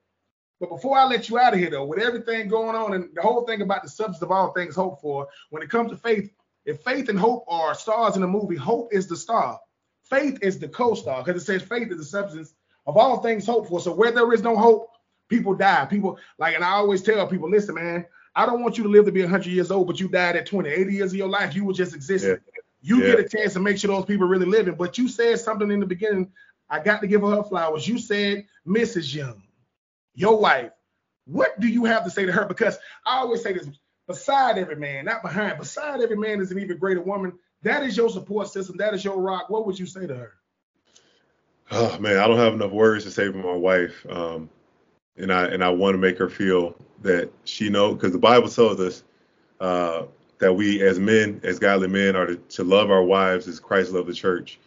but 0.61 0.71
before 0.71 0.99
I 0.99 1.05
let 1.05 1.29
you 1.29 1.39
out 1.39 1.55
of 1.55 1.61
here 1.61 1.71
though, 1.71 1.85
with 1.85 2.01
everything 2.01 2.49
going 2.49 2.77
on 2.77 2.95
and 2.95 3.09
the 3.15 3.23
whole 3.23 3.45
thing 3.45 3.63
about 3.63 3.83
the 3.83 3.89
substance 3.89 4.23
of 4.23 4.31
all 4.31 4.53
things 4.53 4.77
hoped 4.77 5.01
for, 5.01 5.29
when 5.51 5.63
it 5.63 5.71
comes 5.71 5.91
to 5.91 5.97
faith, 5.97 6.31
if 6.69 6.83
faith 6.83 7.09
and 7.09 7.19
hope 7.19 7.45
are 7.49 7.75
stars 7.75 8.17
in 8.17 8.23
a 8.23 8.29
movie, 8.29 8.57
hope 8.57 8.93
is 8.93 9.07
the 9.07 9.17
star. 9.17 9.59
Faith 10.05 10.39
is 10.43 10.59
the 10.59 10.69
co-star 10.69 11.25
because 11.25 11.41
it 11.41 11.45
says 11.45 11.63
faith 11.63 11.91
is 11.91 11.97
the 11.97 12.05
substance 12.05 12.55
of 12.87 12.97
all 12.99 13.19
things 13.23 13.47
hoped 13.47 13.71
for. 13.71 13.81
So 13.81 13.95
where 13.95 14.13
there 14.13 14.31
is 14.35 14.43
no 14.43 14.55
hope, 14.55 14.91
people 15.29 15.55
die. 15.55 15.87
People 15.87 16.19
like, 16.39 16.55
and 16.55 16.63
I 16.63 16.73
always 16.73 17.03
tell 17.03 17.27
people, 17.27 17.51
listen, 17.51 17.75
man, 17.75 18.05
I 18.35 18.45
don't 18.45 18.63
want 18.63 18.77
you 18.77 18.85
to 18.85 18.91
live 18.91 19.07
to 19.07 19.13
be 19.13 19.23
100 19.23 19.47
years 19.47 19.71
old, 19.71 19.87
but 19.87 19.99
you 19.99 20.09
died 20.09 20.37
at 20.37 20.45
20, 20.45 20.69
80 20.69 20.93
years 20.93 21.13
of 21.13 21.17
your 21.17 21.29
life. 21.29 21.55
You 21.55 21.65
were 21.65 21.73
just 21.73 21.95
existing. 21.95 22.33
Yeah. 22.33 22.61
You 22.83 22.99
yeah. 23.03 23.17
get 23.17 23.21
a 23.21 23.29
chance 23.29 23.55
to 23.55 23.61
make 23.61 23.79
sure 23.79 23.89
those 23.89 24.05
people 24.05 24.29
really 24.29 24.47
living. 24.47 24.75
But 24.75 24.99
you 24.99 25.09
said 25.09 25.41
something 25.41 25.71
in 25.71 25.81
the 25.81 25.87
beginning. 25.87 26.31
I 26.69 26.81
got 26.81 27.01
to 27.01 27.07
give 27.07 27.23
her 27.23 27.31
her 27.31 27.45
flowers. 27.45 27.89
You 27.89 27.99
said, 27.99 28.47
Mrs. 28.67 29.15
Young, 29.15 29.43
your 30.15 30.39
wife. 30.39 30.73
What 31.25 31.59
do 31.61 31.67
you 31.67 31.87
have 31.87 32.05
to 32.05 32.11
say 32.11 32.27
to 32.27 32.33
her? 32.33 32.45
Because 32.45 32.79
I 33.07 33.19
always 33.19 33.43
say 33.43 33.55
this: 33.55 33.69
beside 34.09 34.59
every 34.59 34.77
man, 34.77 35.05
not 35.05 35.23
behind. 35.23 35.59
Beside 35.59 36.01
every 36.01 36.17
man 36.17 36.41
is 36.41 36.51
an 36.51 36.59
even 36.59 36.79
greater 36.79 37.03
woman. 37.03 37.33
That 37.63 37.85
is 37.85 37.97
your 37.97 38.09
support 38.09 38.49
system. 38.49 38.77
That 38.79 38.95
is 38.95 39.05
your 39.05 39.21
rock. 39.21 39.49
What 39.49 39.67
would 39.67 39.79
you 39.79 39.87
say 39.87 40.07
to 40.07 40.17
her? 40.17 40.33
oh 41.71 41.99
man, 41.99 42.19
I 42.19 42.27
don't 42.27 42.39
have 42.39 42.55
enough 42.55 42.71
words 42.71 43.05
to 43.05 43.11
say 43.11 43.31
for 43.31 43.39
my 43.39 43.55
wife. 43.55 44.07
Um, 44.09 44.49
and 45.17 45.33
I 45.33 45.47
and 45.47 45.63
I 45.63 45.71
want 45.71 45.95
to 45.95 45.99
make 45.99 46.19
her 46.19 46.29
feel 46.29 46.77
that 47.03 47.31
she 47.45 47.69
know 47.69 47.95
because 47.95 48.13
the 48.13 48.19
Bible 48.19 48.49
tells 48.49 48.81
us 48.81 49.05
uh, 49.61 50.05
that 50.39 50.53
we 50.53 50.83
as 50.83 50.99
men, 50.99 51.41
as 51.43 51.59
godly 51.59 51.89
men, 51.89 52.17
are 52.17 52.27
to, 52.27 52.37
to, 52.37 52.65
love 52.65 52.91
our 52.91 53.03
wives 53.03 53.49
as 53.49 53.61
Christ 53.61 53.93
loved 53.93 54.09
the 54.09 54.15
church. 54.15 54.59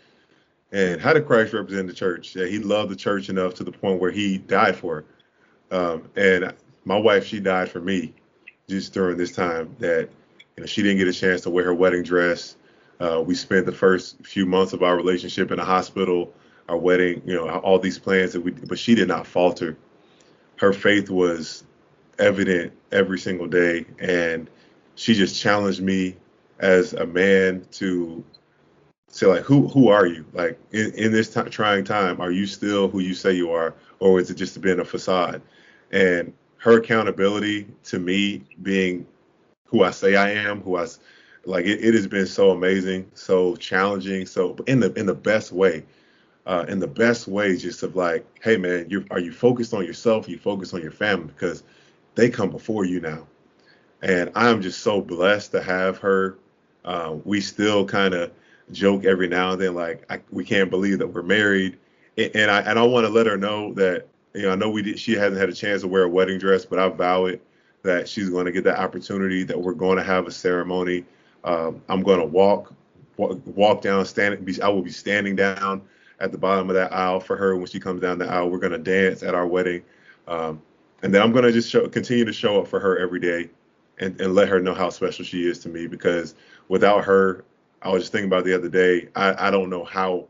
And 0.74 1.02
how 1.02 1.14
did 1.14 1.26
Christ 1.26 1.54
represent 1.54 1.88
the 1.88 1.94
church? 1.94 2.36
Yeah, 2.36 2.46
he 2.46 2.60
loved 2.60 2.92
the 2.92 2.96
church 2.96 3.30
enough 3.30 3.54
to 3.56 3.64
the 3.64 3.72
point 3.72 4.00
where 4.00 4.12
he 4.12 4.38
died 4.38 4.76
for 4.76 5.00
it. 5.00 5.06
Um, 5.74 6.10
and 6.16 6.54
my 6.86 6.98
wife, 6.98 7.26
she 7.26 7.40
died 7.40 7.70
for 7.70 7.80
me 7.80 8.14
just 8.72 8.94
during 8.94 9.18
this 9.18 9.32
time 9.32 9.76
that 9.80 10.10
you 10.58 10.62
know 10.62 10.66
she 10.66 10.82
didn't 10.82 10.98
get 10.98 11.08
a 11.08 11.14
chance 11.14 11.42
to 11.42 11.50
wear 11.50 11.66
her 11.66 11.74
wedding 11.74 12.04
dress. 12.04 12.56
Uh, 13.00 13.22
we 13.26 13.36
spent 13.36 13.66
the 13.66 13.72
first 13.72 14.24
few 14.26 14.46
months 14.46 14.74
of 14.74 14.84
our 14.84 14.96
relationship 14.96 15.52
in 15.52 15.60
a 15.60 15.66
hospital 15.66 16.34
our 16.72 16.78
wedding, 16.78 17.22
you 17.26 17.36
know, 17.36 17.50
all 17.50 17.78
these 17.78 18.00
plans 18.00 18.32
that 18.32 18.42
we, 18.42 18.52
but 18.52 18.80
she 18.80 18.96
did 18.96 19.08
not 19.08 19.28
falter. 19.28 19.78
Her 20.56 20.72
faith 20.72 21.10
was 21.10 21.66
evident 22.18 22.72
every 22.94 23.20
single 23.20 23.48
day, 23.48 23.86
and 24.00 24.50
she 24.96 25.14
just 25.14 25.40
challenged 25.40 25.82
me 25.82 26.16
as 26.60 26.94
a 26.94 27.06
man 27.06 27.66
to 27.72 28.24
say 29.10 29.26
like, 29.26 29.42
who 29.42 29.68
who 29.68 29.90
are 29.90 30.06
you? 30.06 30.26
Like 30.32 30.58
in, 30.72 30.94
in 30.94 31.12
this 31.12 31.34
t- 31.34 31.42
trying 31.44 31.84
time, 31.84 32.22
are 32.22 32.32
you 32.32 32.46
still 32.46 32.88
who 32.88 33.00
you 33.00 33.14
say 33.14 33.34
you 33.34 33.52
are, 33.52 33.74
or 34.00 34.22
is 34.22 34.30
it 34.30 34.36
just 34.36 34.60
been 34.62 34.80
a 34.80 34.86
facade? 34.86 35.42
And 35.92 36.34
her 36.62 36.78
accountability 36.78 37.68
to 37.84 38.00
me 38.00 38.44
being 38.62 39.06
who 39.66 39.84
I 39.84 39.92
say 39.92 40.16
I 40.16 40.32
am, 40.32 40.62
who 40.62 40.78
I 40.78 40.88
like, 41.46 41.66
it, 41.66 41.84
it 41.84 41.94
has 41.94 42.08
been 42.08 42.28
so 42.28 42.52
amazing, 42.52 43.10
so 43.16 43.56
challenging, 43.56 44.26
so 44.26 44.56
in 44.68 44.80
the 44.80 44.94
in 44.94 45.06
the 45.06 45.16
best 45.16 45.52
way 45.52 45.84
uh, 46.46 46.66
in 46.68 46.80
the 46.80 46.88
best 46.88 47.28
way, 47.28 47.56
just 47.56 47.84
of 47.84 47.96
like, 47.96 48.26
hey 48.42 48.58
man, 48.58 48.88
you 48.90 49.06
are 49.12 49.20
you 49.20 49.32
focused 49.32 49.74
on 49.74 49.86
yourself? 49.86 50.28
You 50.28 50.38
focused 50.38 50.74
on 50.74 50.82
your 50.82 50.92
family 50.92 51.28
because 51.28 51.64
they 52.16 52.30
come 52.30 52.50
before 52.50 52.86
you 52.86 53.00
now. 53.00 53.28
And 54.02 54.32
I'm 54.36 54.62
just 54.62 54.80
so 54.80 55.02
blessed 55.02 55.52
to 55.52 55.62
have 55.62 56.00
her. 56.00 56.38
Uh, 56.84 57.18
we 57.24 57.42
still 57.42 57.86
kind 57.86 58.14
of 58.16 58.32
joke 58.72 59.06
every 59.06 59.28
now 59.28 59.52
and 59.52 59.62
then, 59.62 59.76
like 59.76 60.04
I, 60.12 60.20
we 60.32 60.44
can't 60.44 60.70
believe 60.70 60.98
that 61.00 61.08
we're 61.08 61.22
married, 61.22 61.78
and, 62.18 62.32
and 62.36 62.52
I 62.52 62.62
and 62.62 62.80
I 62.80 62.84
want 62.84 63.06
to 63.06 63.14
let 63.14 63.28
her 63.28 63.38
know 63.38 63.74
that 63.76 64.08
you 64.34 64.44
know, 64.44 64.52
I 64.52 64.56
know 64.56 64.70
we 64.70 64.82
did, 64.82 65.00
she 65.00 65.14
hasn't 65.14 65.40
had 65.40 65.50
a 65.50 65.54
chance 65.54 65.82
to 65.82 65.88
wear 65.88 66.04
a 66.04 66.10
wedding 66.10 66.40
dress, 66.40 66.66
but 66.66 66.80
I 66.80 66.90
vow 66.90 67.26
it 67.26 67.42
that 67.84 68.08
she's 68.08 68.30
going 68.30 68.46
to 68.46 68.52
get 68.52 68.64
that 68.64 68.80
opportunity. 68.80 69.44
That 69.44 69.60
we're 69.60 69.74
going 69.74 69.98
to 69.98 70.04
have 70.04 70.28
a 70.28 70.32
ceremony. 70.32 71.06
Um, 71.44 71.82
I'm 71.90 72.04
going 72.04 72.20
to 72.20 72.26
walk, 72.26 72.74
walk, 73.18 73.40
walk 73.46 73.82
down, 73.82 74.06
stand. 74.06 74.60
I 74.62 74.70
will 74.70 74.82
be 74.82 74.92
standing 74.92 75.36
down 75.36 75.82
at 76.20 76.32
the 76.32 76.38
bottom 76.38 76.70
of 76.70 76.76
that 76.76 76.94
aisle 76.94 77.20
for 77.20 77.36
her 77.36 77.56
when 77.56 77.66
she 77.66 77.80
comes 77.80 78.02
down 78.02 78.20
the 78.20 78.30
aisle. 78.30 78.50
We're 78.50 78.60
going 78.60 78.72
to 78.74 78.78
dance 78.78 79.24
at 79.24 79.34
our 79.34 79.48
wedding, 79.48 79.84
um, 80.28 80.62
and 81.04 81.14
then 81.14 81.22
I'm 81.22 81.32
going 81.32 81.46
to 81.46 81.52
just 81.52 81.70
show, 81.70 81.88
continue 81.88 82.26
to 82.26 82.34
show 82.34 82.62
up 82.62 82.68
for 82.68 82.80
her 82.80 83.00
every 83.00 83.20
day, 83.20 83.50
and, 84.00 84.20
and 84.22 84.36
let 84.36 84.48
her 84.50 84.60
know 84.60 84.74
how 84.74 84.90
special 84.90 85.26
she 85.26 85.48
is 85.48 85.60
to 85.60 85.70
me. 85.70 85.88
Because 85.88 86.36
without 86.68 87.04
her, 87.06 87.44
I 87.82 87.90
was 87.90 88.04
just 88.04 88.12
thinking 88.12 88.30
about 88.30 88.46
the 88.46 88.54
other 88.54 88.70
day. 88.70 89.10
I, 89.16 89.48
I 89.48 89.52
don't 89.52 89.70
know 89.70 89.84
how 89.84 90.28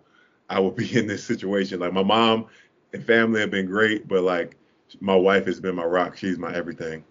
I 0.49 0.59
would 0.59 0.75
be 0.77 0.97
in 0.97 1.07
this 1.07 1.23
situation. 1.23 1.79
Like 1.81 1.93
my 1.93 2.03
mom 2.03 2.47
and 2.93 3.05
family 3.05 3.41
have 3.41 3.51
been 3.51 3.65
great, 3.65 4.07
but 4.07 4.23
like 4.23 4.57
my 4.99 5.15
wife 5.15 5.45
has 5.45 5.59
been 5.59 5.75
my 5.75 5.85
rock. 5.85 6.17
She's 6.17 6.37
my 6.37 6.53
everything. 6.53 7.03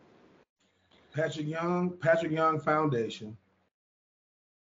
Patric 1.12 1.46
Young, 1.46 1.90
Patric 1.90 2.32
Young 2.32 2.60
Foundation, 2.60 3.36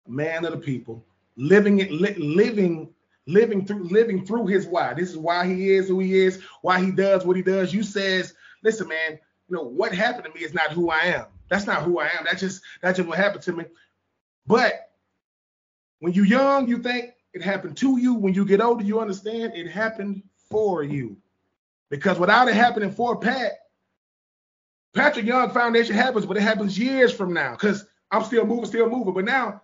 man 0.07 0.45
of 0.45 0.53
the 0.53 0.59
people, 0.59 1.05
living 1.37 1.81
it, 1.81 1.91
li- 1.91 2.15
living, 2.15 2.89
living 3.27 3.65
through, 3.67 3.85
living 3.89 4.25
through 4.25 4.47
his 4.47 4.67
why. 4.67 4.95
This 4.95 5.11
is 5.11 5.19
why 5.19 5.47
he 5.47 5.71
is 5.71 5.89
who 5.89 6.01
he 6.01 6.19
is, 6.19 6.43
why 6.63 6.83
he 6.83 6.91
does 6.91 7.27
what 7.27 7.37
he 7.37 7.43
does. 7.43 7.75
You 7.75 7.83
says, 7.83 8.35
listen, 8.63 8.89
man, 8.89 9.19
you 9.49 9.57
know 9.57 9.65
what 9.65 9.93
happened 9.95 10.25
to 10.25 10.39
me 10.39 10.45
is 10.45 10.55
not 10.55 10.73
who 10.73 10.91
I 10.91 11.01
am. 11.01 11.27
That's 11.51 11.67
not 11.67 11.83
who 11.83 11.99
I 11.99 12.07
am. 12.07 12.25
That's 12.25 12.41
just 12.41 12.63
that's 12.81 12.97
just 12.97 13.09
what 13.09 13.19
happened 13.19 13.43
to 13.45 13.53
me. 13.53 13.65
But 14.47 14.91
when 16.01 16.13
you're 16.15 16.25
young, 16.25 16.69
you 16.69 16.79
think 16.79 17.13
it 17.35 17.43
happened 17.43 17.77
to 17.79 17.99
you. 17.99 18.15
When 18.15 18.35
you 18.35 18.45
get 18.45 18.61
older, 18.61 18.85
you 18.85 19.01
understand 19.01 19.53
it 19.55 19.71
happened 19.71 20.23
for 20.51 20.83
you. 20.83 21.17
Because 21.91 22.19
without 22.19 22.49
it 22.49 22.55
happening 22.55 22.91
for 22.91 23.17
Pat, 23.17 23.53
Patric 24.95 25.27
Young 25.27 25.51
Foundation 25.51 25.95
happens, 25.95 26.27
but 26.27 26.37
it 26.37 26.43
happens 26.43 26.79
years 26.79 27.13
from 27.13 27.33
now. 27.33 27.53
Because 27.53 27.87
I'm 28.11 28.25
still 28.25 28.45
moving, 28.45 28.67
still 28.67 28.89
moving. 28.89 29.15
But 29.15 29.25
now 29.25 29.63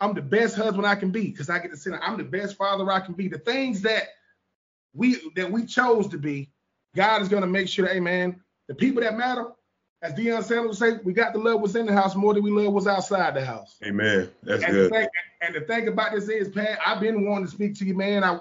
I'm 0.00 0.14
the 0.14 0.22
best 0.22 0.56
husband 0.56 0.86
I 0.86 0.96
can 0.96 1.10
be 1.10 1.30
because 1.30 1.50
I 1.50 1.58
get 1.58 1.70
to 1.70 1.76
sit. 1.76 1.94
I'm 2.00 2.16
the 2.16 2.24
best 2.24 2.56
father 2.56 2.90
I 2.90 3.00
can 3.00 3.14
be. 3.14 3.28
The 3.28 3.38
things 3.38 3.82
that 3.82 4.04
we 4.94 5.18
that 5.36 5.50
we 5.50 5.66
chose 5.66 6.08
to 6.08 6.18
be, 6.18 6.50
God 6.94 7.22
is 7.22 7.28
gonna 7.28 7.46
make 7.46 7.68
sure, 7.68 7.86
hey 7.86 8.00
man, 8.00 8.40
the 8.68 8.74
people 8.74 9.02
that 9.02 9.16
matter, 9.16 9.46
as 10.02 10.12
Deion 10.12 10.42
Sanders 10.42 10.80
would 10.80 10.98
say, 10.98 11.00
we 11.04 11.12
got 11.12 11.32
the 11.32 11.38
love 11.38 11.60
what's 11.60 11.74
in 11.74 11.86
the 11.86 11.92
house 11.92 12.14
more 12.14 12.34
than 12.34 12.42
we 12.42 12.50
love 12.50 12.72
what's 12.72 12.86
outside 12.86 13.34
the 13.34 13.44
house. 13.44 13.76
Amen. 13.84 14.30
That's 14.42 14.62
and 14.62 14.72
good. 14.72 14.90
The 14.90 14.94
thing, 14.94 15.08
and 15.40 15.54
the 15.54 15.60
thing 15.62 15.88
about 15.88 16.12
this 16.12 16.28
is, 16.28 16.48
Pat, 16.48 16.78
I've 16.84 17.00
been 17.00 17.28
wanting 17.28 17.46
to 17.46 17.50
speak 17.50 17.74
to 17.76 17.84
you, 17.84 17.94
man. 17.94 18.22
I 18.24 18.38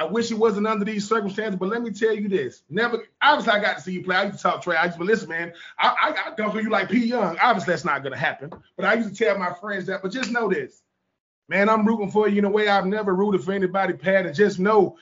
I 0.00 0.04
wish 0.04 0.30
it 0.30 0.38
wasn't 0.38 0.66
under 0.66 0.86
these 0.86 1.06
circumstances, 1.06 1.58
but 1.60 1.68
let 1.68 1.82
me 1.82 1.90
tell 1.90 2.14
you 2.14 2.26
this. 2.26 2.62
Never, 2.70 3.04
obviously, 3.20 3.52
I 3.52 3.60
got 3.60 3.76
to 3.76 3.82
see 3.82 3.92
you 3.92 4.02
play. 4.02 4.16
I 4.16 4.24
used 4.24 4.38
to 4.38 4.42
talk. 4.42 4.66
I 4.66 4.86
used 4.86 4.96
to, 4.96 5.04
listen, 5.04 5.28
man, 5.28 5.52
I, 5.78 5.94
I 6.02 6.12
got 6.12 6.38
dunk 6.38 6.54
you 6.54 6.70
like 6.70 6.88
P. 6.88 7.04
Young. 7.04 7.36
Obviously, 7.38 7.72
that's 7.72 7.84
not 7.84 8.02
to 8.02 8.16
happen. 8.16 8.50
But 8.76 8.86
I 8.86 8.94
used 8.94 9.14
to 9.14 9.24
tell 9.24 9.38
my 9.38 9.52
friends 9.52 9.84
that. 9.86 10.00
But 10.00 10.10
just 10.10 10.30
know 10.30 10.48
this, 10.48 10.80
man, 11.50 11.68
I'm 11.68 11.86
rooting 11.86 12.10
for 12.10 12.28
you 12.28 12.38
in 12.38 12.46
a 12.46 12.50
way 12.50 12.66
I've 12.66 12.86
never 12.86 13.14
rooted 13.14 13.44
for 13.44 13.52
anybody, 13.52 13.92
Pat. 13.92 14.24
And 14.24 14.34
just 14.34 14.58
know, 14.58 14.96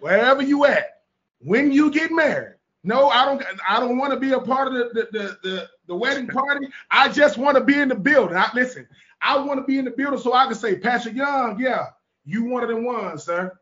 wherever 0.00 0.42
you 0.42 0.66
at, 0.66 1.00
when 1.38 1.72
you 1.72 1.90
get 1.90 2.12
married, 2.12 2.56
no, 2.84 3.08
I 3.08 3.24
don't. 3.24 3.42
I 3.66 3.80
don't 3.80 3.96
want 3.96 4.12
to 4.12 4.20
be 4.20 4.32
a 4.32 4.40
part 4.40 4.68
of 4.68 4.74
the 4.74 4.90
the, 4.92 5.18
the 5.18 5.38
the, 5.42 5.68
the 5.86 5.96
wedding 5.96 6.26
party. 6.26 6.68
I 6.90 7.08
just 7.08 7.38
want 7.38 7.56
to 7.56 7.64
be 7.64 7.78
in 7.78 7.88
the 7.88 7.94
building. 7.94 8.36
I, 8.36 8.50
listen, 8.52 8.86
I 9.22 9.38
want 9.38 9.58
to 9.58 9.64
be 9.64 9.78
in 9.78 9.86
the 9.86 9.90
building 9.90 10.20
so 10.20 10.34
I 10.34 10.44
can 10.44 10.54
say, 10.54 10.76
Patric 10.76 11.14
Young, 11.14 11.58
yeah, 11.58 11.86
you 12.26 12.44
one 12.44 12.62
of 12.62 12.68
them 12.68 12.84
ones, 12.84 13.24
sir. 13.24 13.58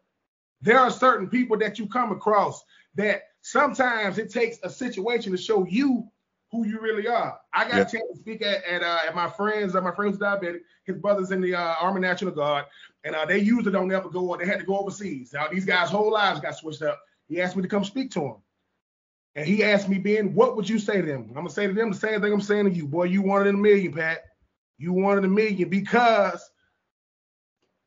There 0.63 0.79
are 0.79 0.91
certain 0.91 1.29
people 1.29 1.59
that 1.59 1.79
you 1.79 1.87
come 1.87 2.13
across 2.13 2.63
that 2.95 3.23
sometimes 3.43 4.19
it 4.19 4.33
takes 4.33 4.59
a 4.63 4.71
situation 4.71 5.33
to 5.33 5.39
show 5.39 5.67
you 5.67 6.09
who 6.51 6.67
you 6.67 6.81
really 6.81 7.09
are. 7.09 7.39
I 7.53 7.65
got 7.65 7.75
yeah. 7.75 7.81
a 7.83 7.85
chance 7.85 8.05
to 8.13 8.19
speak 8.19 8.43
at 8.43 8.65
at, 8.65 8.83
uh, 8.83 9.01
at 9.07 9.15
my 9.15 9.29
friends, 9.29 9.75
uh, 9.75 9.81
my 9.81 9.95
friend's 9.95 10.19
diabetic, 10.19 10.61
his 10.85 10.97
brother's 10.97 11.31
in 11.31 11.41
the 11.41 11.55
uh, 11.55 11.75
Army 11.81 12.01
National 12.01 12.33
Guard, 12.33 12.67
and 13.05 13.15
uh, 13.15 13.27
they 13.27 13.39
usually 13.39 13.73
don't 13.73 13.93
ever 13.93 14.09
go. 14.09 14.37
They 14.37 14.47
had 14.47 14.61
to 14.61 14.65
go 14.65 14.79
overseas. 14.79 15.33
Now 15.33 15.49
these 15.49 15.65
guys' 15.65 15.91
whole 15.91 16.13
lives 16.13 16.41
got 16.41 16.57
switched 16.57 16.83
up. 16.83 17.01
He 17.29 17.41
asked 17.41 17.57
me 17.57 17.63
to 17.63 17.69
come 17.69 17.85
speak 17.85 18.11
to 18.13 18.21
him. 18.21 18.37
And 19.35 19.47
he 19.47 19.63
asked 19.65 19.89
me, 19.89 19.99
Ben, 19.99 20.33
what 20.35 20.57
would 20.57 20.67
you 20.67 20.79
say 20.79 21.03
to 21.03 21.07
them? 21.07 21.27
I'm 21.29 21.35
gonna 21.35 21.51
say 21.51 21.67
to 21.67 21.73
them 21.75 21.91
the 21.91 21.99
same 21.99 22.23
thing 22.23 22.33
I'm 22.33 22.41
saying 22.41 22.65
to 22.65 22.71
you, 22.71 22.87
boy. 22.87 23.05
You 23.05 23.23
wanted 23.23 23.55
a 23.55 23.59
million, 23.59 23.93
Pat. 23.93 24.25
You 24.79 24.93
wanted 24.93 25.25
a 25.25 25.29
million 25.29 25.69
because 25.69 26.49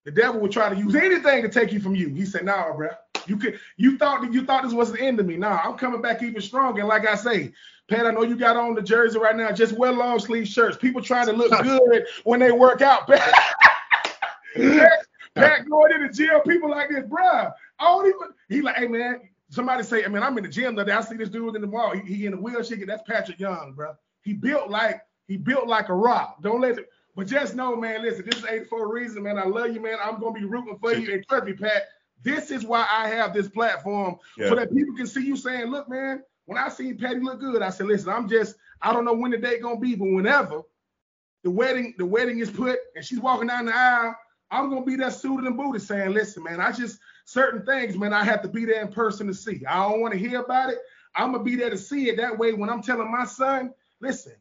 the 0.06 0.12
devil 0.12 0.40
will 0.42 0.50
try 0.50 0.70
to 0.70 0.76
use 0.76 0.96
anything 0.96 1.42
to 1.44 1.50
take 1.50 1.72
you 1.72 1.80
from 1.80 1.96
you. 1.96 2.10
He 2.10 2.26
said, 2.26 2.46
"Nah, 2.46 2.74
bro. 2.74 2.90
You 3.28 3.38
could. 3.38 3.60
You 3.78 3.98
thought 3.98 4.22
that 4.22 4.34
you 4.34 4.46
thought 4.46 4.64
this 4.64 4.74
was 4.74 4.92
the 4.92 5.02
end 5.02 5.20
of 5.20 5.26
me. 5.26 5.38
Nah, 5.38 5.62
I'm 5.64 5.78
coming 5.78 6.02
back 6.02 6.24
even 6.24 6.42
stronger. 6.42 6.80
And 6.80 6.90
like 6.90 7.08
I 7.08 7.16
say, 7.16 7.54
Pat, 7.88 8.06
I 8.06 8.12
know 8.12 8.24
you 8.24 8.36
got 8.36 8.58
on 8.58 8.76
the 8.76 8.82
jersey 8.82 9.20
right 9.20 9.36
now. 9.36 9.52
Just 9.52 9.74
wear 9.74 9.92
long 9.92 10.20
sleeve 10.20 10.48
shirts. 10.48 10.78
People 10.78 11.02
trying 11.02 11.28
to 11.28 11.34
look 11.34 11.52
good 11.64 12.06
when 12.24 12.40
they 12.40 12.52
work 12.52 12.82
out. 12.82 13.08
Pat, 13.08 15.06
Pat, 15.36 15.70
going 15.70 15.94
in 15.94 16.08
the 16.08 16.14
gym. 16.14 16.42
People 16.48 16.70
like 16.70 16.90
this, 16.90 17.06
bro. 17.06 17.24
I 17.24 17.52
don't 17.80 18.08
even. 18.08 18.30
He 18.48 18.62
like, 18.62 18.78
hey 18.78 18.88
man. 18.88 19.22
Somebody 19.52 19.82
say, 19.82 20.06
I 20.06 20.08
mean, 20.10 20.22
I'm 20.22 20.38
in 20.38 20.44
the 20.44 20.50
gym 20.50 20.76
today. 20.76 20.92
I 20.92 21.02
see 21.02 21.16
this 21.16 21.30
dude 21.30 21.56
in 21.56 21.62
the 21.62 21.68
mall. 21.68 21.96
He, 21.96 22.14
he 22.14 22.26
in 22.28 22.34
the 22.34 22.38
wheelchair. 22.38 22.86
That's 22.86 23.02
Patric 23.02 23.40
Young, 23.40 23.74
bro. 23.76 23.96
He 24.22 24.34
built 24.34 24.70
like 24.70 25.02
he 25.28 25.38
built 25.38 25.68
like 25.68 25.90
a 25.90 25.94
rock. 25.94 26.42
Don't 26.42 26.62
let 26.62 26.78
it. 26.78 26.90
But 27.20 27.28
just 27.28 27.54
know, 27.54 27.76
man, 27.76 28.02
listen, 28.02 28.24
this 28.24 28.40
is 28.40 28.46
84 28.46 28.94
reason, 28.94 29.24
man. 29.24 29.38
I 29.38 29.44
love 29.44 29.74
you, 29.74 29.82
man. 29.82 29.98
I'm 30.02 30.22
gonna 30.22 30.32
be 30.32 30.46
rooting 30.46 30.78
for 30.80 30.94
you. 30.94 31.14
And 31.14 31.28
trust 31.28 31.44
me, 31.44 31.52
Pat, 31.52 31.90
this 32.24 32.50
is 32.50 32.64
why 32.64 32.88
I 32.90 33.10
have 33.10 33.34
this 33.34 33.50
platform 33.50 34.16
yeah. 34.38 34.48
so 34.48 34.56
that 34.56 34.74
people 34.74 34.96
can 34.96 35.06
see 35.06 35.26
you 35.26 35.36
saying, 35.36 35.66
look, 35.66 35.90
man, 35.90 36.24
when 36.46 36.58
I 36.58 36.70
seen 36.70 36.98
Patty 36.98 37.20
look 37.20 37.42
good, 37.42 37.62
I 37.62 37.72
said, 37.72 37.88
listen, 37.88 38.08
I'm 38.08 38.30
just, 38.30 38.56
I 38.82 38.94
don't 38.94 39.04
know 39.04 39.14
when 39.14 39.32
the 39.32 39.38
day 39.38 39.60
gonna 39.60 39.78
be, 39.78 39.96
but 39.96 40.06
whenever 40.06 40.62
the 41.44 41.52
wedding, 41.52 41.94
the 41.98 42.06
wedding 42.06 42.40
is 42.40 42.50
put 42.50 42.80
and 42.96 43.04
she's 43.04 43.20
walking 43.20 43.48
down 43.48 43.66
the 43.66 43.76
aisle, 43.76 44.16
I'm 44.50 44.70
gonna 44.70 44.86
be 44.86 44.96
that 44.96 45.12
suited 45.12 45.46
and 45.46 45.58
booted 45.58 45.82
saying, 45.82 46.14
listen, 46.14 46.44
man, 46.44 46.62
I 46.62 46.72
just 46.72 47.00
certain 47.26 47.66
things, 47.66 47.98
man, 47.98 48.14
I 48.14 48.24
have 48.24 48.42
to 48.44 48.48
be 48.48 48.64
there 48.64 48.82
in 48.82 48.94
person 48.94 49.28
to 49.28 49.34
see. 49.34 49.62
I 49.66 49.90
don't 49.90 50.00
want 50.00 50.14
to 50.14 50.20
hear 50.20 50.40
about 50.40 50.70
it. 50.70 50.80
I'm 51.16 51.34
gonna 51.34 51.44
be 51.44 51.58
there 51.58 51.70
to 51.70 51.78
see 51.78 52.08
it. 52.08 52.16
That 52.16 52.38
way, 52.38 52.54
when 52.54 52.70
I'm 52.70 52.82
telling 52.82 53.12
my 53.12 53.26
son, 53.26 53.74
listen, 54.00 54.36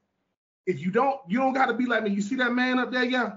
if 0.68 0.80
you 0.80 0.90
don't, 0.90 1.18
you 1.26 1.38
don't 1.38 1.54
got 1.54 1.66
to 1.66 1.74
be 1.74 1.86
like 1.86 2.04
me. 2.04 2.10
You 2.10 2.20
see 2.20 2.36
that 2.36 2.52
man 2.52 2.78
up 2.78 2.92
there, 2.92 3.04
yeah? 3.04 3.32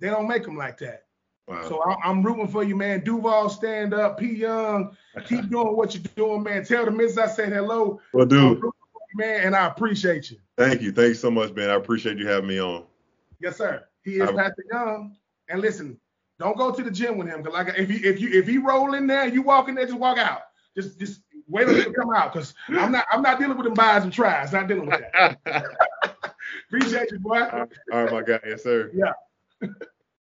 They 0.00 0.08
don't 0.08 0.26
make 0.26 0.42
them 0.42 0.56
like 0.56 0.76
that. 0.78 1.04
Wow. 1.46 1.68
So 1.68 1.82
I, 1.82 2.10
am 2.10 2.22
rooting 2.22 2.48
for 2.48 2.64
you, 2.64 2.76
man. 2.76 3.04
Duval, 3.04 3.48
stand 3.48 3.94
up. 3.94 4.18
P. 4.18 4.32
Young, 4.32 4.96
keep 5.24 5.48
doing 5.50 5.76
what 5.76 5.94
you're 5.94 6.02
doing, 6.16 6.42
man. 6.42 6.64
Tell 6.64 6.84
the 6.84 6.90
missus 6.90 7.18
I 7.18 7.28
said 7.28 7.52
hello. 7.52 8.00
Well, 8.12 8.26
dude. 8.26 8.60
man, 9.14 9.46
and 9.46 9.56
I 9.56 9.66
appreciate 9.66 10.32
you. 10.32 10.38
Thank 10.58 10.82
you. 10.82 10.90
Thanks 10.90 11.20
so 11.20 11.30
much, 11.30 11.52
man. 11.54 11.70
I 11.70 11.74
appreciate 11.74 12.18
you 12.18 12.26
having 12.26 12.48
me 12.48 12.60
on. 12.60 12.84
Yes, 13.40 13.56
sir. 13.56 13.84
He 14.02 14.16
is 14.16 14.28
Patric 14.30 14.66
Young. 14.72 15.16
And 15.48 15.60
listen, 15.60 15.98
don't 16.40 16.56
go 16.56 16.72
to 16.72 16.82
the 16.82 16.90
gym 16.90 17.18
with 17.18 17.28
him. 17.28 17.44
Cause 17.44 17.52
like 17.52 17.72
if 17.78 17.88
you 17.88 18.10
if 18.10 18.20
you 18.20 18.30
if 18.30 18.48
he 18.48 18.58
roll 18.58 18.94
in 18.94 19.06
there 19.06 19.22
and 19.22 19.32
you 19.32 19.42
walk 19.42 19.68
in 19.68 19.76
there, 19.76 19.86
just 19.86 19.98
walk 19.98 20.18
out. 20.18 20.42
Just 20.76 20.98
just 20.98 21.20
wait 21.48 21.68
until 21.68 21.84
he 21.84 21.92
come 21.92 22.12
out. 22.14 22.32
Cause 22.32 22.54
I'm 22.68 22.90
not 22.90 23.06
I'm 23.12 23.22
not 23.22 23.38
dealing 23.38 23.56
with 23.56 23.64
them 23.64 23.74
buys 23.74 24.02
and 24.02 24.12
tries. 24.12 24.52
Not 24.52 24.66
dealing 24.66 24.86
with 24.86 25.00
that. 25.12 25.38
Appreciate 26.68 27.10
you, 27.12 27.18
boy. 27.18 27.40
All 27.40 27.66
right, 27.90 28.12
my 28.12 28.22
guy. 28.22 28.40
Yes, 28.46 28.62
sir. 28.62 28.90
Yeah. 28.94 29.12